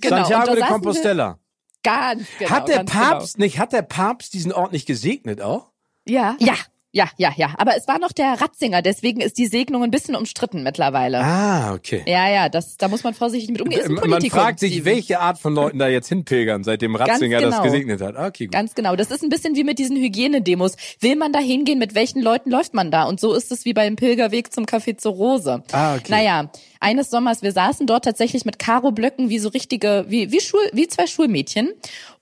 [0.00, 1.38] Genau, und Santiago de Compostela.
[1.82, 2.50] Ganz genau.
[2.50, 5.70] hat der ganz Papst nicht, hat der Papst diesen Ort nicht gesegnet auch?
[6.06, 6.36] Ja.
[6.38, 6.52] Genau.
[6.52, 6.58] Ja,
[6.94, 7.54] ja, ja, ja.
[7.58, 11.20] Aber es war noch der Ratzinger, deswegen ist die Segnung ein bisschen umstritten mittlerweile.
[11.20, 12.02] Ah, okay.
[12.06, 13.98] Ja, ja, das, da muss man vorsichtig mit umgehen.
[14.06, 17.62] Man fragt sich, welche Art von Leuten da jetzt hinpilgern, seitdem Ratzinger das genau.
[17.62, 18.16] gesegnet hat.
[18.16, 18.52] Ah, Okay, gut.
[18.52, 18.96] Ganz genau.
[18.96, 20.76] Das ist ein bisschen wie mit diesen Hygienedemos.
[21.00, 21.78] Will man da hingehen?
[21.78, 23.04] Mit welchen Leuten läuft man da?
[23.04, 25.62] Und so ist es wie beim Pilgerweg zum Café zur Rose.
[25.70, 26.10] Ah, okay.
[26.10, 30.62] Naja, eines Sommers, wir saßen dort tatsächlich mit Karo-Blöcken wie so richtige, wie, wie, Schul,
[30.72, 31.72] wie zwei Schulmädchen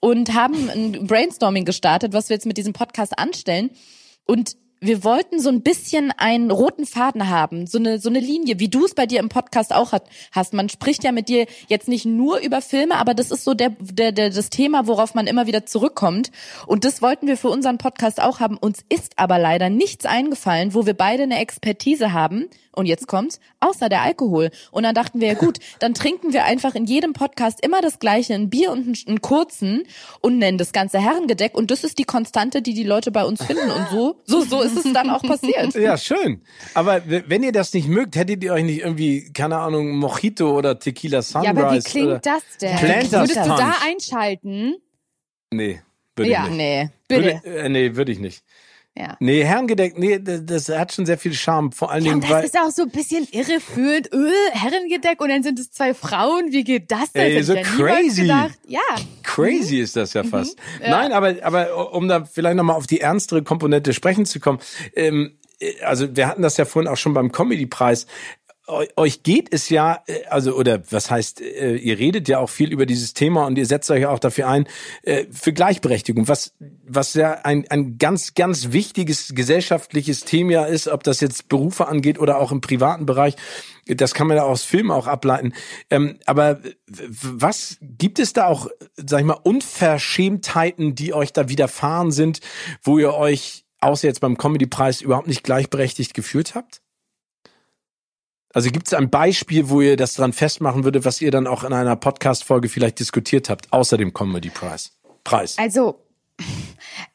[0.00, 3.70] und haben ein Brainstorming gestartet, was wir jetzt mit diesem Podcast anstellen.
[4.26, 8.58] Und wir wollten so ein bisschen einen roten Faden haben, so eine so eine Linie,
[8.58, 10.54] wie du es bei dir im Podcast auch hat, hast.
[10.54, 13.70] Man spricht ja mit dir jetzt nicht nur über Filme, aber das ist so der,
[13.78, 16.32] der, der das Thema, worauf man immer wieder zurückkommt.
[16.66, 18.56] Und das wollten wir für unseren Podcast auch haben.
[18.56, 23.40] Uns ist aber leider nichts eingefallen, wo wir beide eine Expertise haben, und jetzt kommt's,
[23.60, 24.50] außer der Alkohol.
[24.70, 27.98] Und dann dachten wir, ja gut, dann trinken wir einfach in jedem Podcast immer das
[27.98, 29.84] gleiche, ein Bier und einen, einen kurzen
[30.20, 33.44] und nennen das ganze Herrengedeck und das ist die Konstante, die die Leute bei uns
[33.44, 35.74] finden und so, so, so ist es dann auch passiert.
[35.74, 36.42] Ja, schön.
[36.74, 40.78] Aber wenn ihr das nicht mögt, hättet ihr euch nicht irgendwie, keine Ahnung, Mojito oder
[40.78, 42.76] Tequila Sunrise Ja, aber wie klingt das denn?
[42.76, 43.58] Planters Würdest du Punch.
[43.58, 44.74] da einschalten?
[45.50, 45.80] Nee,
[46.16, 46.58] würde Ja, ich nicht.
[46.58, 46.90] Nee.
[47.08, 47.40] Bitte.
[47.44, 48.42] Würde, äh, nee, würde ich nicht.
[48.94, 49.16] Ja.
[49.20, 51.72] Nee, Herrengedeck, nee, das, das hat schon sehr viel Charme.
[51.72, 52.42] Vor allen Ja, Dingen, weil.
[52.42, 54.12] das ist auch so ein bisschen irreführend.
[54.12, 56.52] Öh, Herrengedeck und dann sind es zwei Frauen.
[56.52, 57.22] Wie geht das denn?
[57.22, 58.24] Ey, Das so ja crazy.
[58.68, 58.80] Ja.
[59.22, 60.20] Crazy ist das Mhm.
[60.22, 60.58] ja fast.
[60.80, 64.58] Nein, aber, aber um da vielleicht nochmal auf die ernstere Komponente sprechen zu kommen.
[64.94, 68.06] Ähm, äh, also wir hatten das ja vorhin auch schon beim Comedy-Preis.
[68.68, 72.48] Eu- Euch geht es ja, äh, also oder was heißt, äh, ihr redet ja auch
[72.48, 74.68] viel über dieses Thema und ihr setzt euch auch dafür ein,
[75.02, 76.54] äh, für Gleichberechtigung, was,
[76.86, 82.20] was ja ein, ein ganz, ganz wichtiges gesellschaftliches Thema ist, ob das jetzt Berufe angeht
[82.20, 83.34] oder auch im privaten Bereich.
[83.86, 85.54] Das kann man ja aus Filmen auch ableiten.
[85.90, 92.12] Ähm, aber was gibt es da auch, sag ich mal, Unverschämtheiten, die euch da widerfahren
[92.12, 92.40] sind,
[92.82, 96.81] wo ihr euch, außer jetzt beim Comedy-Preis, überhaupt nicht gleichberechtigt gefühlt habt?
[98.54, 101.64] Also gibt es ein Beispiel, wo ihr das dran festmachen würdet, was ihr dann auch
[101.64, 104.92] in einer Podcast-Folge vielleicht diskutiert habt, außer dem Comedy-Preis?
[105.24, 105.56] Preis.
[105.58, 106.00] Also,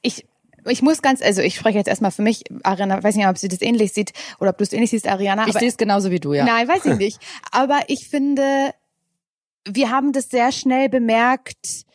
[0.01, 0.25] ich,
[0.65, 3.49] ich muss ganz, also ich spreche jetzt erstmal für mich, Ariana, weiß nicht, ob sie
[3.49, 5.43] das ähnlich sieht oder ob du es ähnlich siehst, Ariana.
[5.43, 6.45] Ich aber- sehe es genauso wie du, ja.
[6.45, 7.19] Nein, weiß ich nicht.
[7.51, 8.73] Aber ich finde,
[9.69, 11.85] wir haben das sehr schnell bemerkt,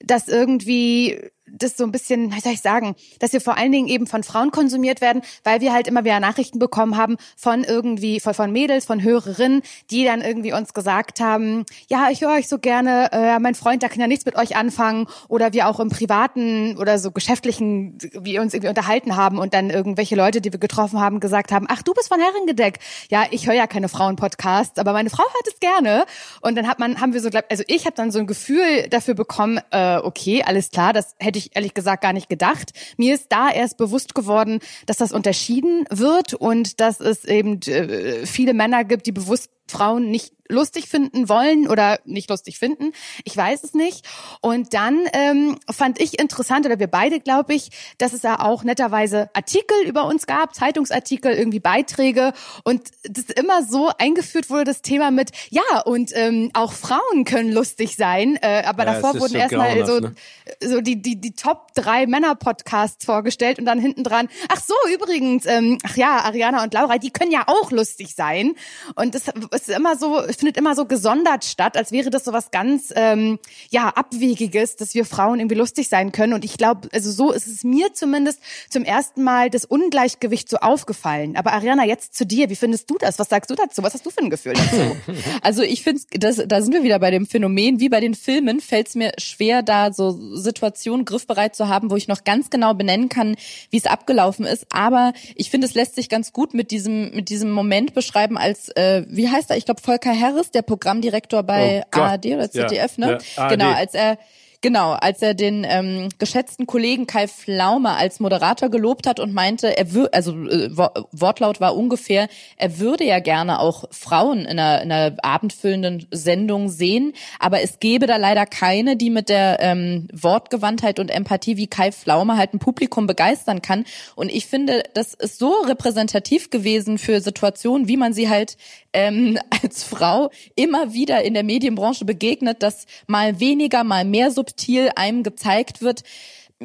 [0.00, 3.88] dass irgendwie das so ein bisschen, wie soll ich sagen, dass wir vor allen Dingen
[3.88, 8.20] eben von Frauen konsumiert werden, weil wir halt immer wieder Nachrichten bekommen haben von irgendwie,
[8.20, 12.48] von, von Mädels, von Hörerinnen, die dann irgendwie uns gesagt haben, ja, ich höre euch
[12.48, 15.80] so gerne, äh, mein Freund, da kann ja nichts mit euch anfangen oder wir auch
[15.80, 20.52] im privaten oder so geschäftlichen, wir uns irgendwie unterhalten haben und dann irgendwelche Leute, die
[20.52, 22.78] wir getroffen haben, gesagt haben, ach, du bist von Herrengedeck.
[23.10, 26.04] Ja, ich höre ja keine Frauenpodcasts, aber meine Frau hört es gerne.
[26.40, 29.14] Und dann hat man, haben wir so, also ich habe dann so ein Gefühl dafür
[29.14, 32.72] bekommen, äh, okay, alles klar, das hätte ich ehrlich gesagt gar nicht gedacht.
[32.96, 38.26] Mir ist da erst bewusst geworden, dass das unterschieden wird und dass es eben äh,
[38.26, 42.92] viele Männer gibt, die bewusst Frauen nicht lustig finden wollen oder nicht lustig finden.
[43.24, 44.06] Ich weiß es nicht.
[44.40, 48.62] Und dann ähm, fand ich interessant, oder wir beide, glaube ich, dass es ja auch
[48.62, 52.32] netterweise Artikel über uns gab, Zeitungsartikel, irgendwie Beiträge
[52.64, 57.52] und das immer so eingeführt wurde, das Thema mit, ja, und ähm, auch Frauen können
[57.52, 60.16] lustig sein, äh, aber Ja, davor wurden so erstmal so, grauenhaft,
[60.60, 65.46] so die, die, die Top drei Männer-Podcasts vorgestellt und dann hinten dran, ach so, übrigens,
[65.46, 68.54] ähm, ach ja, Ariana und Laura, die können ja auch lustig sein.
[68.94, 72.50] Und das ist immer so, findet immer so gesondert statt, als wäre das so was
[72.50, 73.38] ganz, ähm,
[73.70, 76.32] ja, Abwegiges, dass wir Frauen irgendwie lustig sein können.
[76.32, 80.56] Und ich glaube, also so ist es mir zumindest zum ersten Mal das Ungleichgewicht so
[80.56, 81.36] aufgefallen.
[81.36, 83.20] Aber Ariana, jetzt zu dir, wie findest du das?
[83.20, 83.84] Was sagst du dazu?
[83.84, 84.96] Was hast du für ein Gefühl dazu?
[85.42, 88.88] Also ich finde, da sind wir wieder bei dem Phänomen, wie bei den Filmen, fällt
[88.88, 93.08] es mir schwer, da so Situationen griffbereit zu haben, wo ich noch ganz genau benennen
[93.08, 93.36] kann,
[93.70, 94.66] wie es abgelaufen ist.
[94.70, 98.68] Aber ich finde, es lässt sich ganz gut mit diesem mit diesem Moment beschreiben, als
[98.70, 99.56] äh, wie heißt er?
[99.56, 102.00] Ich glaube Volker Harris, der Programmdirektor bei Oh.
[102.00, 103.18] ARD oder ZDF, Ja, ne?
[103.36, 103.48] ja.
[103.48, 104.18] Genau, als er
[104.64, 109.76] Genau, als er den ähm, geschätzten Kollegen Kai Pflaume als Moderator gelobt hat und meinte,
[109.76, 114.60] er würde, also äh, Wo- Wortlaut war ungefähr, er würde ja gerne auch Frauen in
[114.60, 119.58] einer, in einer abendfüllenden Sendung sehen, aber es gäbe da leider keine, die mit der
[119.58, 123.84] ähm, Wortgewandtheit und Empathie wie Kai Pflaume halt ein Publikum begeistern kann.
[124.14, 128.56] Und ich finde, das ist so repräsentativ gewesen für Situationen, wie man sie halt
[128.92, 134.90] ähm, als Frau immer wieder in der Medienbranche begegnet, dass mal weniger, mal mehr subtil
[134.96, 136.02] einem gezeigt wird.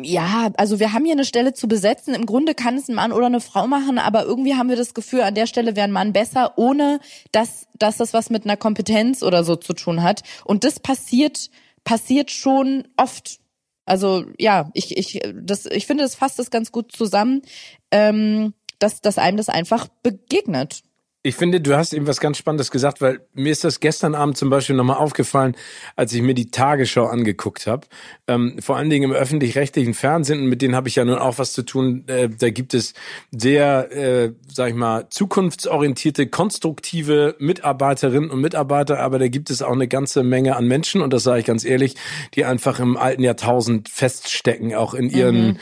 [0.03, 2.13] Ja, also wir haben hier eine Stelle zu besetzen.
[2.13, 4.93] Im Grunde kann es ein Mann oder eine Frau machen, aber irgendwie haben wir das
[4.93, 6.99] Gefühl, an der Stelle wäre ein Mann besser, ohne
[7.32, 10.21] dass, dass das was mit einer Kompetenz oder so zu tun hat.
[10.45, 11.49] Und das passiert,
[11.84, 13.39] passiert schon oft.
[13.86, 17.41] Also ja, ich, ich, das, ich finde, das fasst das ganz gut zusammen,
[17.89, 20.84] ähm, dass, dass einem das einfach begegnet.
[21.28, 24.38] Ich finde, du hast eben was ganz Spannendes gesagt, weil mir ist das gestern Abend
[24.38, 25.57] zum Beispiel nochmal aufgefallen,
[25.97, 27.86] als ich mir die Tagesschau angeguckt habe.
[28.30, 31.51] Ähm, vor allen Dingen im öffentlich-rechtlichen Fernsehen, mit denen habe ich ja nun auch was
[31.51, 32.05] zu tun.
[32.07, 32.93] Äh, da gibt es
[33.32, 39.73] sehr, äh, sag ich mal, zukunftsorientierte, konstruktive Mitarbeiterinnen und Mitarbeiter, aber da gibt es auch
[39.73, 41.95] eine ganze Menge an Menschen, und das sage ich ganz ehrlich,
[42.36, 45.59] die einfach im alten Jahrtausend feststecken, auch in ihren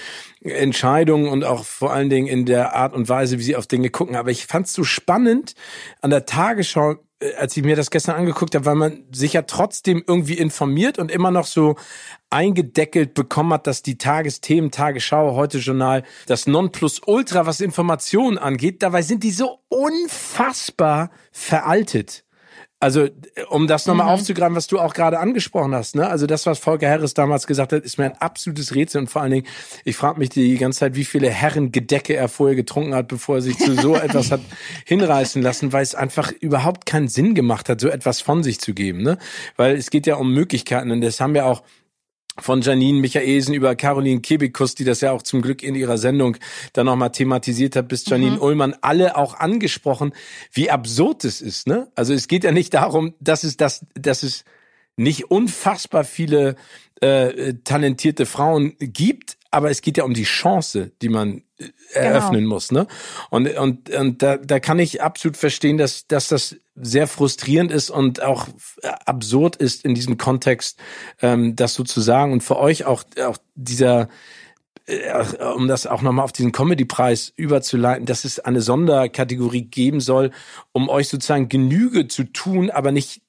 [0.52, 3.90] Entscheidungen und auch vor allen Dingen in der Art und Weise, wie sie auf Dinge
[3.90, 4.16] gucken.
[4.16, 5.56] Aber ich fand es so spannend
[6.02, 9.44] an der Tagesschau äh, als ich mir das gestern angeguckt habe, weil man sich ja
[9.44, 11.76] trotzdem irgendwie informiert und immer noch so
[12.30, 19.02] eingedeckelt bekommen hat, dass die Tagesthemen, Tagesschau, heute Journal, das Nonplusultra, was Informationen angeht, dabei
[19.02, 22.25] sind die so unfassbar veraltet.
[22.82, 23.08] Also,
[23.50, 24.12] um das nochmal mhm.
[24.14, 26.08] aufzugreifen, was du auch gerade angesprochen hast, ne?
[26.08, 29.02] Also das, was Volker Harris damals gesagt hat, ist mir ein absolutes Rätsel.
[29.02, 29.48] Und vor allen Dingen,
[29.86, 33.42] ich frage mich die ganze Zeit, wie viele Herrengedecke er vorher getrunken hat, bevor er
[33.42, 34.42] sich zu so etwas hat
[34.86, 38.74] hinreißen lassen, weil es einfach überhaupt keinen Sinn gemacht hat, so etwas von sich zu
[38.74, 39.18] geben, ne?
[39.56, 41.64] Weil es geht ja um Möglichkeiten und das haben wir auch
[42.38, 46.38] von Janine Michaelsen über Caroline Kebekus, die das ja auch zum Glück in ihrer Sendung
[46.74, 48.42] dann nochmal thematisiert hat, bis Janine mhm.
[48.42, 50.14] Ullmann, alle auch angesprochen,
[50.52, 51.68] wie absurd es ist.
[51.68, 51.88] Ne?
[51.96, 54.44] Also es geht ja nicht darum, dass es, das, dass es
[54.98, 56.56] nicht unfassbar viele
[57.02, 62.42] äh, talentierte Frauen gibt, aber es geht ja um die Chance, die man äh, eröffnen
[62.42, 62.56] genau.
[62.56, 62.88] muss, ne?
[63.30, 67.90] Und und und da, da kann ich absolut verstehen, dass dass das sehr frustrierend ist
[67.90, 68.50] und auch
[69.06, 70.78] absurd ist in diesem Kontext,
[71.22, 74.10] ähm, das so zu sagen und für euch auch auch dieser
[74.88, 75.24] äh,
[75.56, 80.32] um das auch nochmal auf diesen Comedy-Preis überzuleiten, dass es eine Sonderkategorie geben soll,
[80.74, 83.22] um euch sozusagen Genüge zu tun, aber nicht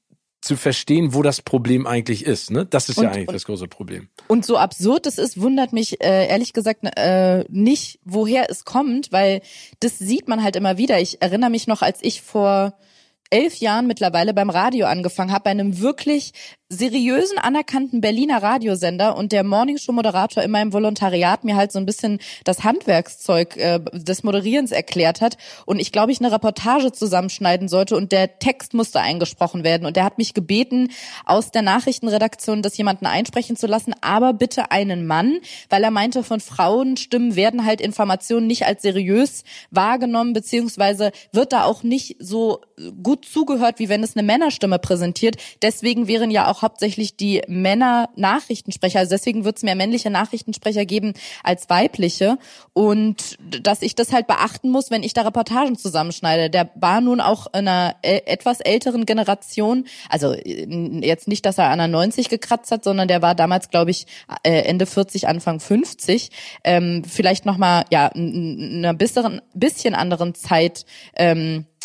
[0.47, 2.51] zu verstehen, wo das Problem eigentlich ist.
[2.51, 2.65] Ne?
[2.65, 4.09] Das ist und, ja eigentlich und, das große Problem.
[4.29, 9.13] Und so absurd es ist, wundert mich äh, ehrlich gesagt äh, nicht, woher es kommt,
[9.13, 9.43] weil
[9.81, 11.01] das sieht man halt immer wieder.
[11.01, 12.75] Ich erinnere mich noch, als ich vor
[13.31, 16.33] elf Jahren mittlerweile beim Radio angefangen habe, bei einem wirklich
[16.69, 22.19] seriösen, anerkannten Berliner Radiosender und der Morningshow-Moderator in meinem Volontariat mir halt so ein bisschen
[22.43, 27.97] das Handwerkszeug äh, des Moderierens erklärt hat und ich glaube, ich eine Reportage zusammenschneiden sollte
[27.97, 29.87] und der Text musste eingesprochen werden.
[29.87, 30.89] Und der hat mich gebeten,
[31.25, 35.39] aus der Nachrichtenredaktion das jemanden einsprechen zu lassen, aber bitte einen Mann,
[35.69, 41.63] weil er meinte, von Frauenstimmen werden halt Informationen nicht als seriös wahrgenommen, beziehungsweise wird da
[41.63, 42.61] auch nicht so
[43.05, 45.37] gut zugehört, wie wenn es eine Männerstimme präsentiert.
[45.63, 49.01] Deswegen wären ja auch hauptsächlich die Männer Nachrichtensprecher.
[49.01, 52.39] Also deswegen wird es mehr männliche Nachrichtensprecher geben als weibliche.
[52.73, 56.51] Und dass ich das halt beachten muss, wenn ich da Reportagen zusammenschneide.
[56.51, 59.87] Der war nun auch in einer äh, etwas älteren Generation.
[60.09, 63.91] Also jetzt nicht, dass er an der 90 gekratzt hat, sondern der war damals, glaube
[63.91, 64.07] ich,
[64.43, 66.31] äh, Ende 40, Anfang 50.
[66.65, 70.85] Ähm, vielleicht nochmal, ja, in einer bisschen, bisschen anderen Zeit
[71.15, 71.76] ähm, äh,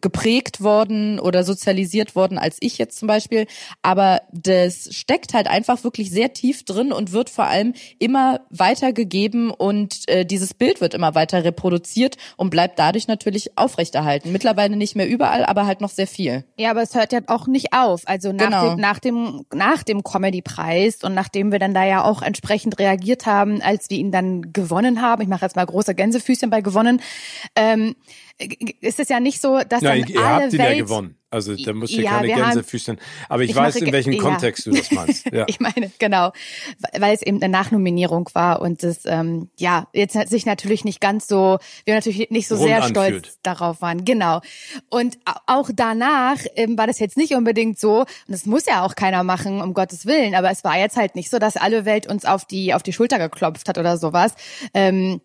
[0.00, 3.46] geprägt worden oder sozialisiert worden als ich jetzt zum Beispiel.
[3.82, 9.50] Aber das steckt halt einfach wirklich sehr tief drin und wird vor allem immer weitergegeben
[9.50, 14.32] und äh, dieses Bild wird immer weiter reproduziert und bleibt dadurch natürlich aufrechterhalten.
[14.32, 16.44] Mittlerweile nicht mehr überall, aber halt noch sehr viel.
[16.56, 18.02] Ja, aber es hört ja auch nicht auf.
[18.06, 18.70] Also nach genau.
[18.70, 23.26] dem, nach dem, nach dem Comedy-Preis und nachdem wir dann da ja auch entsprechend reagiert
[23.26, 27.00] haben, als wir ihn dann gewonnen haben, ich mache jetzt mal große Gänsefüßchen bei gewonnen,
[27.56, 27.96] ähm,
[28.80, 31.16] ist es ja nicht so, dass ja, dann ihr alle habt ihn Welt, ja gewonnen.
[31.30, 32.98] Also da muss ich ja, keine Gänsefüßchen.
[33.28, 34.22] Aber ich, ich weiß, in welchem ja.
[34.22, 35.26] Kontext du das meinst.
[35.32, 35.44] Ja.
[35.46, 36.32] ich meine, genau,
[36.98, 41.28] weil es eben eine Nachnominierung war und es ähm, ja jetzt sich natürlich nicht ganz
[41.28, 43.26] so, wir natürlich nicht so Rund sehr anfühlt.
[43.26, 44.04] stolz darauf waren.
[44.04, 44.40] Genau.
[44.88, 48.94] Und auch danach ähm, war das jetzt nicht unbedingt so, und das muss ja auch
[48.94, 52.06] keiner machen, um Gottes Willen, aber es war jetzt halt nicht so, dass alle Welt
[52.06, 54.34] uns auf die auf die Schulter geklopft hat oder sowas.
[54.72, 55.20] Ähm,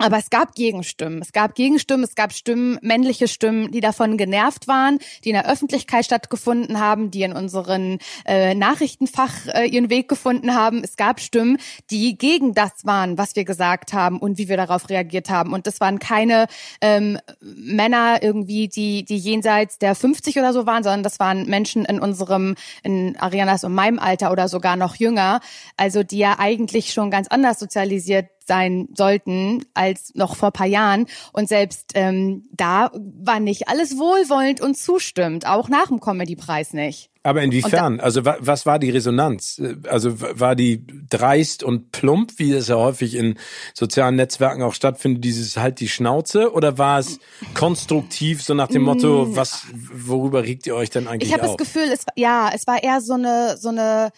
[0.00, 1.20] aber es gab Gegenstimmen.
[1.20, 5.50] Es gab Gegenstimmen, es gab Stimmen, männliche Stimmen, die davon genervt waren, die in der
[5.50, 10.82] Öffentlichkeit stattgefunden haben, die in unseren äh, Nachrichtenfach äh, ihren Weg gefunden haben.
[10.82, 11.58] Es gab Stimmen,
[11.90, 15.52] die gegen das waren, was wir gesagt haben und wie wir darauf reagiert haben.
[15.52, 16.46] Und das waren keine
[16.80, 21.84] ähm, Männer irgendwie, die, die jenseits der 50 oder so waren, sondern das waren Menschen
[21.84, 25.40] in unserem, in Arianas und meinem Alter oder sogar noch jünger.
[25.76, 31.06] Also die ja eigentlich schon ganz anders sozialisiert sein sollten als noch vor paar Jahren.
[31.32, 37.10] Und selbst ähm, da war nicht alles wohlwollend und zustimmt, auch nach dem Comedy-Preis nicht.
[37.22, 37.98] Aber inwiefern?
[37.98, 39.62] Da, also was war die Resonanz?
[39.86, 43.38] Also war die dreist und plump, wie es ja häufig in
[43.72, 46.52] sozialen Netzwerken auch stattfindet, dieses halt die Schnauze?
[46.52, 47.20] Oder war es
[47.54, 49.36] konstruktiv, so nach dem Motto, mm.
[49.36, 52.82] was, worüber regt ihr euch denn eigentlich Ich habe das Gefühl, es, ja, es war
[52.82, 54.10] eher so eine, so eine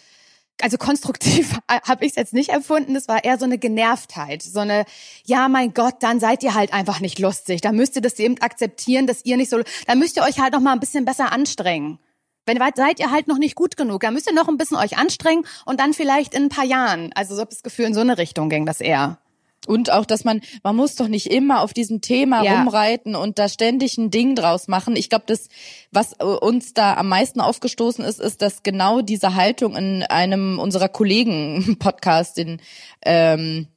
[0.63, 2.95] also konstruktiv habe ich es jetzt nicht empfunden.
[2.95, 4.85] Es war eher so eine Genervtheit, so eine,
[5.25, 7.61] ja, mein Gott, dann seid ihr halt einfach nicht lustig.
[7.61, 10.53] Da müsst ihr das eben akzeptieren, dass ihr nicht so, da müsst ihr euch halt
[10.53, 11.99] noch mal ein bisschen besser anstrengen.
[12.45, 14.97] Wenn seid ihr halt noch nicht gut genug, dann müsst ihr noch ein bisschen euch
[14.97, 17.11] anstrengen und dann vielleicht in ein paar Jahren.
[17.13, 19.17] Also so habe das Gefühl, in so eine Richtung ging das eher.
[19.65, 22.59] Und auch, dass man, man muss doch nicht immer auf diesem Thema ja.
[22.59, 24.95] rumreiten und da ständig ein Ding draus machen.
[24.95, 25.47] Ich glaube, das,
[25.91, 30.89] was uns da am meisten aufgestoßen ist, ist, dass genau diese Haltung in einem unserer
[30.89, 32.61] Kollegen Podcast, den
[33.05, 33.67] ähm,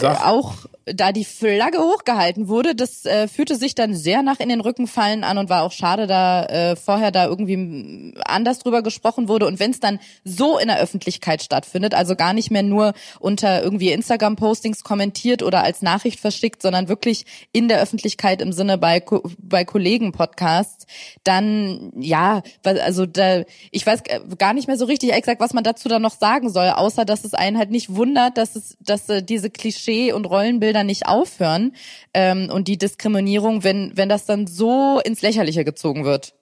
[0.00, 0.54] äh, auch
[0.94, 5.24] da die Flagge hochgehalten wurde, das äh, fühlte sich dann sehr nach in den Rückenfallen
[5.24, 9.46] an und war auch schade, da äh, vorher da irgendwie anders drüber gesprochen wurde.
[9.46, 13.62] Und wenn es dann so in der Öffentlichkeit stattfindet, also gar nicht mehr nur unter
[13.62, 19.02] irgendwie Instagram-Postings kommentiert oder als Nachricht verschickt, sondern wirklich in der Öffentlichkeit im Sinne bei,
[19.38, 20.86] bei Kollegen-Podcasts,
[21.24, 24.02] dann ja, also da, ich weiß
[24.38, 27.24] gar nicht mehr so richtig exakt, was man dazu dann noch sagen soll, außer dass
[27.24, 31.74] es einen halt nicht wundert, dass es, dass äh, diese Klischee- und Rollenbilder nicht aufhören
[32.14, 36.34] ähm, und die Diskriminierung, wenn, wenn das dann so ins Lächerliche gezogen wird.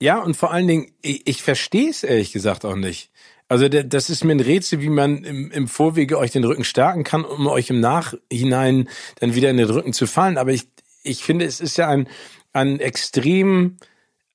[0.00, 3.10] Ja, und vor allen Dingen, ich, ich verstehe es ehrlich gesagt auch nicht.
[3.48, 7.04] Also das ist mir ein Rätsel, wie man im, im Vorwege euch den Rücken stärken
[7.04, 8.88] kann, um euch im Nachhinein
[9.20, 10.38] dann wieder in den Rücken zu fallen.
[10.38, 10.68] Aber ich,
[11.02, 12.08] ich finde, es ist ja ein,
[12.54, 13.76] ein extrem,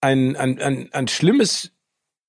[0.01, 1.71] ein, ein, ein, ein schlimmes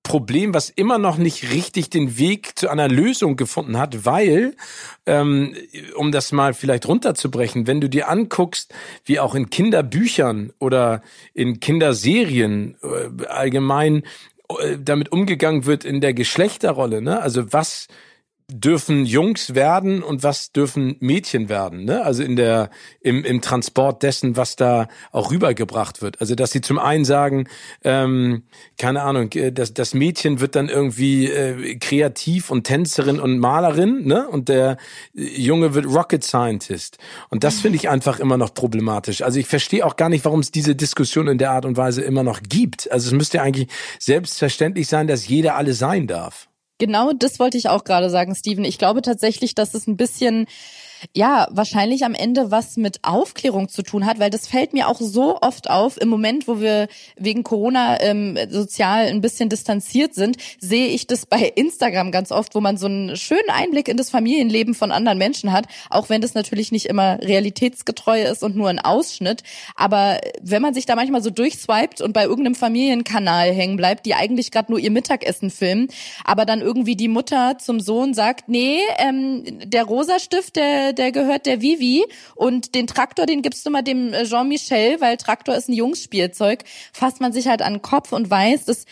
[0.08, 4.56] Problem, was immer noch nicht richtig den Weg zu einer Lösung gefunden hat, weil,
[5.04, 5.54] ähm,
[5.96, 8.72] um das mal vielleicht runterzubrechen, wenn du dir anguckst,
[9.04, 11.02] wie auch in Kinderbüchern oder
[11.34, 14.02] in Kinderserien äh, allgemein
[14.48, 17.20] äh, damit umgegangen wird in der Geschlechterrolle, ne?
[17.20, 17.88] Also was
[18.50, 22.02] dürfen Jungs werden und was dürfen Mädchen werden, ne?
[22.02, 22.70] Also in der
[23.02, 26.22] im, im Transport dessen, was da auch rübergebracht wird.
[26.22, 27.46] Also dass sie zum einen sagen,
[27.84, 28.44] ähm,
[28.78, 34.06] keine Ahnung, äh, das, das Mädchen wird dann irgendwie äh, kreativ und Tänzerin und Malerin,
[34.06, 34.26] ne?
[34.26, 34.78] Und der
[35.12, 36.96] Junge wird Rocket Scientist.
[37.28, 39.20] Und das finde ich einfach immer noch problematisch.
[39.20, 42.00] Also ich verstehe auch gar nicht, warum es diese Diskussion in der Art und Weise
[42.00, 42.90] immer noch gibt.
[42.90, 43.68] Also es müsste eigentlich
[43.98, 46.48] selbstverständlich sein, dass jeder alle sein darf.
[46.78, 48.64] Genau das wollte ich auch gerade sagen, Steven.
[48.64, 50.46] Ich glaube tatsächlich, dass es ein bisschen
[51.14, 55.00] ja, wahrscheinlich am Ende was mit Aufklärung zu tun hat, weil das fällt mir auch
[55.00, 56.00] so oft auf.
[56.00, 61.26] Im Moment, wo wir wegen Corona ähm, sozial ein bisschen distanziert sind, sehe ich das
[61.26, 65.18] bei Instagram ganz oft, wo man so einen schönen Einblick in das Familienleben von anderen
[65.18, 69.42] Menschen hat, auch wenn das natürlich nicht immer realitätsgetreu ist und nur ein Ausschnitt.
[69.74, 74.14] Aber wenn man sich da manchmal so durchswiped und bei irgendeinem Familienkanal hängen bleibt, die
[74.14, 75.88] eigentlich gerade nur ihr Mittagessen filmen,
[76.24, 81.12] aber dann irgendwie die Mutter zum Sohn sagt, nee, ähm, der rosa Stift, der der
[81.12, 82.04] gehört der Vivi.
[82.34, 86.64] Und den Traktor, den gibst du mal dem äh, Jean-Michel, weil Traktor ist ein Jungsspielzeug,
[86.92, 88.84] fasst man sich halt an den Kopf und weiß, dass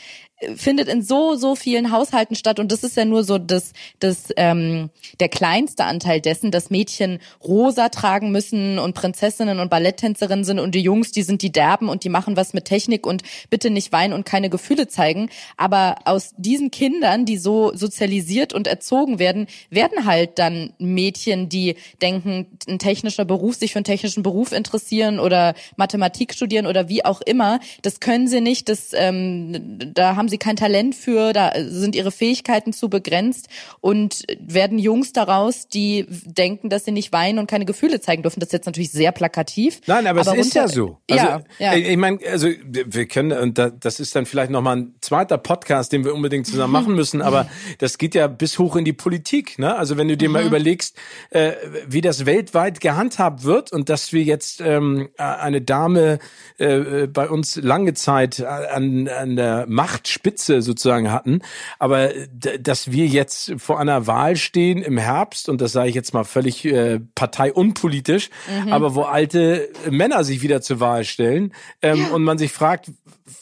[0.56, 2.58] findet in so so vielen Haushalten statt.
[2.58, 4.90] Und das ist ja nur so das das ähm,
[5.20, 10.74] der kleinste Anteil dessen, dass Mädchen rosa tragen müssen und Prinzessinnen und Balletttänzerinnen sind und
[10.74, 13.92] die Jungs, die sind die derben und die machen was mit Technik und bitte nicht
[13.92, 19.46] weinen und keine Gefühle zeigen, aber aus diesen Kindern, die so sozialisiert und erzogen werden,
[19.70, 25.18] werden halt dann Mädchen, die denken, ein technischer Beruf sich für einen technischen Beruf interessieren
[25.18, 30.25] oder Mathematik studieren oder wie auch immer, das können sie nicht, das ähm, da haben
[30.26, 33.46] haben sie kein Talent für, da sind ihre Fähigkeiten zu begrenzt
[33.80, 38.40] und werden Jungs daraus, die denken, dass sie nicht weinen und keine Gefühle zeigen dürfen.
[38.40, 39.80] Das ist jetzt natürlich sehr plakativ.
[39.86, 40.98] Nein, aber, aber es ist ja so.
[41.08, 41.74] Also, ja, ja.
[41.74, 46.04] Ich meine, also wir können, und das ist dann vielleicht nochmal ein zweiter Podcast, den
[46.04, 47.48] wir unbedingt zusammen machen müssen, aber
[47.78, 49.60] das geht ja bis hoch in die Politik.
[49.60, 49.76] Ne?
[49.76, 50.32] Also wenn du dir mhm.
[50.32, 50.96] mal überlegst,
[51.30, 51.52] äh,
[51.86, 56.18] wie das weltweit gehandhabt wird und dass wir jetzt ähm, eine Dame
[56.58, 61.40] äh, bei uns lange Zeit an, an der Macht Spitze sozusagen hatten.
[61.78, 62.10] Aber
[62.58, 66.24] dass wir jetzt vor einer Wahl stehen im Herbst, und das sage ich jetzt mal
[66.24, 68.30] völlig äh, parteiunpolitisch,
[68.64, 68.72] mhm.
[68.72, 71.52] aber wo alte Männer sich wieder zur Wahl stellen
[71.82, 72.08] ähm, ja.
[72.08, 72.90] und man sich fragt,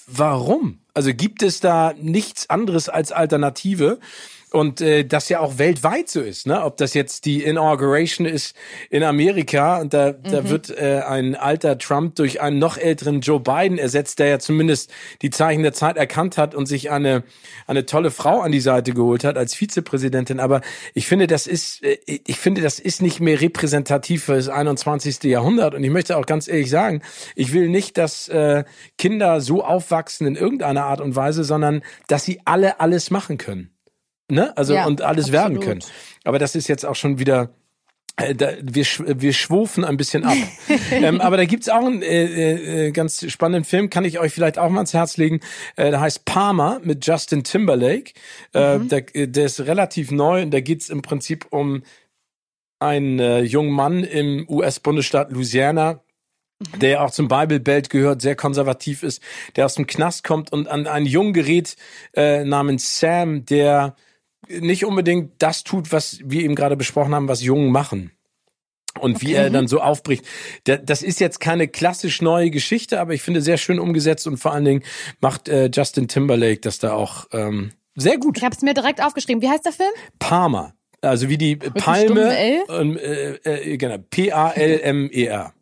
[0.06, 0.80] warum?
[0.94, 3.98] Also gibt es da nichts anderes als Alternative?
[4.54, 6.62] Und äh, das ja auch weltweit so ist, ne?
[6.62, 8.54] Ob das jetzt die Inauguration ist
[8.88, 10.30] in Amerika und da, mhm.
[10.30, 14.38] da wird äh, ein alter Trump durch einen noch älteren Joe Biden ersetzt, der ja
[14.38, 17.24] zumindest die Zeichen der Zeit erkannt hat und sich eine,
[17.66, 20.38] eine tolle Frau an die Seite geholt hat als Vizepräsidentin.
[20.38, 20.60] Aber
[20.94, 25.24] ich finde, das ist, äh, ich finde, das ist nicht mehr repräsentativ für das 21.
[25.24, 25.74] Jahrhundert.
[25.74, 27.02] Und ich möchte auch ganz ehrlich sagen,
[27.34, 28.62] ich will nicht, dass äh,
[28.98, 33.73] Kinder so aufwachsen in irgendeiner Art und Weise, sondern dass sie alle alles machen können
[34.30, 34.56] ne?
[34.56, 35.32] Also ja, und alles absolut.
[35.32, 35.80] werden können.
[36.24, 37.50] Aber das ist jetzt auch schon wieder
[38.16, 38.86] äh, da, wir,
[39.20, 40.36] wir schwufen ein bisschen ab.
[40.92, 44.58] ähm, aber da gibt's auch einen äh, äh, ganz spannenden Film, kann ich euch vielleicht
[44.58, 45.40] auch mal ans Herz legen.
[45.76, 48.12] Äh, der heißt Palmer mit Justin Timberlake.
[48.52, 48.88] Äh, mhm.
[48.88, 51.82] der, der ist relativ neu und da geht's im Prinzip um
[52.78, 56.02] einen jungen Mann im US-Bundesstaat Louisiana,
[56.58, 56.78] mhm.
[56.80, 59.22] der auch zum Bible Belt gehört, sehr konservativ ist,
[59.56, 61.76] der aus dem Knast kommt und an einen Jungen gerät
[62.14, 63.96] äh, namens Sam, der
[64.48, 68.10] nicht unbedingt das tut, was wir eben gerade besprochen haben, was Jungen machen.
[69.00, 69.26] Und okay.
[69.26, 70.24] wie er dann so aufbricht.
[70.64, 74.52] Das ist jetzt keine klassisch neue Geschichte, aber ich finde sehr schön umgesetzt und vor
[74.52, 74.82] allen Dingen
[75.20, 78.36] macht äh, Justin Timberlake das da auch ähm, sehr gut.
[78.38, 79.42] Ich habe es mir direkt aufgeschrieben.
[79.42, 79.90] Wie heißt der Film?
[80.20, 80.74] Palmer.
[81.00, 82.38] Also wie die einem Palme.
[82.38, 83.34] äh,
[83.72, 85.52] äh, genau, P-A-L-M-E-R.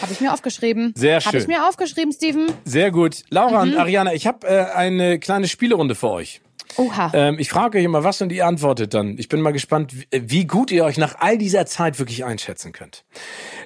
[0.00, 0.94] Habe ich mir aufgeschrieben.
[0.96, 1.50] Sehr Habe ich schön.
[1.52, 2.46] mir aufgeschrieben, Steven.
[2.64, 3.24] Sehr gut.
[3.28, 3.72] Laura Mhm.
[3.72, 6.40] und Ariana, ich habe äh, eine kleine Spielerunde für euch.
[6.76, 7.10] Oha.
[7.14, 9.18] Ähm, ich frage euch immer was und ihr antwortet dann.
[9.18, 12.72] Ich bin mal gespannt, wie, wie gut ihr euch nach all dieser Zeit wirklich einschätzen
[12.72, 13.04] könnt.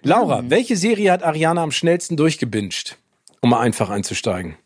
[0.03, 0.51] Laura, Mhm.
[0.51, 2.97] welche Serie hat Ariana am schnellsten durchgebinged?
[3.43, 4.57] Um mal einfach einzusteigen.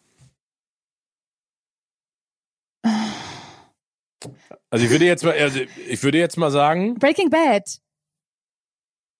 [4.70, 7.80] Also ich würde jetzt mal, also ich würde jetzt mal sagen, Breaking Bad.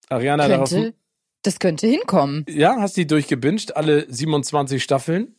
[0.08, 0.68] Ariana darauf.
[0.70, 0.94] Könnte,
[1.42, 2.44] das könnte hinkommen.
[2.48, 5.34] Ja, hast die durchgebinged, alle 27 Staffeln?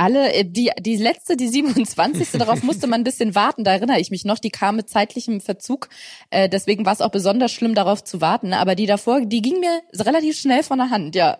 [0.00, 2.30] Alle, äh, die, die letzte, die 27.
[2.38, 5.42] darauf musste man ein bisschen warten, da erinnere ich mich noch, die kam mit zeitlichem
[5.42, 5.90] Verzug.
[6.30, 8.54] Äh, deswegen war es auch besonders schlimm, darauf zu warten.
[8.54, 11.38] Aber die davor, die ging mir relativ schnell von der Hand, ja.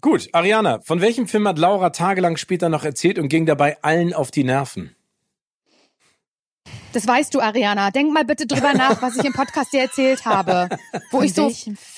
[0.00, 4.14] Gut, Ariana, von welchem Film hat Laura tagelang später noch erzählt und ging dabei allen
[4.14, 4.94] auf die Nerven?
[6.92, 7.90] Das weißt du, Ariana.
[7.90, 10.68] Denk mal bitte drüber nach, was ich im Podcast dir erzählt habe.
[11.10, 11.50] Wo ich so,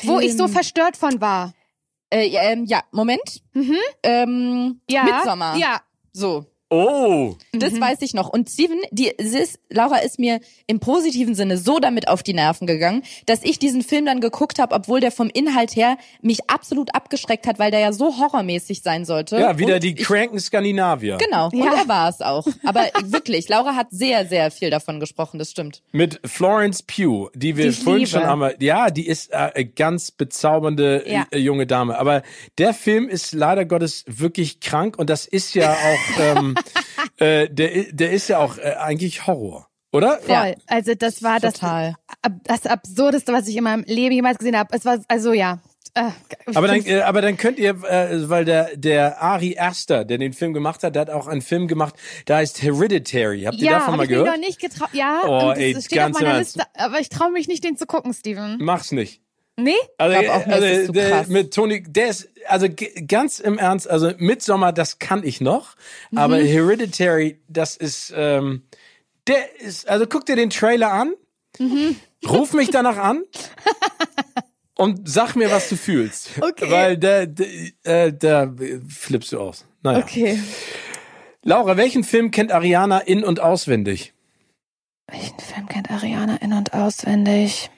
[0.04, 1.52] wo ich so verstört von war.
[2.10, 3.42] Äh, ja, ähm, ja, Moment.
[4.02, 5.04] Ähm, Ja.
[5.04, 5.56] Midsommar.
[5.56, 5.80] Ja.
[6.12, 6.46] So.
[6.70, 8.28] Oh, Das weiß ich noch.
[8.28, 12.34] Und Steven, die, sie ist, Laura ist mir im positiven Sinne so damit auf die
[12.34, 16.50] Nerven gegangen, dass ich diesen Film dann geguckt habe, obwohl der vom Inhalt her mich
[16.50, 19.38] absolut abgeschreckt hat, weil der ja so horrormäßig sein sollte.
[19.38, 21.16] ja, wieder Und die ich, cranken Skandinavier.
[21.16, 21.70] Genau, Ja.
[21.72, 22.46] und er war es auch.
[22.66, 25.82] Aber wirklich, Laura hat sehr, sehr viel davon gesprochen, das stimmt.
[25.92, 28.10] Mit Florence Pugh, die wir Die vorhin liebe.
[28.10, 31.26] schon einmal, ja, die ist äh, eine ganz bezaubernde Ja.
[31.30, 31.98] äh, junge Dame.
[31.98, 32.22] Aber
[32.58, 36.54] der Film ist leider Gottes wirklich krank und das ist ja auch, ähm,
[37.18, 40.18] äh, der, der ist ja auch äh, eigentlich Horror, oder?
[40.18, 40.34] Voll.
[40.34, 40.54] Ja.
[40.66, 41.94] Also das war das, Total.
[42.22, 44.74] ab, das Absurdeste, was ich in meinem Leben jemals gesehen habe.
[44.76, 45.60] Es war also ja.
[45.94, 46.10] Äh,
[46.54, 50.34] Aber dann, äh, aber dann könnt ihr, äh, weil der, der Ari Aster, der den
[50.34, 51.94] Film gemacht hat, der hat auch einen Film gemacht,
[52.28, 53.42] der heißt Hereditary.
[53.44, 54.36] Habt ihr ja, davon mal ich mich gehört?
[54.36, 54.90] noch nicht getraut.
[54.92, 56.38] Ja, Oh, und das ey, steht ganz auf meiner.
[56.38, 58.58] Liste, aber ich traue mich nicht, den zu gucken, Steven.
[58.60, 59.22] Mach's nicht.
[59.60, 59.74] Nee?
[59.98, 61.26] Also, auch, mir also ist der, krass.
[61.26, 62.68] mit Tony, der ist, also
[63.08, 65.74] ganz im Ernst, also Midsommar, das kann ich noch,
[66.12, 66.18] Mhm.
[66.18, 68.62] aber Hereditary, das ist, ähm,
[69.26, 71.12] der ist, also guck dir den Trailer an,
[71.58, 71.96] Mhm.
[72.28, 73.24] ruf mich danach an
[74.76, 76.30] und sag mir, was du fühlst.
[76.40, 76.70] Okay.
[76.70, 77.44] Weil da, da,
[77.82, 78.54] äh, da
[78.88, 79.64] flippst du aus.
[79.82, 79.98] Naja.
[79.98, 80.38] Okay.
[81.42, 84.12] Laura, welchen Film kennt Ariana in- und auswendig?
[85.10, 87.70] Welchen Film kennt Ariana in- und auswendig?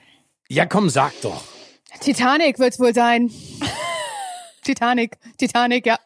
[0.48, 1.42] Ja, komm, sag doch.
[2.00, 3.30] Titanic wird's wohl sein.
[4.62, 5.98] Titanic, Titanic, ja.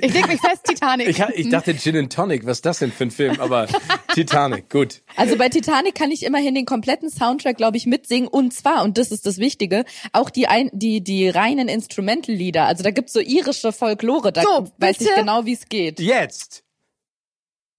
[0.00, 1.08] Ich leg mich fest, Titanic.
[1.08, 3.40] Ich, ich dachte Gin and Tonic, was ist das denn für ein Film?
[3.40, 3.66] Aber
[4.14, 5.02] Titanic, gut.
[5.16, 8.28] Also bei Titanic kann ich immerhin den kompletten Soundtrack, glaube ich, mitsingen.
[8.28, 12.64] Und zwar, und das ist das Wichtige, auch die, ein, die, die reinen Instrumental-Lieder.
[12.64, 15.98] Also da gibt's so irische Folklore, da So, weiß ich genau, wie es geht.
[15.98, 16.63] Jetzt.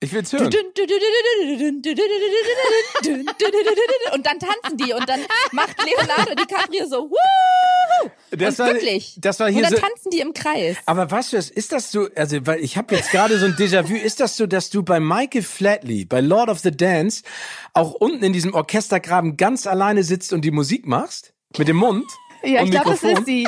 [0.05, 0.51] Ich will's hören.
[4.13, 5.19] Und dann tanzen die und dann
[5.51, 8.09] macht Leonardo DiCaprio so, Wuhu!
[8.31, 9.15] Das und war- wirklich.
[9.19, 10.77] das war hier und dann so- tanzen die im Kreis.
[10.85, 13.95] Aber weißt du, ist das so, also, weil ich habe jetzt gerade so ein Déjà-vu,
[13.95, 17.23] ist das so, dass du bei Michael Flatley, bei Lord of the Dance,
[17.73, 21.33] auch unten in diesem Orchestergraben ganz alleine sitzt und die Musik machst?
[21.57, 22.05] Mit dem Mund?
[22.43, 23.47] ja, und ich glaube, das ist sie.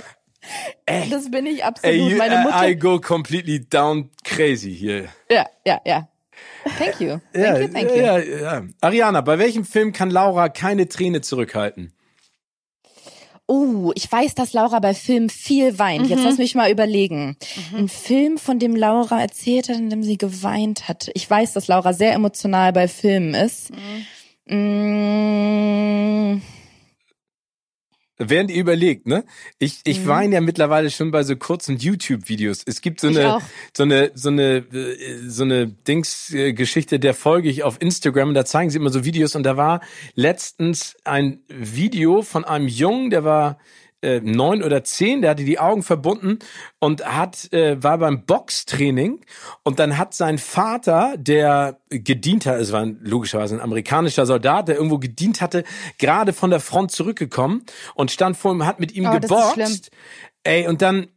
[0.87, 1.93] Das bin ich absolut.
[1.95, 2.67] Ey, you, Meine Mutter.
[2.69, 5.09] I go completely down crazy hier.
[5.29, 6.07] ja, ja, ja.
[6.77, 7.19] Thank you.
[7.33, 7.97] Thank ja, you, thank you.
[7.97, 8.63] Ja, ja.
[8.81, 11.93] Ariana, bei welchem Film kann Laura keine Träne zurückhalten?
[13.49, 16.03] Oh, ich weiß, dass Laura bei Filmen viel weint.
[16.03, 16.09] Mhm.
[16.09, 17.37] Jetzt lass mich mal überlegen.
[17.73, 21.09] Ein Film, von dem Laura erzählt hat, in dem sie geweint hat.
[21.13, 23.71] Ich weiß, dass Laura sehr emotional bei Filmen ist.
[24.47, 26.41] Mm,
[28.19, 29.25] Während ihr überlegt, ne?
[29.59, 30.07] Ich, ich Mhm.
[30.07, 32.63] weine ja mittlerweile schon bei so kurzen YouTube-Videos.
[32.65, 33.39] Es gibt so eine,
[33.75, 38.43] so eine, so eine, äh, so eine Dings-Geschichte, der folge ich auf Instagram und da
[38.45, 39.81] zeigen sie immer so Videos und da war
[40.15, 43.59] letztens ein Video von einem Jungen, der war
[44.01, 46.39] äh, neun oder zehn, der hatte die Augen verbunden
[46.79, 49.25] und hat äh, war beim Boxtraining
[49.63, 54.75] und dann hat sein Vater, der gedient hat, es war logischerweise ein amerikanischer Soldat, der
[54.75, 55.63] irgendwo gedient hatte,
[55.97, 57.65] gerade von der Front zurückgekommen
[57.95, 59.91] und stand vor ihm, hat mit ihm Oh, das ist geboxt.
[60.43, 61.07] Ey, und dann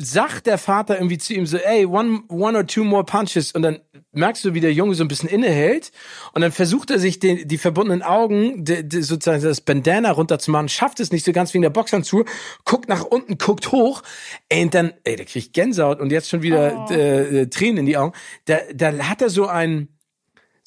[0.00, 3.52] sagt der Vater irgendwie zu ihm so, ey, one, one or two more punches.
[3.52, 3.80] Und dann
[4.12, 5.92] merkst du, wie der Junge so ein bisschen innehält.
[6.32, 10.68] Und dann versucht er sich den, die verbundenen Augen, de, de, sozusagen das Bandana runterzumachen,
[10.68, 12.24] schafft es nicht so ganz wegen der Boxhandschuhe,
[12.64, 14.02] guckt nach unten, guckt hoch.
[14.48, 17.86] Ey, und dann, ey, der kriegt Gänsehaut und jetzt schon wieder äh, äh, Tränen in
[17.86, 18.14] die Augen.
[18.46, 19.88] Da, da hat er so ein,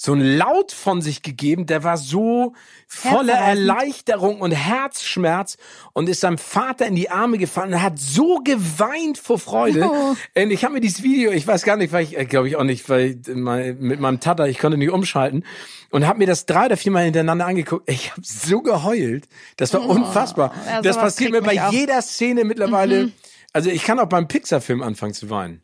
[0.05, 2.53] so ein Laut von sich gegeben, der war so
[2.87, 3.35] voller.
[3.35, 5.55] Erleichterung und Herzschmerz
[5.93, 9.89] und ist seinem Vater in die Arme gefallen und hat so geweint vor Freude.
[9.89, 10.15] Oh.
[10.35, 12.65] Und ich habe mir dieses Video, ich weiß gar nicht, weil ich, glaube ich auch
[12.65, 15.45] nicht, weil mit meinem Tata, ich konnte nicht umschalten
[15.89, 17.89] und habe mir das drei oder viermal hintereinander angeguckt.
[17.89, 19.29] Ich habe so geheult.
[19.55, 20.53] Das war unfassbar.
[20.67, 21.71] Ja, das passiert mir bei auch.
[21.71, 23.11] jeder Szene mittlerweile.
[23.53, 25.63] Also ich kann auch beim Pixar-Film anfangen zu weinen.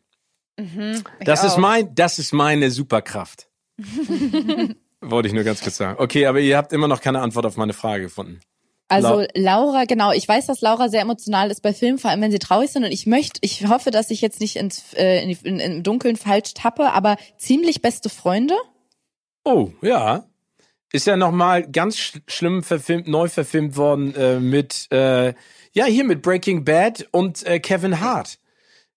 [1.20, 1.58] Das ist auch.
[1.58, 3.49] mein, das ist meine Superkraft.
[5.00, 5.96] Wollte ich nur ganz kurz sagen.
[5.98, 8.40] Okay, aber ihr habt immer noch keine Antwort auf meine Frage gefunden.
[8.88, 12.20] Also Lau- Laura, genau, ich weiß, dass Laura sehr emotional ist bei Filmen, vor allem
[12.22, 12.84] wenn sie traurig sind.
[12.84, 16.16] Und ich möchte, ich hoffe, dass ich jetzt nicht ins, äh, in, in, im Dunkeln
[16.16, 18.54] falsch tappe, aber ziemlich beste Freunde.
[19.44, 20.24] Oh, ja.
[20.92, 25.34] Ist ja nochmal ganz sch schlimm verfilmt, neu verfilmt worden äh, mit, äh,
[25.72, 28.38] ja, hier mit Breaking Bad und äh, Kevin Hart.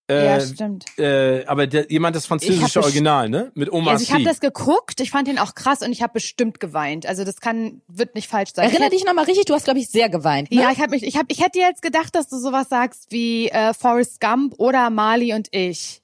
[0.10, 0.86] Äh, Ja, stimmt.
[1.00, 3.52] äh, aber der, jemand das französische hab Original, ne?
[3.56, 6.14] Mit Oma Also ich habe das geguckt, ich fand den auch krass und ich habe
[6.14, 7.06] bestimmt geweint.
[7.06, 8.70] Also das kann wird nicht falsch sein.
[8.70, 10.52] Erinner ich dich nochmal richtig, du hast, glaube ich, sehr geweint.
[10.52, 10.62] Ne?
[10.62, 13.48] Ja, ich habe mich, ich habe, ich hätte jetzt gedacht, dass du sowas sagst wie
[13.50, 16.02] äh, Forrest Gump oder Marley und ich.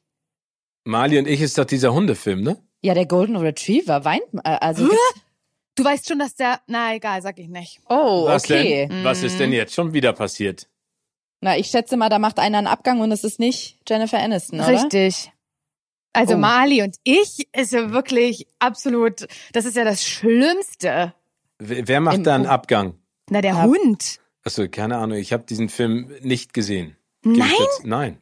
[0.86, 2.58] Mali und ich ist doch dieser Hundefilm, ne?
[2.82, 4.90] ja, der Golden Retriever weint, äh, also,
[5.76, 7.80] Du weißt schon, dass der, na egal, sag ich nicht.
[7.88, 8.88] oh, Was okay.
[8.90, 9.04] denn?
[9.04, 10.68] Was ist denn jetzt schon wieder passiert?
[11.42, 14.60] Na, ich schätze mal, da macht einer einen Abgang und es ist nicht Jennifer Aniston,
[14.60, 14.70] oder?
[14.70, 15.32] Richtig.
[16.12, 16.38] Also Oh.
[16.38, 21.14] Marley und ich ist ja wirklich absolut, das ist ja das Schlimmste.
[21.60, 22.96] Wer, macht Im- da einen Abgang?
[23.30, 23.64] Na, der Ja.
[23.64, 24.20] Hund.
[24.44, 25.18] Achso, keine Ahnung.
[25.18, 26.96] Ich habe diesen Film nicht gesehen.
[27.22, 27.52] Geb ich Nein?
[27.60, 28.18] jetzt- Nein.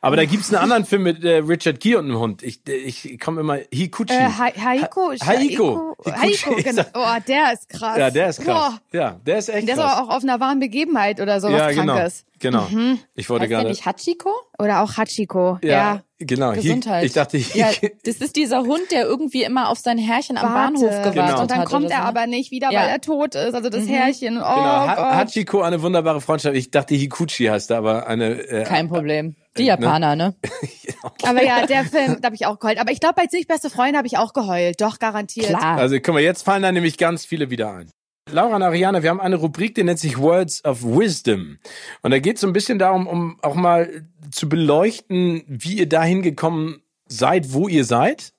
[0.00, 2.42] Aber da gibt's einen anderen Film mit äh, Richard Gere und einem Hund.
[2.42, 4.14] Ich, ich komme immer Hikuchi.
[4.14, 5.12] Äh, Ha- Haiko.
[5.12, 5.94] Ha- Haiko.
[6.06, 6.62] Haiko, Hikuchi.
[6.64, 6.82] genau.
[6.94, 7.98] Oh, der ist krass.
[7.98, 8.72] ja, der ist krass.
[8.90, 8.98] Boah.
[8.98, 9.92] Ja, der ist echt Der ist krass.
[9.98, 11.94] aber auch auf einer wahren Begebenheit oder sowas ja, genau.
[11.96, 12.24] Krankes.
[12.40, 12.66] Genau.
[12.70, 12.98] Mhm.
[13.14, 13.68] Ich wollte Heißt der gerade.
[13.70, 14.30] nicht Hachiko?
[14.58, 15.58] Oder auch Hachiko.
[15.62, 16.02] Ja, Ja.
[16.18, 16.52] genau.
[16.52, 17.04] Gesundheit.
[17.04, 17.68] Ich dachte, Ja,
[18.04, 20.74] das ist dieser Hund, der irgendwie immer auf sein Herrchen am Warte.
[20.74, 21.40] Bahnhof gewartet Genau.
[21.42, 22.02] Und dann kommt er so.
[22.04, 22.80] aber nicht wieder, Ja.
[22.82, 23.54] weil er tot ist.
[23.54, 23.88] Also das Mhm.
[23.88, 24.36] Härchen.
[24.36, 25.14] Oh Genau, ha Gott.
[25.14, 26.56] Hachiko, eine wunderbare Freundschaft.
[26.56, 28.34] Ich dachte, Hikuchi heißt er, aber eine.
[28.42, 29.34] Äh, Kein Problem.
[29.56, 30.36] Die Japaner, ne?
[31.24, 32.78] Aber ja, der Film, da habe ich auch geheult.
[32.78, 34.80] Aber ich glaube, bei Ziemlich Beste Freunde habe ich auch geheult.
[34.80, 35.48] Doch, garantiert.
[35.48, 35.78] Klar.
[35.78, 37.90] Also guck mal, jetzt fallen da nämlich ganz viele wieder ein.
[38.30, 41.58] Laura und Ariane, wir haben eine Rubrik, die nennt sich Words of Wisdom.
[42.02, 45.88] Und da geht es so ein bisschen darum, um auch mal zu beleuchten, wie ihr
[45.88, 48.34] dahin gekommen seid, wo ihr seid.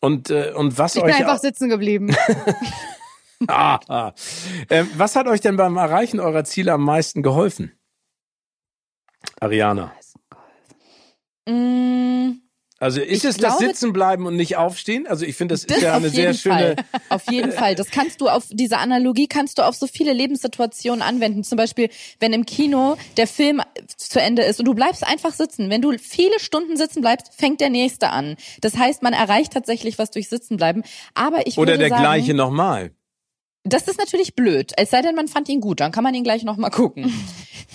[0.00, 2.14] Und, äh, und was Ich bin euch einfach auch- sitzen geblieben.
[3.48, 4.12] ah, ah.
[4.70, 7.72] Ähm, was hat euch denn beim Erreichen eurer Ziele am meisten geholfen?
[9.40, 9.92] Ariana.
[11.48, 12.32] Mm,
[12.80, 15.06] Also ist Ich es das glaube- Sitzenbleiben und nicht aufstehen?
[15.06, 16.74] Also ich finde, das, Das ist ja eine sehr jeden schöne.
[16.76, 17.00] Fall.
[17.08, 17.74] Auf jeden Fall.
[17.76, 21.44] Das kannst du auf diese Analogie kannst du auf so viele Lebenssituationen anwenden.
[21.44, 21.88] Zum Beispiel,
[22.20, 23.62] wenn im Kino der Film
[23.96, 25.70] zu Ende ist und du bleibst einfach sitzen.
[25.70, 28.36] Wenn du viele Stunden sitzen bleibst, fängt der nächste an.
[28.60, 30.82] Das heißt, man erreicht tatsächlich was durch Sitzenbleiben.
[31.14, 32.90] Aber ich Oder würde der sagen, gleiche nochmal.
[33.64, 34.72] Das ist natürlich blöd.
[34.76, 37.12] Es sei denn, man fand ihn gut, dann kann man ihn gleich noch mal gucken.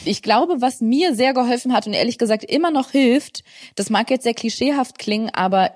[0.06, 3.44] Ich glaube, was mir sehr geholfen hat und ehrlich gesagt immer noch hilft,
[3.76, 5.72] das mag jetzt sehr klischeehaft klingen, aber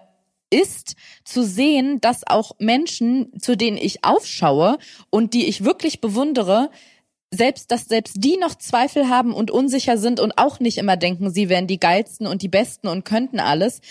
[0.50, 0.96] ist
[1.26, 4.78] zu sehen, dass auch Menschen, zu denen ich aufschaue
[5.10, 6.70] und die ich wirklich bewundere,
[7.32, 11.32] selbst, dass selbst die noch Zweifel haben und unsicher sind und auch nicht immer denken,
[11.32, 13.82] sie wären die geilsten und die besten und könnten alles.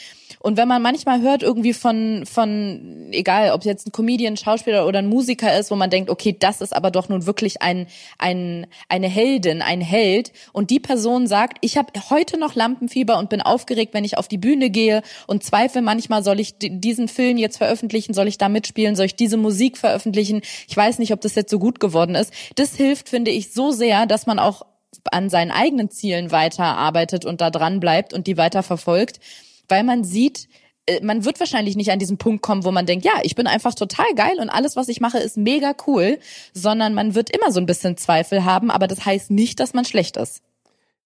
[0.40, 4.86] Und wenn man manchmal hört irgendwie von, von, egal, ob es jetzt ein Comedian, Schauspieler
[4.86, 7.86] oder ein Musiker ist, wo man denkt, okay, das ist aber doch nun wirklich ein,
[8.18, 10.32] ein, eine Heldin, ein Held.
[10.52, 14.28] Und die Person sagt, ich habe heute noch Lampenfieber und bin aufgeregt, wenn ich auf
[14.28, 18.38] die Bühne gehe und zweifle manchmal, soll ich di- diesen Film jetzt veröffentlichen, soll ich
[18.38, 20.42] da mitspielen, soll ich diese Musik veröffentlichen?
[20.68, 22.32] Ich weiß nicht, ob das jetzt so gut geworden ist.
[22.56, 24.66] Das hilft, finde ich, so sehr, dass man auch
[25.10, 29.20] an seinen eigenen Zielen weiterarbeitet und da dran bleibt und die weiter verfolgt,
[29.68, 30.48] weil man sieht,
[30.86, 33.46] äh, man wird wahrscheinlich nicht an diesen Punkt kommen, wo man denkt, ja, ich bin
[33.46, 36.18] einfach total geil und alles, was ich mache, ist mega cool,
[36.52, 39.84] sondern man wird immer so ein bisschen Zweifel haben, aber das heißt nicht, dass man
[39.84, 40.42] schlecht ist.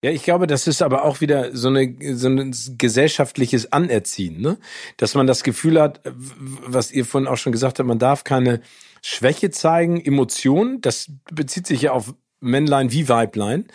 [0.02, 4.58] Ja, ich glaube, das ist aber auch wieder so, eine, so ein gesellschaftliches Anerziehen, ne?
[4.98, 8.60] Dass man das Gefühl hat, was ihr vorhin auch schon gesagt habt, man darf keine
[9.02, 12.14] Schwäche zeigen, Emotionen, das bezieht sich ja auf
[12.46, 13.66] Männlein wie Weiblein.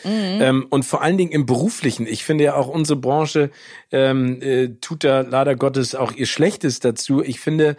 [0.41, 2.07] Ähm, und vor allen Dingen im Beruflichen.
[2.07, 3.52] Ich finde ja auch unsere Branche
[3.91, 7.23] ähm, äh, tut da leider Gottes auch ihr Schlechtes dazu.
[7.23, 7.76] Ich finde,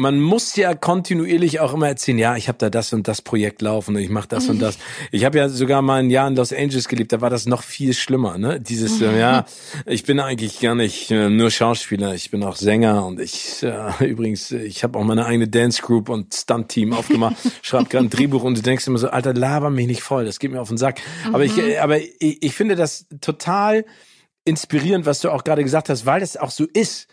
[0.00, 3.60] man muss ja kontinuierlich auch immer erzählen, ja, ich habe da das und das Projekt
[3.60, 4.78] laufen und ich mache das und das.
[5.12, 7.62] Ich habe ja sogar mal ein Jahr in Los Angeles gelebt, da war das noch
[7.62, 8.60] viel schlimmer, ne?
[8.60, 9.44] Dieses, äh, ja,
[9.86, 14.04] ich bin eigentlich gar nicht äh, nur Schauspieler, ich bin auch Sänger und ich, äh,
[14.04, 18.42] übrigens, ich habe auch meine eigene Dance Group und Stunt-Team aufgemacht, schreibe gerade ein Drehbuch
[18.42, 20.78] und du denkst immer so, Alter, laber mich nicht voll, das geht mir auf den
[20.78, 21.00] Sack.
[21.32, 23.84] Aber ich, aber ich, ich finde das total
[24.44, 27.06] inspirierend, was du auch gerade gesagt hast, weil es auch so ist.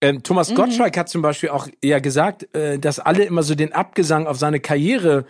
[0.00, 0.54] Ähm, Thomas Mhm.
[0.54, 4.38] Gottschalk hat zum Beispiel auch ja gesagt, äh, dass alle immer so den Abgesang auf
[4.38, 5.26] seine Karriere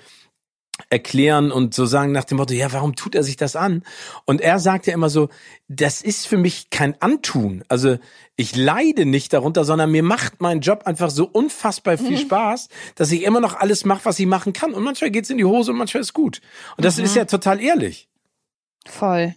[0.88, 3.82] erklären und so sagen nach dem Motto, ja, warum tut er sich das an?
[4.24, 5.28] Und er sagt ja immer so,
[5.68, 7.64] das ist für mich kein Antun.
[7.68, 7.98] Also
[8.36, 13.12] ich leide nicht darunter, sondern mir macht mein Job einfach so unfassbar viel Spaß, dass
[13.12, 14.72] ich immer noch alles mache, was ich machen kann.
[14.72, 16.40] Und manchmal geht's in die Hose und manchmal ist gut.
[16.76, 18.08] Und das ist ja total ehrlich.
[18.86, 19.34] Voll.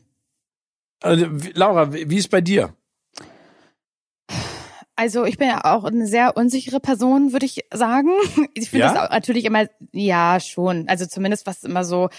[1.01, 2.73] Also, Laura, wie ist bei dir?
[4.95, 8.09] Also ich bin ja auch eine sehr unsichere Person, würde ich sagen.
[8.55, 8.93] Ich finde Ja?
[8.93, 10.87] das auch natürlich immer, ja schon.
[10.87, 12.09] Also zumindest was immer so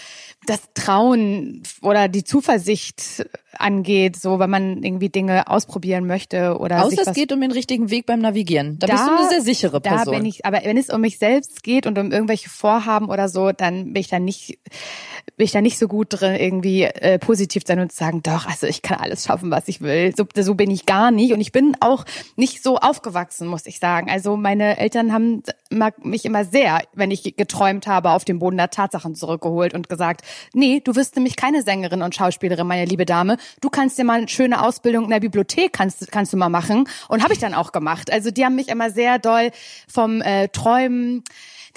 [0.45, 3.25] das Trauen oder die Zuversicht
[3.57, 7.39] angeht, so wenn man irgendwie Dinge ausprobieren möchte oder Außer sich es was geht um
[7.39, 8.77] den richtigen Weg beim Navigieren.
[8.79, 10.15] Da, bist du Da- eine sehr sichere Da Person.
[10.15, 13.53] bin ich, aber wenn es um mich selbst geht und um irgendwelche Vorhaben oder so,
[13.53, 14.59] dann bin ich da nicht,
[15.37, 18.45] bin ich da nicht so gut drin, irgendwie äh, positiv sein und zu sagen, doch,
[18.45, 20.13] also ich kann alles schaffen, was ich will.
[20.17, 22.03] So, so bin ich gar nicht und ich bin auch
[22.35, 24.09] nicht so aufgewachsen, muss ich sagen.
[24.09, 25.43] Also meine Eltern haben
[26.01, 30.21] mich immer sehr, wenn ich geträumt habe, auf den Boden der Tatsachen zurückgeholt und gesagt,
[30.53, 33.37] nee, du wirst nämlich keine Sängerin und Schauspielerin, meine liebe Dame.
[33.61, 36.87] Du kannst dir mal eine schöne Ausbildung in der Bibliothek kannst, kannst du mal machen
[37.09, 38.11] und habe ich dann auch gemacht.
[38.11, 39.51] Also die haben mich immer sehr doll
[39.87, 41.23] vom äh, Träumen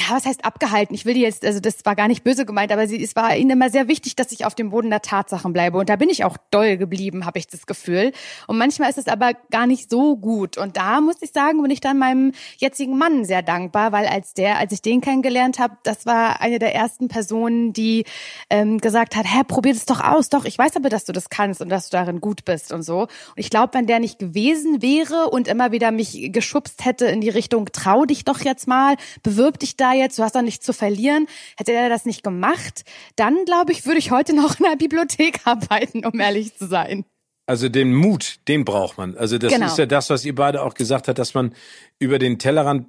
[0.00, 0.94] ja, was heißt abgehalten?
[0.94, 3.36] Ich will die jetzt, also das war gar nicht böse gemeint, aber sie, es war
[3.36, 5.78] ihnen immer sehr wichtig, dass ich auf dem Boden der Tatsachen bleibe.
[5.78, 8.12] Und da bin ich auch doll geblieben, habe ich das Gefühl.
[8.46, 10.56] Und manchmal ist es aber gar nicht so gut.
[10.56, 14.34] Und da muss ich sagen, bin ich dann meinem jetzigen Mann sehr dankbar, weil als
[14.34, 18.04] der, als ich den kennengelernt habe, das war eine der ersten Personen, die
[18.50, 20.28] ähm, gesagt hat, hä, probier das doch aus.
[20.28, 22.82] Doch, ich weiß aber, dass du das kannst und dass du darin gut bist und
[22.82, 23.02] so.
[23.02, 27.20] Und ich glaube, wenn der nicht gewesen wäre und immer wieder mich geschubst hätte in
[27.20, 30.64] die Richtung, trau dich doch jetzt mal, bewirb dich da jetzt, du hast doch nichts
[30.64, 32.84] zu verlieren, hätte er das nicht gemacht,
[33.16, 37.04] dann glaube ich, würde ich heute noch in der Bibliothek arbeiten, um ehrlich zu sein.
[37.46, 39.16] Also den Mut, den braucht man.
[39.16, 39.66] Also das Genau.
[39.66, 41.54] ist ja das, was ihr beide auch gesagt habt, dass man
[41.98, 42.86] über den Tellerrand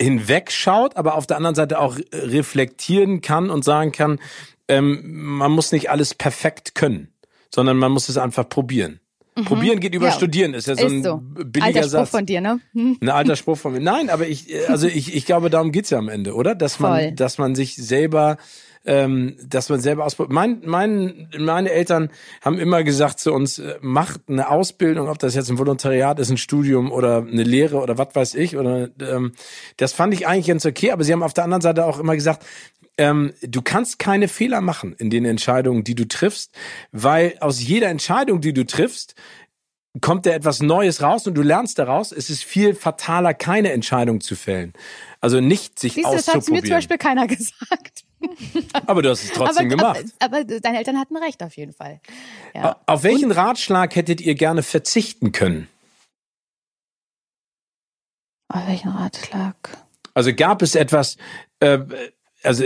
[0.00, 4.20] hinwegschaut, aber auf der anderen Seite auch reflektieren kann und sagen kann,
[4.68, 7.12] ähm, man muss nicht alles perfekt können,
[7.52, 9.00] sondern man muss es einfach probieren.
[9.44, 10.12] Probieren geht über Ja.
[10.12, 11.20] Studieren, ist ja so Ist ein so.
[11.22, 12.10] billiger Alter Spruch Satz.
[12.10, 12.60] von dir, ne?
[12.74, 12.98] Hm.
[13.00, 13.80] Ein alter Spruch von mir.
[13.80, 16.54] Nein, aber ich, äh, also ich, ich glaube, darum geht's ja am Ende, oder?
[16.54, 17.12] Dass man, Voll.
[17.12, 18.36] dass man sich selber,
[18.86, 20.32] ähm, dass man selber ausprobiert.
[20.32, 22.10] Mein, mein, meine Eltern
[22.42, 26.30] haben immer gesagt zu uns, äh, macht eine Ausbildung, ob das jetzt ein Volontariat ist,
[26.30, 28.56] ein Studium oder eine Lehre oder was weiß ich.
[28.56, 29.32] Oder ähm,
[29.76, 32.14] das fand ich eigentlich ganz okay, aber sie haben auf der anderen Seite auch immer
[32.14, 32.44] gesagt,
[32.98, 36.52] ähm, du kannst keine Fehler machen in den Entscheidungen, die du triffst,
[36.92, 39.14] weil aus jeder Entscheidung, die du triffst,
[40.00, 42.12] kommt da etwas Neues raus und du lernst daraus.
[42.12, 44.72] Es ist viel fataler, keine Entscheidung zu fällen.
[45.20, 46.70] Also nicht sich Siehst du, das hat mir zum.
[46.70, 48.04] Beispiel keiner gesagt.
[48.86, 50.04] aber du hast es trotzdem aber, gemacht.
[50.18, 52.00] Aber, aber deine Eltern hatten recht auf jeden Fall.
[52.54, 52.76] Ja.
[52.86, 55.68] Auf welchen Ratschlag hättet ihr gerne verzichten können?
[58.48, 59.76] Auf welchen Ratschlag?
[60.14, 61.16] Also gab es etwas,
[61.60, 61.78] äh,
[62.48, 62.64] also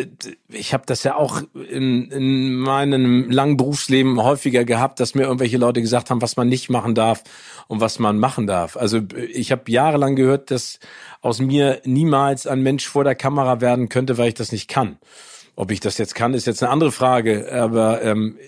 [0.48, 5.56] ich habe das ja auch in, in meinem langen Berufsleben häufiger gehabt, dass mir irgendwelche
[5.56, 7.24] Leute gesagt haben, was man nicht machen darf
[7.66, 8.76] und was man machen darf.
[8.76, 10.78] Also ich habe jahrelang gehört, dass
[11.20, 14.98] aus mir niemals ein Mensch vor der Kamera werden könnte, weil ich das nicht kann.
[15.54, 17.52] Ob ich das jetzt kann, ist jetzt eine andere Frage.
[17.52, 18.38] Aber ähm,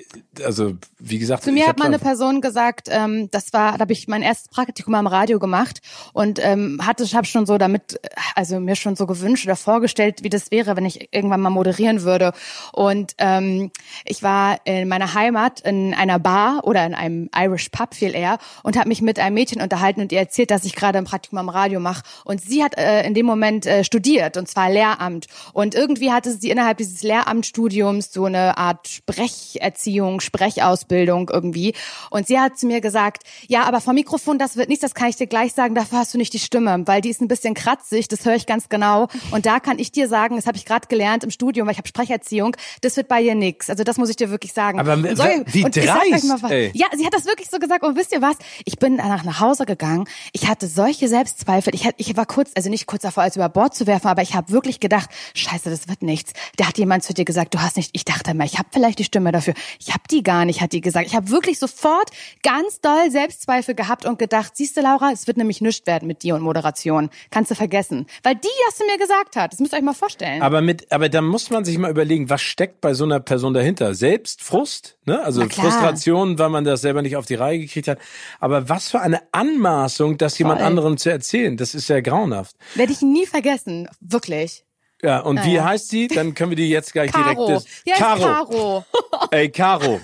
[0.42, 3.92] also wie gesagt, Zu mir hat mal eine Person gesagt, ähm, das war, da habe
[3.92, 5.80] ich mein erstes Praktikum am Radio gemacht
[6.14, 8.00] und ähm, hatte, habe schon so damit,
[8.34, 12.02] also mir schon so gewünscht oder vorgestellt, wie das wäre, wenn ich irgendwann mal moderieren
[12.02, 12.32] würde.
[12.72, 13.70] Und ähm,
[14.06, 18.38] ich war in meiner Heimat in einer Bar oder in einem Irish Pub viel eher
[18.62, 21.38] und habe mich mit einem Mädchen unterhalten und ihr erzählt, dass ich gerade ein Praktikum
[21.38, 22.02] am Radio mache.
[22.24, 25.26] Und sie hat äh, in dem Moment äh, studiert und zwar Lehramt.
[25.52, 31.74] Und irgendwie hatte sie innerhalb dieses Lehramtsstudiums so eine Art Sprecherziehung, Sprechausbildung irgendwie.
[32.10, 35.08] Und sie hat zu mir gesagt, ja, aber vom Mikrofon, das wird nichts, das kann
[35.08, 37.54] ich dir gleich sagen, dafür hast du nicht die Stimme, weil die ist ein bisschen
[37.54, 39.08] kratzig, das höre ich ganz genau.
[39.30, 41.78] Und da kann ich dir sagen, das habe ich gerade gelernt im Studium, weil ich
[41.78, 43.70] habe Sprecherziehung, das wird bei ihr nix.
[43.70, 44.78] Also das muss ich dir wirklich sagen.
[44.78, 46.50] Aber Und solche- wie und dreist, mal was.
[46.50, 46.70] ey.
[46.74, 47.82] Ja, sie hat das wirklich so gesagt.
[47.84, 48.36] Und wisst ihr was?
[48.64, 50.06] Ich bin danach nach Hause gegangen.
[50.32, 51.74] Ich hatte solche Selbstzweifel.
[51.74, 54.22] Ich, hatte, ich war kurz, also nicht kurz davor, als über Bord zu werfen, aber
[54.22, 56.32] ich habe wirklich gedacht, scheiße, das wird nichts.
[56.56, 58.98] Da hat jemand zu dir gesagt, du hast nicht, ich dachte mal, ich habe vielleicht
[58.98, 59.54] die Stimme dafür.
[59.80, 61.06] Ich habe die gar nicht, hat die gesagt.
[61.06, 62.10] Ich habe wirklich sofort
[62.42, 66.22] ganz doll Selbstzweifel gehabt und gedacht, siehst du, Laura, es wird nämlich nichts werden mit
[66.22, 67.10] dir und Moderation.
[67.30, 68.06] Kannst du vergessen.
[68.22, 69.52] Weil die das mir gesagt hat.
[69.52, 70.42] Das müsst ihr euch mal vorstellen.
[70.42, 73.54] Aber mit, aber da muss man sich mal überlegen, was steckt bei so einer Person
[73.54, 73.94] dahinter?
[73.94, 75.22] Selbstfrust, ne?
[75.22, 75.42] Also.
[75.48, 77.98] Frustration, weil man das selber nicht auf die Reihe gekriegt hat.
[78.40, 80.66] Aber was für eine Anmaßung, das jemand Voll.
[80.66, 81.56] anderem zu erzählen.
[81.56, 82.56] Das ist ja grauenhaft.
[82.74, 83.88] Werde ich nie vergessen.
[84.00, 84.63] Wirklich.
[85.04, 85.64] Ja, und wie ja.
[85.64, 86.08] heißt sie?
[86.08, 87.46] Dann können wir die jetzt gleich Caro.
[87.46, 87.66] direkt.
[87.84, 88.22] Ist Caro.
[88.22, 88.84] Caro.
[89.30, 90.00] Ey, Caro.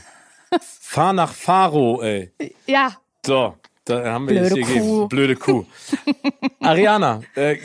[0.60, 2.32] Fahr nach Faro, ey.
[2.66, 2.96] Ja.
[3.24, 3.54] So.
[3.86, 4.84] Da haben wir Blöde jetzt hier Kuh.
[4.84, 5.08] gegeben.
[5.08, 5.64] Blöde Kuh.
[6.60, 7.56] Ariana, äh,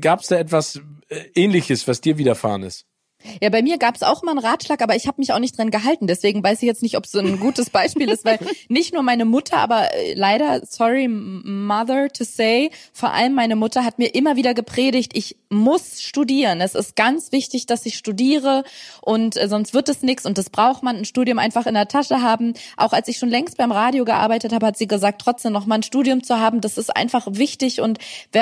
[0.00, 2.84] gab es da etwas äh, Ähnliches, was dir widerfahren ist?
[3.40, 5.58] Ja, bei mir gab es auch mal einen Ratschlag, aber ich habe mich auch nicht
[5.58, 6.06] dran gehalten.
[6.06, 8.38] Deswegen weiß ich jetzt nicht, ob es so ein gutes Beispiel ist, weil
[8.68, 13.84] nicht nur meine Mutter, aber äh, leider, sorry, mother to say, vor allem meine Mutter
[13.84, 16.60] hat mir immer wieder gepredigt, ich muss studieren.
[16.60, 18.64] Es ist ganz wichtig, dass ich studiere
[19.00, 21.88] und äh, sonst wird es nichts und das braucht man, ein Studium einfach in der
[21.88, 22.54] Tasche haben.
[22.76, 25.76] Auch als ich schon längst beim Radio gearbeitet habe, hat sie gesagt, trotzdem noch mal
[25.76, 27.98] ein Studium zu haben, das ist einfach wichtig und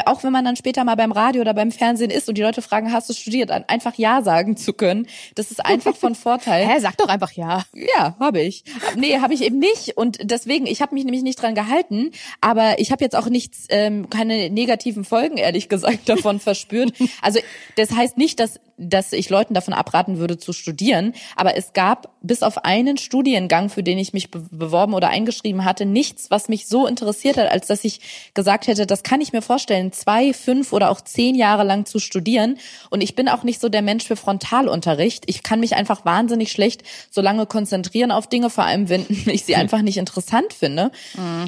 [0.06, 2.62] auch wenn man dann später mal beim Radio oder beim Fernsehen ist und die Leute
[2.62, 6.66] fragen, hast du studiert, einfach Ja sagen zu können, das ist einfach von Vorteil.
[6.69, 7.65] Hä, sag doch einfach ja.
[7.73, 8.65] Ja, habe ich.
[8.97, 9.97] Nee, habe ich eben nicht.
[9.97, 12.11] Und deswegen, ich habe mich nämlich nicht dran gehalten,
[12.41, 16.93] aber ich habe jetzt auch nichts, ähm, keine negativen Folgen, ehrlich gesagt, davon verspürt.
[17.23, 17.41] Also
[17.77, 22.12] das heißt nicht, dass dass ich Leuten davon abraten würde zu studieren, aber es gab
[22.23, 26.49] bis auf einen Studiengang, für den ich mich be beworben oder eingeschrieben hatte, nichts, was
[26.49, 30.32] mich so interessiert hat, als dass ich gesagt hätte, das kann ich mir vorstellen, zwei,
[30.32, 32.59] fünf oder auch zehn Jahre lang zu studieren.
[32.91, 34.16] Und ich bin auch nicht so der Mensch für
[34.55, 35.24] Frontalunterricht.
[35.26, 39.44] Ich kann mich einfach wahnsinnig schlecht so lange konzentrieren auf Dinge, vor allem wenn ich
[39.44, 40.90] sie einfach nicht interessant finde.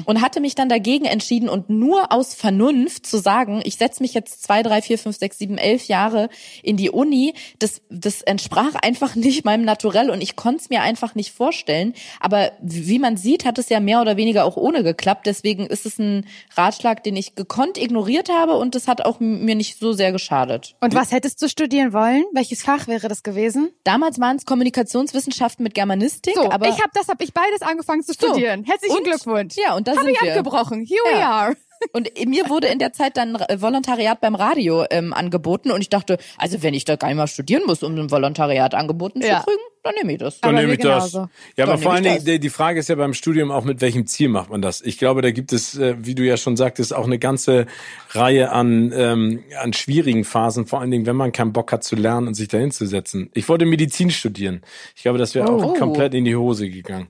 [0.05, 4.13] Und hatte mich dann dagegen entschieden und nur aus Vernunft zu sagen, ich setze mich
[4.13, 6.29] jetzt zwei, drei, vier, fünf, sechs, sieben, elf Jahre
[6.63, 10.81] in die Uni, das, das entsprach einfach nicht meinem Naturell und ich konnte es mir
[10.81, 11.93] einfach nicht vorstellen.
[12.19, 15.25] Aber wie man sieht, hat es ja mehr oder weniger auch ohne geklappt.
[15.25, 16.25] Deswegen ist es ein
[16.55, 20.75] Ratschlag, den ich gekonnt ignoriert habe und das hat auch mir nicht so sehr geschadet.
[20.81, 22.23] Und was hättest du studieren wollen?
[22.33, 23.71] Welches Fach wäre das gewesen?
[23.83, 28.03] Damals waren es Kommunikationswissenschaften mit Germanistik, So, aber ich habe das habe ich beides angefangen
[28.03, 28.63] zu studieren.
[28.63, 29.55] Herzlichen Und- Glückwunsch.
[29.57, 30.29] Ja, und da Habe sind ich wir.
[30.31, 30.85] abgebrochen.
[30.85, 31.29] Here we Ja.
[31.31, 31.55] are.
[31.93, 35.89] Und mir wurde in der Zeit dann äh, Volontariat beim Radio ähm, angeboten und ich
[35.89, 39.39] dachte, also wenn ich da gar nicht mal studieren muss, um ein Volontariat angeboten Ja.
[39.39, 40.43] zu kriegen, dann nehme ich das.
[40.43, 41.11] Aber Dann nehme ich das.
[41.11, 41.29] genauso.
[41.55, 44.27] Ja, aber vor allen Dingen, die, Frage ist ja beim Studium auch, mit welchem Ziel
[44.27, 44.81] macht man das?
[44.81, 47.67] Ich glaube, da gibt es, äh, wie du ja schon sagtest, auch eine ganze
[48.09, 51.95] Reihe an, ähm, an schwierigen Phasen, vor allen Dingen, wenn man keinen Bock hat zu
[51.95, 53.29] lernen und sich dahin zu setzen.
[53.33, 54.61] Ich wollte Medizin studieren.
[54.95, 55.73] Ich glaube, das wäre auch Oh.
[55.73, 57.07] komplett in die Hose gegangen.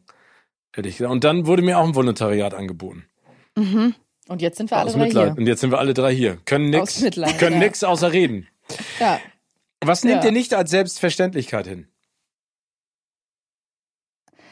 [0.76, 1.12] Hätte ich gesagt.
[1.12, 3.06] Und dann wurde mir auch ein Volontariat angeboten.
[4.28, 5.28] Und jetzt sind wir alle Aus drei Mitleid.
[5.34, 5.38] hier.
[5.38, 6.38] Und jetzt sind wir alle drei hier.
[6.46, 7.68] Können nix, Mitleid, können ja.
[7.68, 8.48] nix außer reden.
[9.00, 9.20] Ja.
[9.82, 10.26] Was nehmt Ja.
[10.26, 11.88] ihr nicht als Selbstverständlichkeit hin?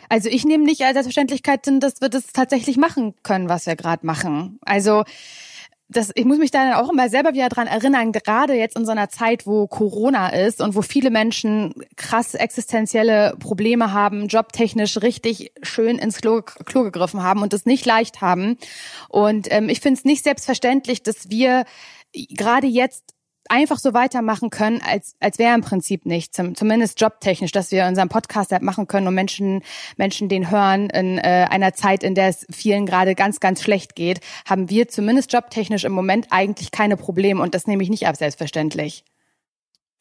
[0.07, 3.75] Also ich nehme nicht als Selbstverständlichkeit hin, dass wir das tatsächlich machen können, was wir
[3.75, 4.59] gerade machen.
[4.61, 5.03] Also
[5.87, 8.85] das, ich muss mich da dann auch immer selber wieder dran erinnern, gerade jetzt in
[8.85, 15.01] so einer Zeit, wo Corona ist und wo viele Menschen krass existenzielle Probleme haben, jobtechnisch
[15.01, 18.57] richtig schön ins Klo, Klo gegriffen haben und es nicht leicht haben.
[19.09, 21.65] Und ähm, ich finde es nicht selbstverständlich, dass wir
[22.13, 23.14] gerade jetzt
[23.49, 27.85] einfach so weitermachen können, als, als wäre im Prinzip nichts, zum, zumindest jobtechnisch, dass wir
[27.85, 29.61] unseren Podcast halt machen können und Menschen,
[29.97, 33.95] Menschen den hören in äh, einer Zeit, in der es vielen gerade ganz, ganz schlecht
[33.95, 38.07] geht, haben wir zumindest jobtechnisch im Moment eigentlich keine Probleme und das nehme ich nicht
[38.07, 39.03] ab selbstverständlich.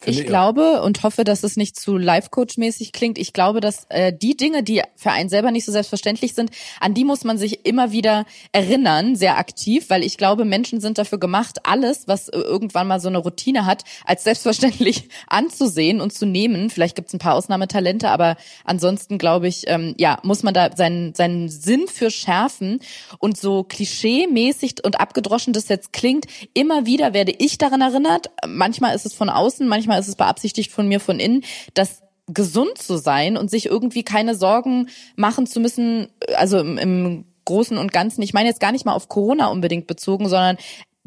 [0.05, 3.17] Finde Ich ich glaube und hoffe, dass es nicht zu Life-Coach-mäßig klingt.
[3.17, 6.93] Ich glaube, dass äh, die Dinge, die für einen selber nicht so selbstverständlich sind, an
[6.93, 11.17] die muss man sich immer wieder erinnern, sehr aktiv, weil ich glaube, Menschen sind dafür
[11.17, 16.27] gemacht, alles, was äh, irgendwann mal so eine Routine hat, als selbstverständlich anzusehen und zu
[16.27, 16.69] nehmen.
[16.69, 20.75] Vielleicht gibt es ein paar Ausnahmetalente, aber ansonsten glaube ich, ähm, ja, muss man da
[20.75, 22.79] seinen, seinen Sinn für schärfen
[23.17, 28.95] und so klischee-mäßig und abgedroschen das jetzt klingt, immer wieder werde ich daran erinnert, manchmal
[28.95, 31.43] ist es von außen, manchmal ist es beabsichtigt von mir von innen,
[31.73, 37.25] dass gesund zu sein und sich irgendwie keine Sorgen machen zu müssen, also im, im
[37.45, 38.23] Großen und Ganzen.
[38.23, 40.57] Ich meine jetzt gar nicht mal auf Corona unbedingt bezogen, sondern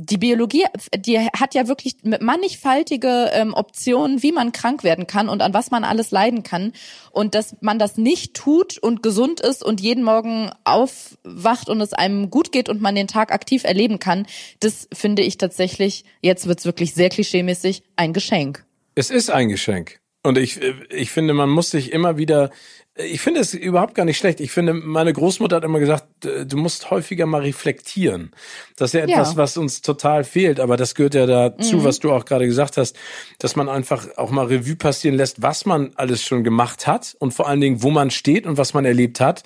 [0.01, 0.65] die Biologie,
[0.97, 5.73] die hat ja wirklich mannigfaltige ähm, Optionen, wie man krank werden kann und an was
[5.73, 6.73] man alles leiden kann.
[7.11, 11.95] Und dass man das nicht tut und gesund ist und jeden Morgen aufwacht und es
[11.95, 14.27] einem gut geht und man den Tag aktiv erleben kann,
[14.61, 18.68] das finde ich tatsächlich, jetzt wird's wirklich sehr klischeemäßig, ein Geschenk.
[18.99, 20.01] Es ist ein Geschenk.
[20.25, 20.61] Und ich,
[20.91, 22.51] ich finde, man muss sich immer wieder,
[22.97, 24.41] ich finde es überhaupt gar nicht schlecht.
[24.41, 28.33] Ich finde, meine Großmutter hat immer gesagt, du musst häufiger mal reflektieren.
[28.77, 29.37] Das ist ja etwas, Ja.
[29.37, 31.85] was uns total fehlt, aber das gehört ja dazu, Mhm.
[31.85, 32.97] was du auch gerade gesagt hast,
[33.39, 37.33] dass man einfach auch mal Revue passieren lässt, was man alles schon gemacht hat und
[37.33, 39.45] vor allen Dingen, wo man steht und was man erlebt hat.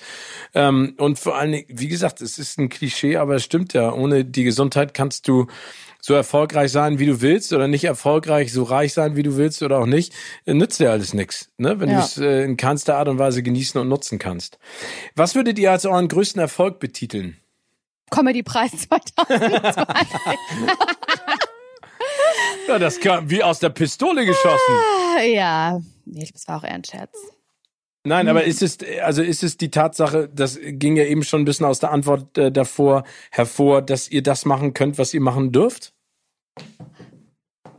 [0.54, 3.92] Ähm, und vor allen Dingen, wie gesagt, es ist ein Klischee, aber es stimmt ja,
[3.92, 5.46] ohne die Gesundheit kannst du
[6.04, 9.62] so erfolgreich sein, wie du willst, oder nicht erfolgreich, so reich sein, wie du willst,
[9.62, 10.12] oder auch nicht,
[10.46, 11.78] äh, nützt dir alles nichts, ne?
[11.78, 11.98] wenn Ja.
[12.00, 14.58] du es äh, in keinster Art und Weise genießen und nutzen kannst.
[15.14, 17.36] Was würdet ihr als euren größten Erfolg betiteln?
[18.10, 20.36] Comedy-Preis 2020.
[22.68, 24.74] Ja, das kam wie aus der Pistole geschossen.
[25.32, 27.10] ja, nee, das war auch eher ein Scherz.
[28.04, 31.44] Nein, aber ist es, also ist es die Tatsache, das ging ja eben schon ein
[31.44, 35.52] bisschen aus der Antwort äh, davor hervor, dass ihr das machen könnt, was ihr machen
[35.52, 35.92] dürft?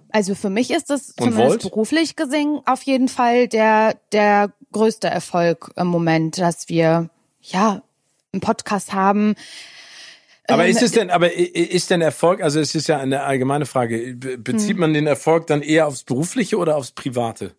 [0.09, 1.61] Also für mich ist das Und zumindest wollt?
[1.63, 7.09] beruflich gesehen auf jeden Fall der, der größte Erfolg im Moment, dass wir
[7.41, 7.81] ja
[8.31, 9.35] einen Podcast haben.
[10.47, 13.65] Aber Ähm, ist es denn, aber ist denn Erfolg, also es ist ja eine allgemeine
[13.65, 17.55] Frage, be- bezieht man den Erfolg dann eher aufs Berufliche oder aufs Private?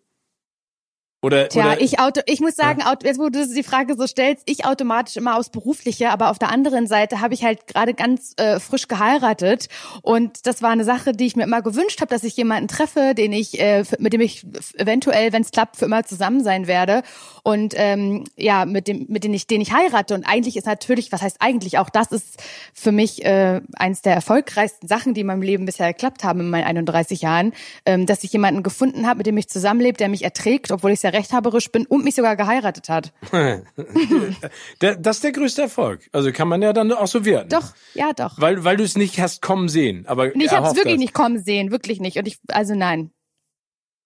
[1.25, 4.05] Oder, Tja, oder ich auto, ich muss sagen, auto, jetzt wo du die Frage so
[4.05, 7.95] stellst, ich automatisch immer aufs Berufliche, aber auf der anderen Seite habe ich halt gerade
[7.95, 9.67] ganz äh, frisch geheiratet.
[10.03, 13.15] Und das war eine Sache, die ich mir immer gewünscht habe, dass ich jemanden treffe,
[13.15, 14.45] den ich, äh, mit dem ich
[14.77, 17.01] eventuell, wenn es klappt, für immer zusammen sein werde.
[17.41, 20.13] Und ähm, ja, mit dem, mit dem ich, den ich heirate.
[20.13, 22.39] Und eigentlich ist natürlich, was heißt eigentlich, auch das ist
[22.71, 26.51] für mich äh, eins der erfolgreichsten Sachen, die in meinem Leben bisher geklappt haben in
[26.51, 27.53] meinen 31 Jahren,
[27.87, 30.99] ähm, dass ich jemanden gefunden habe, mit dem ich zusammenlebe, der mich erträgt, obwohl ich
[30.99, 33.13] sehr rechthaberisch bin und mich sogar geheiratet hat.
[34.79, 36.07] das ist der größte Erfolg.
[36.11, 37.49] Also kann man ja dann auch so werden.
[37.49, 38.39] Doch, ja, doch.
[38.39, 40.05] Weil, weil du es nicht hast kommen sehen.
[40.07, 40.99] Aber ich habe es wirklich hast.
[40.99, 42.17] nicht kommen sehen, wirklich nicht.
[42.17, 43.11] Und ich, also nein,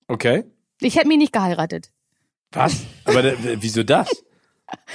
[0.07, 0.43] Okay.
[0.81, 1.91] ich hätte mich nicht geheiratet.
[2.51, 2.77] Was?
[3.05, 3.23] Aber
[3.61, 4.09] wieso das?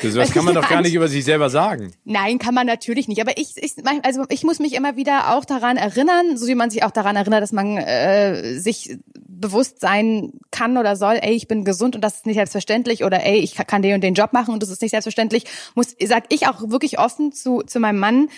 [0.02, 1.94] Das, das kann man doch gar nicht über sich selber sagen.
[2.04, 3.20] Nein, kann man natürlich nicht.
[3.20, 3.72] Aber ich, ich,
[4.02, 7.16] also ich muss mich immer wieder auch daran erinnern, so wie man sich auch daran
[7.16, 12.02] erinnert, dass man äh, sich bewusst sein kann oder soll, ey, ich bin gesund und
[12.02, 14.70] das ist nicht selbstverständlich oder ey, ich kann den und den Job machen und das
[14.70, 15.44] ist nicht selbstverständlich.
[15.74, 18.28] Muss, sag ich auch wirklich offen zu, zu meinem Mann.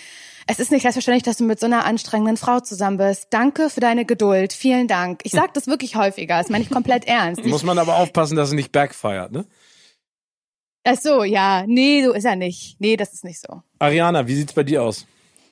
[0.49, 3.27] Es ist nicht selbstverständlich, dass du mit so einer anstrengenden Frau zusammen bist.
[3.31, 4.53] Danke für deine Geduld.
[4.53, 5.19] Vielen Dank.
[5.23, 6.37] Ich sag das wirklich häufiger.
[6.37, 7.43] Das meine ich komplett ernst.
[7.43, 9.45] Muss man aber aufpassen, dass es nicht backfired, ne?
[10.87, 11.63] Ach so, ja.
[11.67, 12.75] Nee, so ist er nicht.
[12.79, 13.61] Nee, das ist nicht so.
[13.79, 15.05] Ariana, wie sieht's bei dir aus?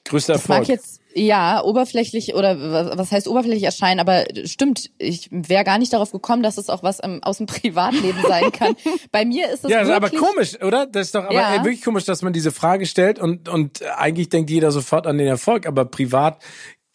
[0.06, 0.70] Größter Das mag Erfolg.
[0.70, 5.94] jetzt ja oberflächlich oder wa- was heißt oberflächlich erscheinen, aber stimmt, ich wäre gar nicht
[5.94, 8.76] darauf gekommen, dass es auch was im, aus dem Privatleben sein kann.
[9.12, 10.86] Bei mir ist es ja, ist aber wirklich, komisch, oder?
[10.86, 11.56] Das ist doch aber Ja.
[11.56, 15.18] äh, wirklich komisch, dass man diese Frage stellt und, und eigentlich denkt jeder sofort an
[15.18, 16.40] den Erfolg, aber privat,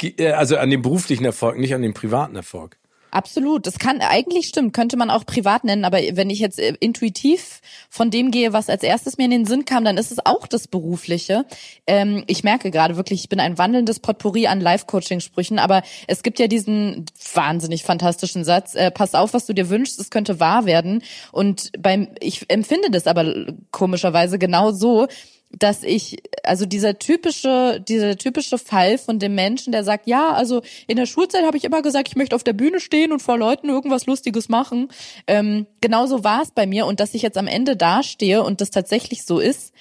[0.02, 2.78] äh, also an den beruflichen Erfolg, nicht an den privaten Erfolg.
[3.10, 6.74] Absolut, das kann eigentlich stimmt, könnte man auch privat nennen, aber wenn ich jetzt äh,
[6.78, 10.24] intuitiv von dem gehe, was als erstes mir in den Sinn kam, dann ist es
[10.24, 11.44] auch das Berufliche.
[11.86, 16.38] Ähm, ich merke gerade wirklich, ich bin ein wandelndes Potpourri an Life-Coaching-Sprüchen, aber es gibt
[16.38, 20.64] ja diesen wahnsinnig fantastischen Satz, äh, pass auf, was du dir wünschst, es könnte wahr
[20.64, 21.02] werden.
[21.32, 25.08] Und beim, ich empfinde das aber komischerweise genau so,
[25.59, 30.62] dass ich, also dieser typische, dieser typische Fall von dem Menschen, der sagt, ja, also
[30.86, 33.36] in der Schulzeit habe ich immer gesagt, ich möchte auf der Bühne stehen und vor
[33.36, 34.89] Leuten irgendwas Lustiges machen.
[35.27, 38.70] Ähm, genauso war es bei mir und dass ich jetzt am Ende dastehe und das
[38.70, 39.72] tatsächlich so ist,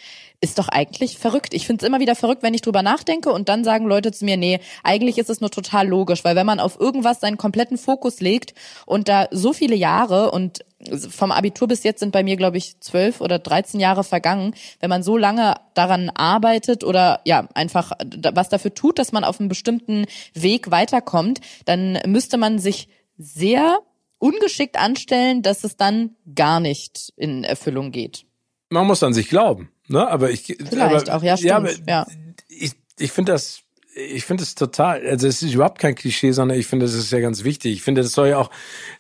[0.42, 1.54] ist doch eigentlich verrückt.
[1.54, 4.26] Ich finde es immer wieder verrückt, wenn ich drüber nachdenke und dann sagen Leute zu
[4.26, 7.78] mir, nee, eigentlich ist es nur total logisch, weil wenn man auf irgendwas seinen kompletten
[7.78, 8.54] Fokus legt
[8.86, 10.64] und da so viele Jahre und
[11.10, 14.90] vom Abitur bis jetzt sind bei mir, glaube ich, zwölf oder dreizehn Jahre vergangen, wenn
[14.90, 17.92] man so lange daran arbeitet oder ja, einfach
[18.34, 22.88] was dafür tut, dass man auf einem bestimmten Weg weiterkommt, dann müsste man sich
[23.18, 23.80] sehr
[24.20, 28.26] ungeschickt anstellen, dass es dann gar nicht in Erfüllung geht.
[28.70, 30.08] Man muss an sich glauben, ne?
[30.08, 32.08] Aber ich Vielleicht aber, auch, ja, stimmt, aber ja.
[32.48, 33.62] ich ich finde das
[34.00, 37.12] ich finde es total, also es ist überhaupt kein Klischee, sondern ich finde, das ist
[37.12, 37.74] ja ganz wichtig.
[37.74, 38.50] Ich finde, das soll ja auch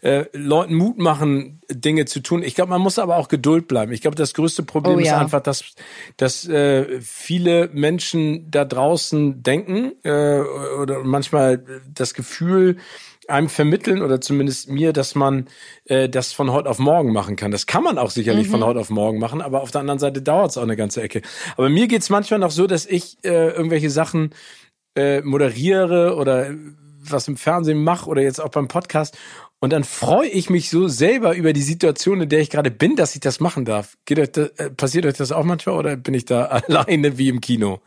[0.01, 2.43] äh, Leuten Mut machen, Dinge zu tun.
[2.43, 3.91] Ich glaube, man muss aber auch Geduld bleiben.
[3.91, 5.19] Ich glaube, das größte Problem Oh ist ja.
[5.19, 5.63] einfach, dass,
[6.17, 10.39] dass äh, viele Menschen da draußen denken äh,
[10.81, 11.63] oder manchmal
[11.93, 12.77] das Gefühl
[13.29, 15.45] einem vermitteln oder zumindest mir, dass man
[15.85, 17.51] äh, das von heute auf morgen machen kann.
[17.51, 18.51] Das kann man auch sicherlich Mhm.
[18.51, 21.01] von heute auf morgen machen, aber auf der anderen Seite dauert es auch eine ganze
[21.03, 21.21] Ecke.
[21.55, 24.31] Aber mir geht's manchmal noch so, dass ich äh, irgendwelche Sachen
[24.95, 26.53] äh, moderiere oder
[27.01, 29.17] was im Fernsehen mache oder jetzt auch beim Podcast.
[29.59, 32.95] Und dann freue ich mich so selber über die Situation, in der ich gerade bin,
[32.95, 33.97] dass ich das machen darf.
[34.05, 37.29] Geht euch das, äh, passiert euch das auch manchmal oder bin ich da alleine wie
[37.29, 37.81] im Kino?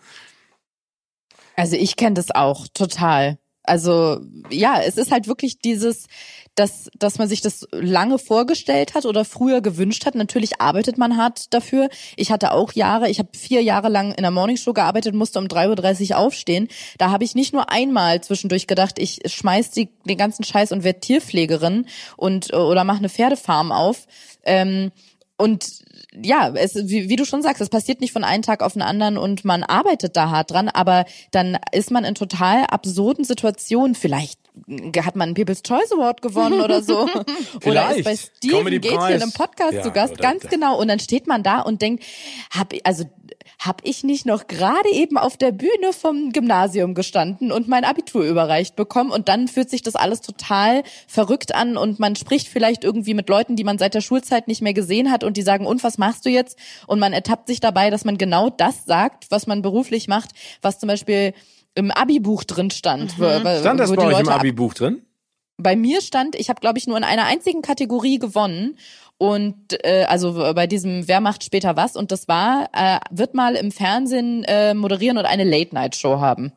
[1.57, 3.39] Also ich kenne das auch total.
[3.65, 4.21] Also
[4.51, 6.07] ja, es ist halt wirklich dieses,
[6.55, 10.15] dass, dass man sich das lange vorgestellt hat oder früher gewünscht hat.
[10.15, 11.89] Natürlich arbeitet man hart dafür.
[12.17, 15.47] Ich hatte auch Jahre, ich habe vier Jahre lang in der Morningshow gearbeitet, musste um
[15.47, 16.69] 3.30 Uhr aufstehen.
[16.99, 20.85] Da habe ich nicht nur einmal zwischendurch gedacht, ich schmeiß die, den ganzen Scheiß und
[20.85, 21.87] werde Tierpflegerin
[22.17, 24.07] und oder mache eine Pferdefarm auf.
[24.45, 24.91] Ähm,
[25.39, 25.83] und
[26.23, 28.83] ja, es, wie, wie du schon sagst, es passiert nicht von einem Tag auf den
[28.83, 33.95] anderen und man arbeitet da hart dran, aber dann ist man in total absurden Situationen.
[33.95, 34.39] Vielleicht
[35.03, 37.09] hat man einen People's Choice Award gewonnen oder so.
[37.65, 38.17] oder ist bei.
[38.17, 39.09] Steven Comedy-Preis.
[39.13, 40.79] Gätchen im Podcast Ja, zu Gast, ganz genau.
[40.79, 42.05] Und dann steht man da und denkt,
[42.51, 43.05] hab, ich- also
[43.59, 48.25] hab ich nicht noch gerade eben auf der Bühne vom Gymnasium gestanden und mein Abitur
[48.25, 52.85] überreicht bekommen und dann fühlt sich das alles total verrückt an und man spricht vielleicht
[52.85, 55.43] irgendwie mit Leuten, die man seit der Schulzeit nicht mehr gesehen hat hat und die
[55.43, 56.59] sagen, und was machst du jetzt?
[56.87, 60.31] Und man ertappt sich dabei, dass man genau das sagt, was man beruflich macht,
[60.61, 61.33] was zum Beispiel
[61.75, 63.17] im Abi-Buch drin stand.
[63.19, 63.23] Mhm.
[63.23, 65.03] wo- Stand das wo bei euch im Abi-Buch drin?
[65.59, 68.77] bei mir stand, ich habe glaube ich nur in einer einzigen Kategorie gewonnen
[69.17, 69.55] und
[69.85, 73.71] äh, also bei diesem Wer macht später was und das war äh, wird mal im
[73.71, 76.53] Fernsehen äh, moderieren und eine Late Night Show haben.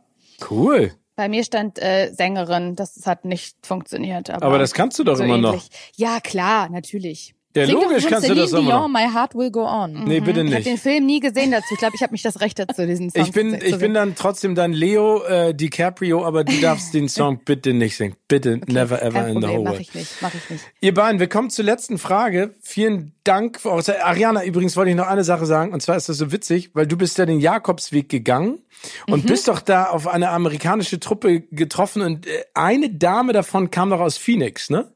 [0.50, 0.92] Cool.
[1.16, 4.30] Bei mir stand äh, Sängerin, das hat nicht funktioniert.
[4.32, 5.50] Aber, Aber das kannst du doch so immer noch.
[5.54, 5.70] ähnlich.
[5.98, 7.36] Ja, klar, natürlich.
[7.56, 8.88] Ja, Sing logisch kannst du das Celine immer noch.
[8.88, 9.94] Dion, My Heart Will Go On.
[10.06, 10.84] Nee, bitte Ich habe den nicht.
[10.84, 11.68] Film nie gesehen dazu.
[11.72, 13.70] Ich glaube, ich habe nicht das Recht dazu, diesen Song Ich bin, zu, ich zu
[13.72, 13.94] bin singen.
[13.94, 18.16] dann trotzdem dann Leo äh, DiCaprio, aber du darfst den Song bitte nicht singen.
[18.28, 20.64] Bitte, never ever Kein in the Problem, whole mach ich nicht, mach ich nicht.
[20.82, 22.54] Ihr beiden, wir kommen zur letzten Frage.
[22.62, 24.04] Vielen Dank für eure Zeit.
[24.04, 26.86] Ariana, übrigens wollte ich noch eine Sache sagen, und zwar ist das so witzig, weil
[26.88, 28.60] du bist ja den Jakobsweg gegangen
[29.08, 29.28] und Mhm.
[29.30, 34.02] bist doch da auf eine amerikanische Truppe getroffen und äh, eine Dame davon kam doch
[34.02, 34.92] aus Phoenix, ne?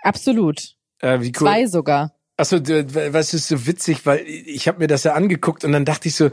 [0.00, 0.74] Absolut.
[1.02, 1.46] Äh, wie cool.
[1.46, 2.12] Zwei sogar.
[2.38, 6.08] Achso, was ist so witzig, weil ich habe mir das ja angeguckt und dann dachte
[6.08, 6.30] ich so,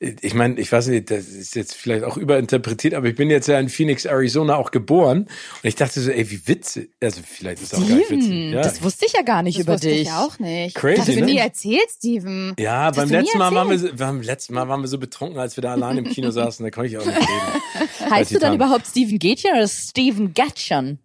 [0.00, 3.48] ich meine, ich weiß nicht, das ist jetzt vielleicht auch überinterpretiert, aber ich bin jetzt
[3.48, 7.62] ja in Phoenix, Arizona auch geboren und ich dachte so, ey, wie witzig, also vielleicht
[7.62, 8.24] ist es auch gar nicht witzig.
[8.24, 10.00] Steven, Ja, das wusste ich ja gar nicht Das über wusste dich.
[10.02, 10.74] ich auch nicht.
[10.74, 11.26] Crazy, das hast du ne?
[11.26, 12.54] nie erzählt, Steven.
[12.58, 15.38] ja Das beim letzten Mal waren wir, so, beim letzten Mal waren wir so betrunken,
[15.38, 18.10] als wir da allein im Kino saßen, da konnte ich auch nicht reden.
[18.10, 20.98] heißt du dann überhaupt Steven Gätchen oder Steven Gatchen?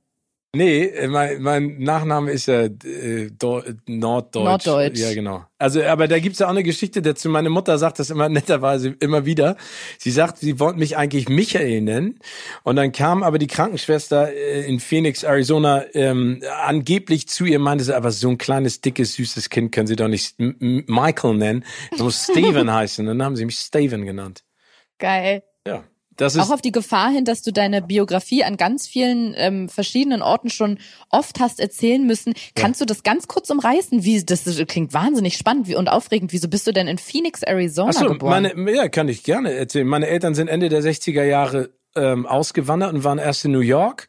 [0.56, 4.46] Nee, äh, mein, mein Nachname ist ja äh, Do Norddeutsch.
[4.46, 5.00] Norddeutsch.
[5.00, 5.44] Ja, genau.
[5.58, 7.30] Also, aber da gibt's ja auch eine Geschichte dazu.
[7.30, 9.58] Meine Mutter sagt das immer netterweise immer wieder.
[9.98, 12.20] Sie sagt, sie wollte mich eigentlich Michael nennen.
[12.64, 17.84] Und dann kam aber die Krankenschwester äh, in Phoenix, Arizona, ähm, angeblich zu ihr, meinte
[17.84, 21.66] sie, aber so ein kleines, dickes, süßes Kind können sie doch nicht Michael nennen.
[21.92, 23.06] Das muss Steven heißen.
[23.06, 24.44] Und dann haben sie mich Steven genannt.
[24.98, 25.44] Geil.
[25.68, 25.84] Ja.
[26.18, 29.70] Das ist Auch auf die Gefahr hin, dass du deine Biografie an ganz vielen ähm,
[29.70, 30.80] verschiedenen Orten schon
[31.10, 32.34] oft hast erzählen müssen.
[32.56, 34.04] Kannst du das ganz kurz umreißen?
[34.04, 36.34] Wie das klingt wahnsinnig spannend und aufregend.
[36.34, 38.52] Wieso bist du denn in Phoenix, Arizona Ach so, geboren?
[38.56, 39.88] meine, ja, kann ich gerne erzählen.
[39.88, 44.08] Meine Eltern sind Ende der 60er Jahre ähm, ausgewandert und waren erst in New York,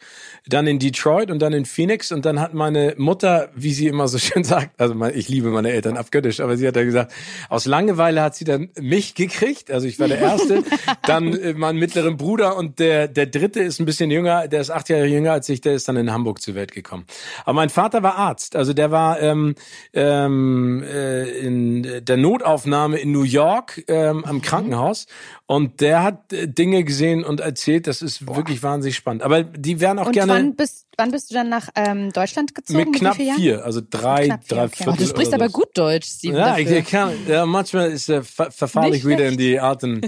[0.49, 4.09] dann in Detroit und dann in Phoenix und dann hat meine Mutter, wie sie immer
[4.09, 7.13] so schön sagt, also ich liebe meine Eltern abgöttisch, aber sie hat ja gesagt,
[7.49, 10.65] aus Langeweile hat sie dann mich gekriegt, also ich war der Erste,
[11.07, 14.71] dann äh, meinen mittleren Bruder und der, der Dritte ist ein bisschen jünger, der ist
[14.71, 17.05] acht Jahre jünger als ich, der ist dann in Hamburg zur Welt gekommen.
[17.45, 19.55] Aber mein Vater war Arzt, also der war ähm,
[19.93, 25.07] ähm, äh, in der Notaufnahme in New York ähm, am Krankenhaus
[25.51, 29.23] und der hat äh, Dinge gesehen und erzählt, das ist wirklich wahnsinnig spannend.
[29.23, 32.55] Aber die wären auch Und gerne wann bist, wann bist du dann nach ähm, Deutschland
[32.55, 32.91] gezogen?
[32.91, 33.39] mit knapp Jahren?
[33.41, 34.77] vier, also drei, vier, drei okay.
[34.77, 34.93] Viertel.
[34.93, 36.37] Oh, du sprichst aber gut Deutsch, Steven.
[36.37, 36.79] Ja, ich, dafür.
[36.81, 40.03] ich kann, ja, manchmal ist äh, ver verfalle ich wieder in die alten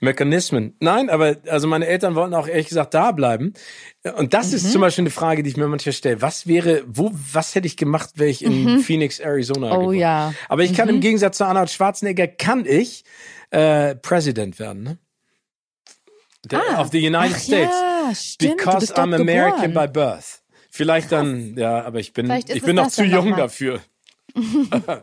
[0.00, 0.74] Mechanismen.
[0.80, 3.52] Nein, aber also meine Eltern wollten auch ehrlich gesagt da bleiben.
[4.16, 4.56] Und das Mhm.
[4.56, 6.20] ist zum Beispiel eine Frage, die ich mir manchmal stelle.
[6.22, 9.72] Was wäre, wo, was hätte ich gemacht, wäre ich in Phoenix, Arizona Mhm.
[9.72, 9.94] Oh geboren?
[9.98, 10.34] ja.
[10.48, 13.04] Aber ich kann im Gegensatz zu Arnold Schwarzenegger, kann ich
[13.50, 14.98] äh, President werden, ne?
[16.46, 16.80] Der, Ah.
[16.80, 17.70] of the United States.
[17.72, 18.56] ja, stimmt.
[18.58, 19.86] Because I'm American geboren.
[19.88, 20.42] by birth.
[20.70, 23.80] Vielleicht dann, ja, aber ich bin, ich bin noch zu jung noch dafür.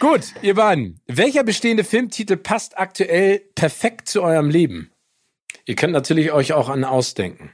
[0.00, 0.98] Gut, ihr beiden.
[1.06, 4.90] Welcher bestehende Filmtitel passt aktuell perfekt zu eurem Leben?
[5.66, 7.52] Ihr könnt natürlich euch auch an ausdenken.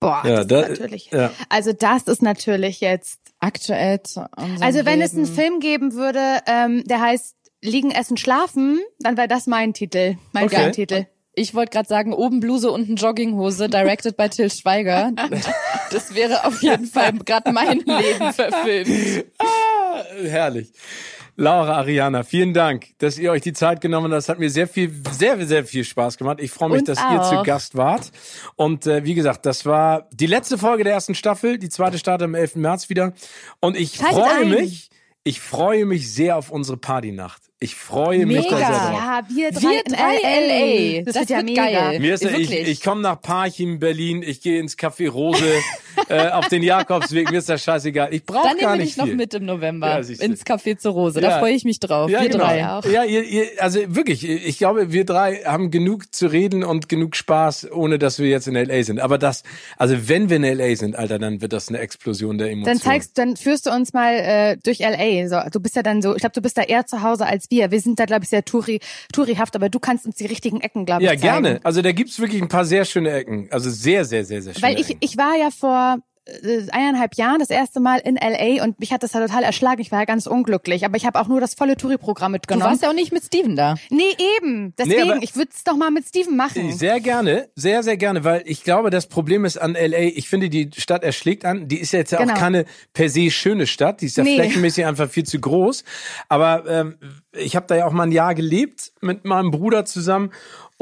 [0.00, 1.10] Boah, Ja, das da- ist natürlich.
[1.10, 1.32] ja.
[1.48, 3.20] Also das ist natürlich jetzt.
[3.44, 5.34] Aktuell zu Also wenn es einen Leben.
[5.36, 10.44] Film geben würde, ähm, der heißt Liegen, Essen, Schlafen, dann wäre das mein Titel, mein
[10.44, 10.56] Okay.
[10.56, 11.06] Filmtitel.
[11.34, 15.12] Ich wollte gerade sagen, oben Bluse, unten Jogginghose, directed by Till Schweiger.
[15.90, 19.26] Das wäre auf jeden Fall gerade mein Leben verfilmt.
[19.38, 20.72] Ah, herrlich.
[21.36, 24.18] Laura, Ariana, vielen Dank, dass ihr euch die Zeit genommen habt.
[24.18, 26.38] Das hat mir sehr viel, sehr, sehr viel Spaß gemacht.
[26.40, 27.28] Ich freue mich, Uns dass ihr auch.
[27.38, 28.12] zu Gast wart.
[28.54, 31.58] Und äh, wie gesagt, das war die letzte Folge der ersten Staffel.
[31.58, 32.56] Die zweite startet am 11.
[32.56, 33.14] März wieder.
[33.60, 34.48] Und ich Schaltet freue ein.
[34.50, 34.90] mich,
[35.24, 37.42] ich freue mich sehr auf unsere Partynacht.
[37.58, 38.56] Ich freue mich da Mega.
[38.58, 38.92] sehr drauf.
[38.92, 41.02] Ja, wir drei, Wir in drei LA.
[41.04, 41.64] Das, Das wird ja mega.
[41.64, 42.00] geil.
[42.00, 42.68] Mir ist ja, ich, Wirklich.
[42.68, 45.42] ich komme nach Parchim, Berlin, ich gehe ins Café Rose,
[46.08, 48.12] äh, auf den Jakobsweg, mir ist das scheißegal.
[48.12, 49.16] Ich brauche Dann gar nicht noch viel.
[49.16, 51.20] mit im November Ja, ins Café zur Rose.
[51.20, 51.30] Ja.
[51.30, 52.10] Da freue ich mich drauf.
[52.10, 52.44] Ja, wir genau.
[52.44, 52.68] drei.
[52.68, 52.84] auch.
[52.84, 57.16] Ja, ihr, ihr, also wirklich, ich glaube, wir drei haben genug zu reden und genug
[57.16, 59.00] Spaß, ohne dass wir jetzt in LA sind.
[59.00, 59.42] Aber das,
[59.76, 62.78] also wenn wir in LA sind, Alter, dann wird das eine Explosion der Emotionen.
[62.78, 65.28] Dann zeigst, dann führst du uns mal äh, durch LA.
[65.28, 67.50] So, du bist ja dann so, ich glaube, du bist da eher zu Hause als
[67.50, 67.70] wir.
[67.70, 68.80] Wir sind da, glaube ich, sehr Touri,
[69.12, 71.22] Tourihaft, aber du kannst uns die richtigen Ecken, glaube ich, Ja, zeigen.
[71.44, 71.60] gerne.
[71.64, 73.48] Also da gibt's wirklich ein paar sehr schöne Ecken.
[73.50, 74.98] Also sehr, sehr, sehr, sehr schöne Weil ich, Ecken.
[75.00, 75.93] ich war ja vor
[76.72, 79.80] eineinhalb Jahren das erste Mal in LA und mich hat das ja total erschlagen.
[79.82, 82.70] Ich war ja ganz unglücklich, aber ich habe auch nur das volle Touri-Programm Du mitgenommen.
[82.70, 83.74] warst ja auch nicht mit Steven da.
[83.90, 84.02] nee,
[84.38, 84.74] eben.
[84.78, 86.72] Deswegen, aber- ich würde es doch mal mit Steven machen.
[86.72, 90.48] Sehr gerne, sehr, sehr gerne, weil ich glaube, das Problem ist an LA, ich finde,
[90.48, 91.68] die Stadt erschlägt an.
[91.68, 92.32] Die ist jetzt ja Genau.
[92.34, 92.64] auch keine
[92.94, 94.36] per se schöne Stadt, die ist ja Nee.
[94.36, 95.84] flächenmäßig einfach viel zu groß.
[96.30, 96.96] Aber ähm,
[97.32, 100.30] ich habe da ja auch mal ein Jahr gelebt mit meinem Bruder zusammen.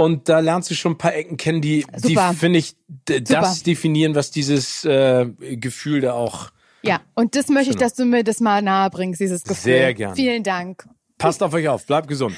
[0.03, 2.75] Und da lernst du schon ein paar Ecken kennen, die, die finde ich,
[3.05, 3.55] das Super.
[3.65, 6.51] definieren, was dieses äh, Gefühl da auch.
[6.83, 9.73] Ja, und das möchte ich, dass du mir das mal nahe bringst, dieses Gefühl.
[9.75, 10.17] Sehr gerne.
[10.17, 10.89] Vielen Dank.
[11.19, 12.35] Passt auf euch auf, bleibt gesund.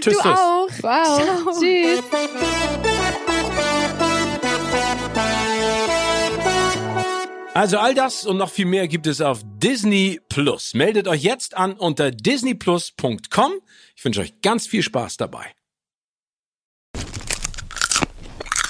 [0.00, 0.38] Tschüss, Du tschüss.
[0.38, 0.68] auch.
[0.82, 1.58] Wow.
[1.58, 2.00] Tschüss.
[7.52, 10.74] Also all das und noch viel mehr gibt es auf Disney Plus.
[10.74, 13.52] Meldet euch jetzt an unter disneyplus.com.
[13.96, 15.46] Ich wünsche euch ganz viel Spaß dabei.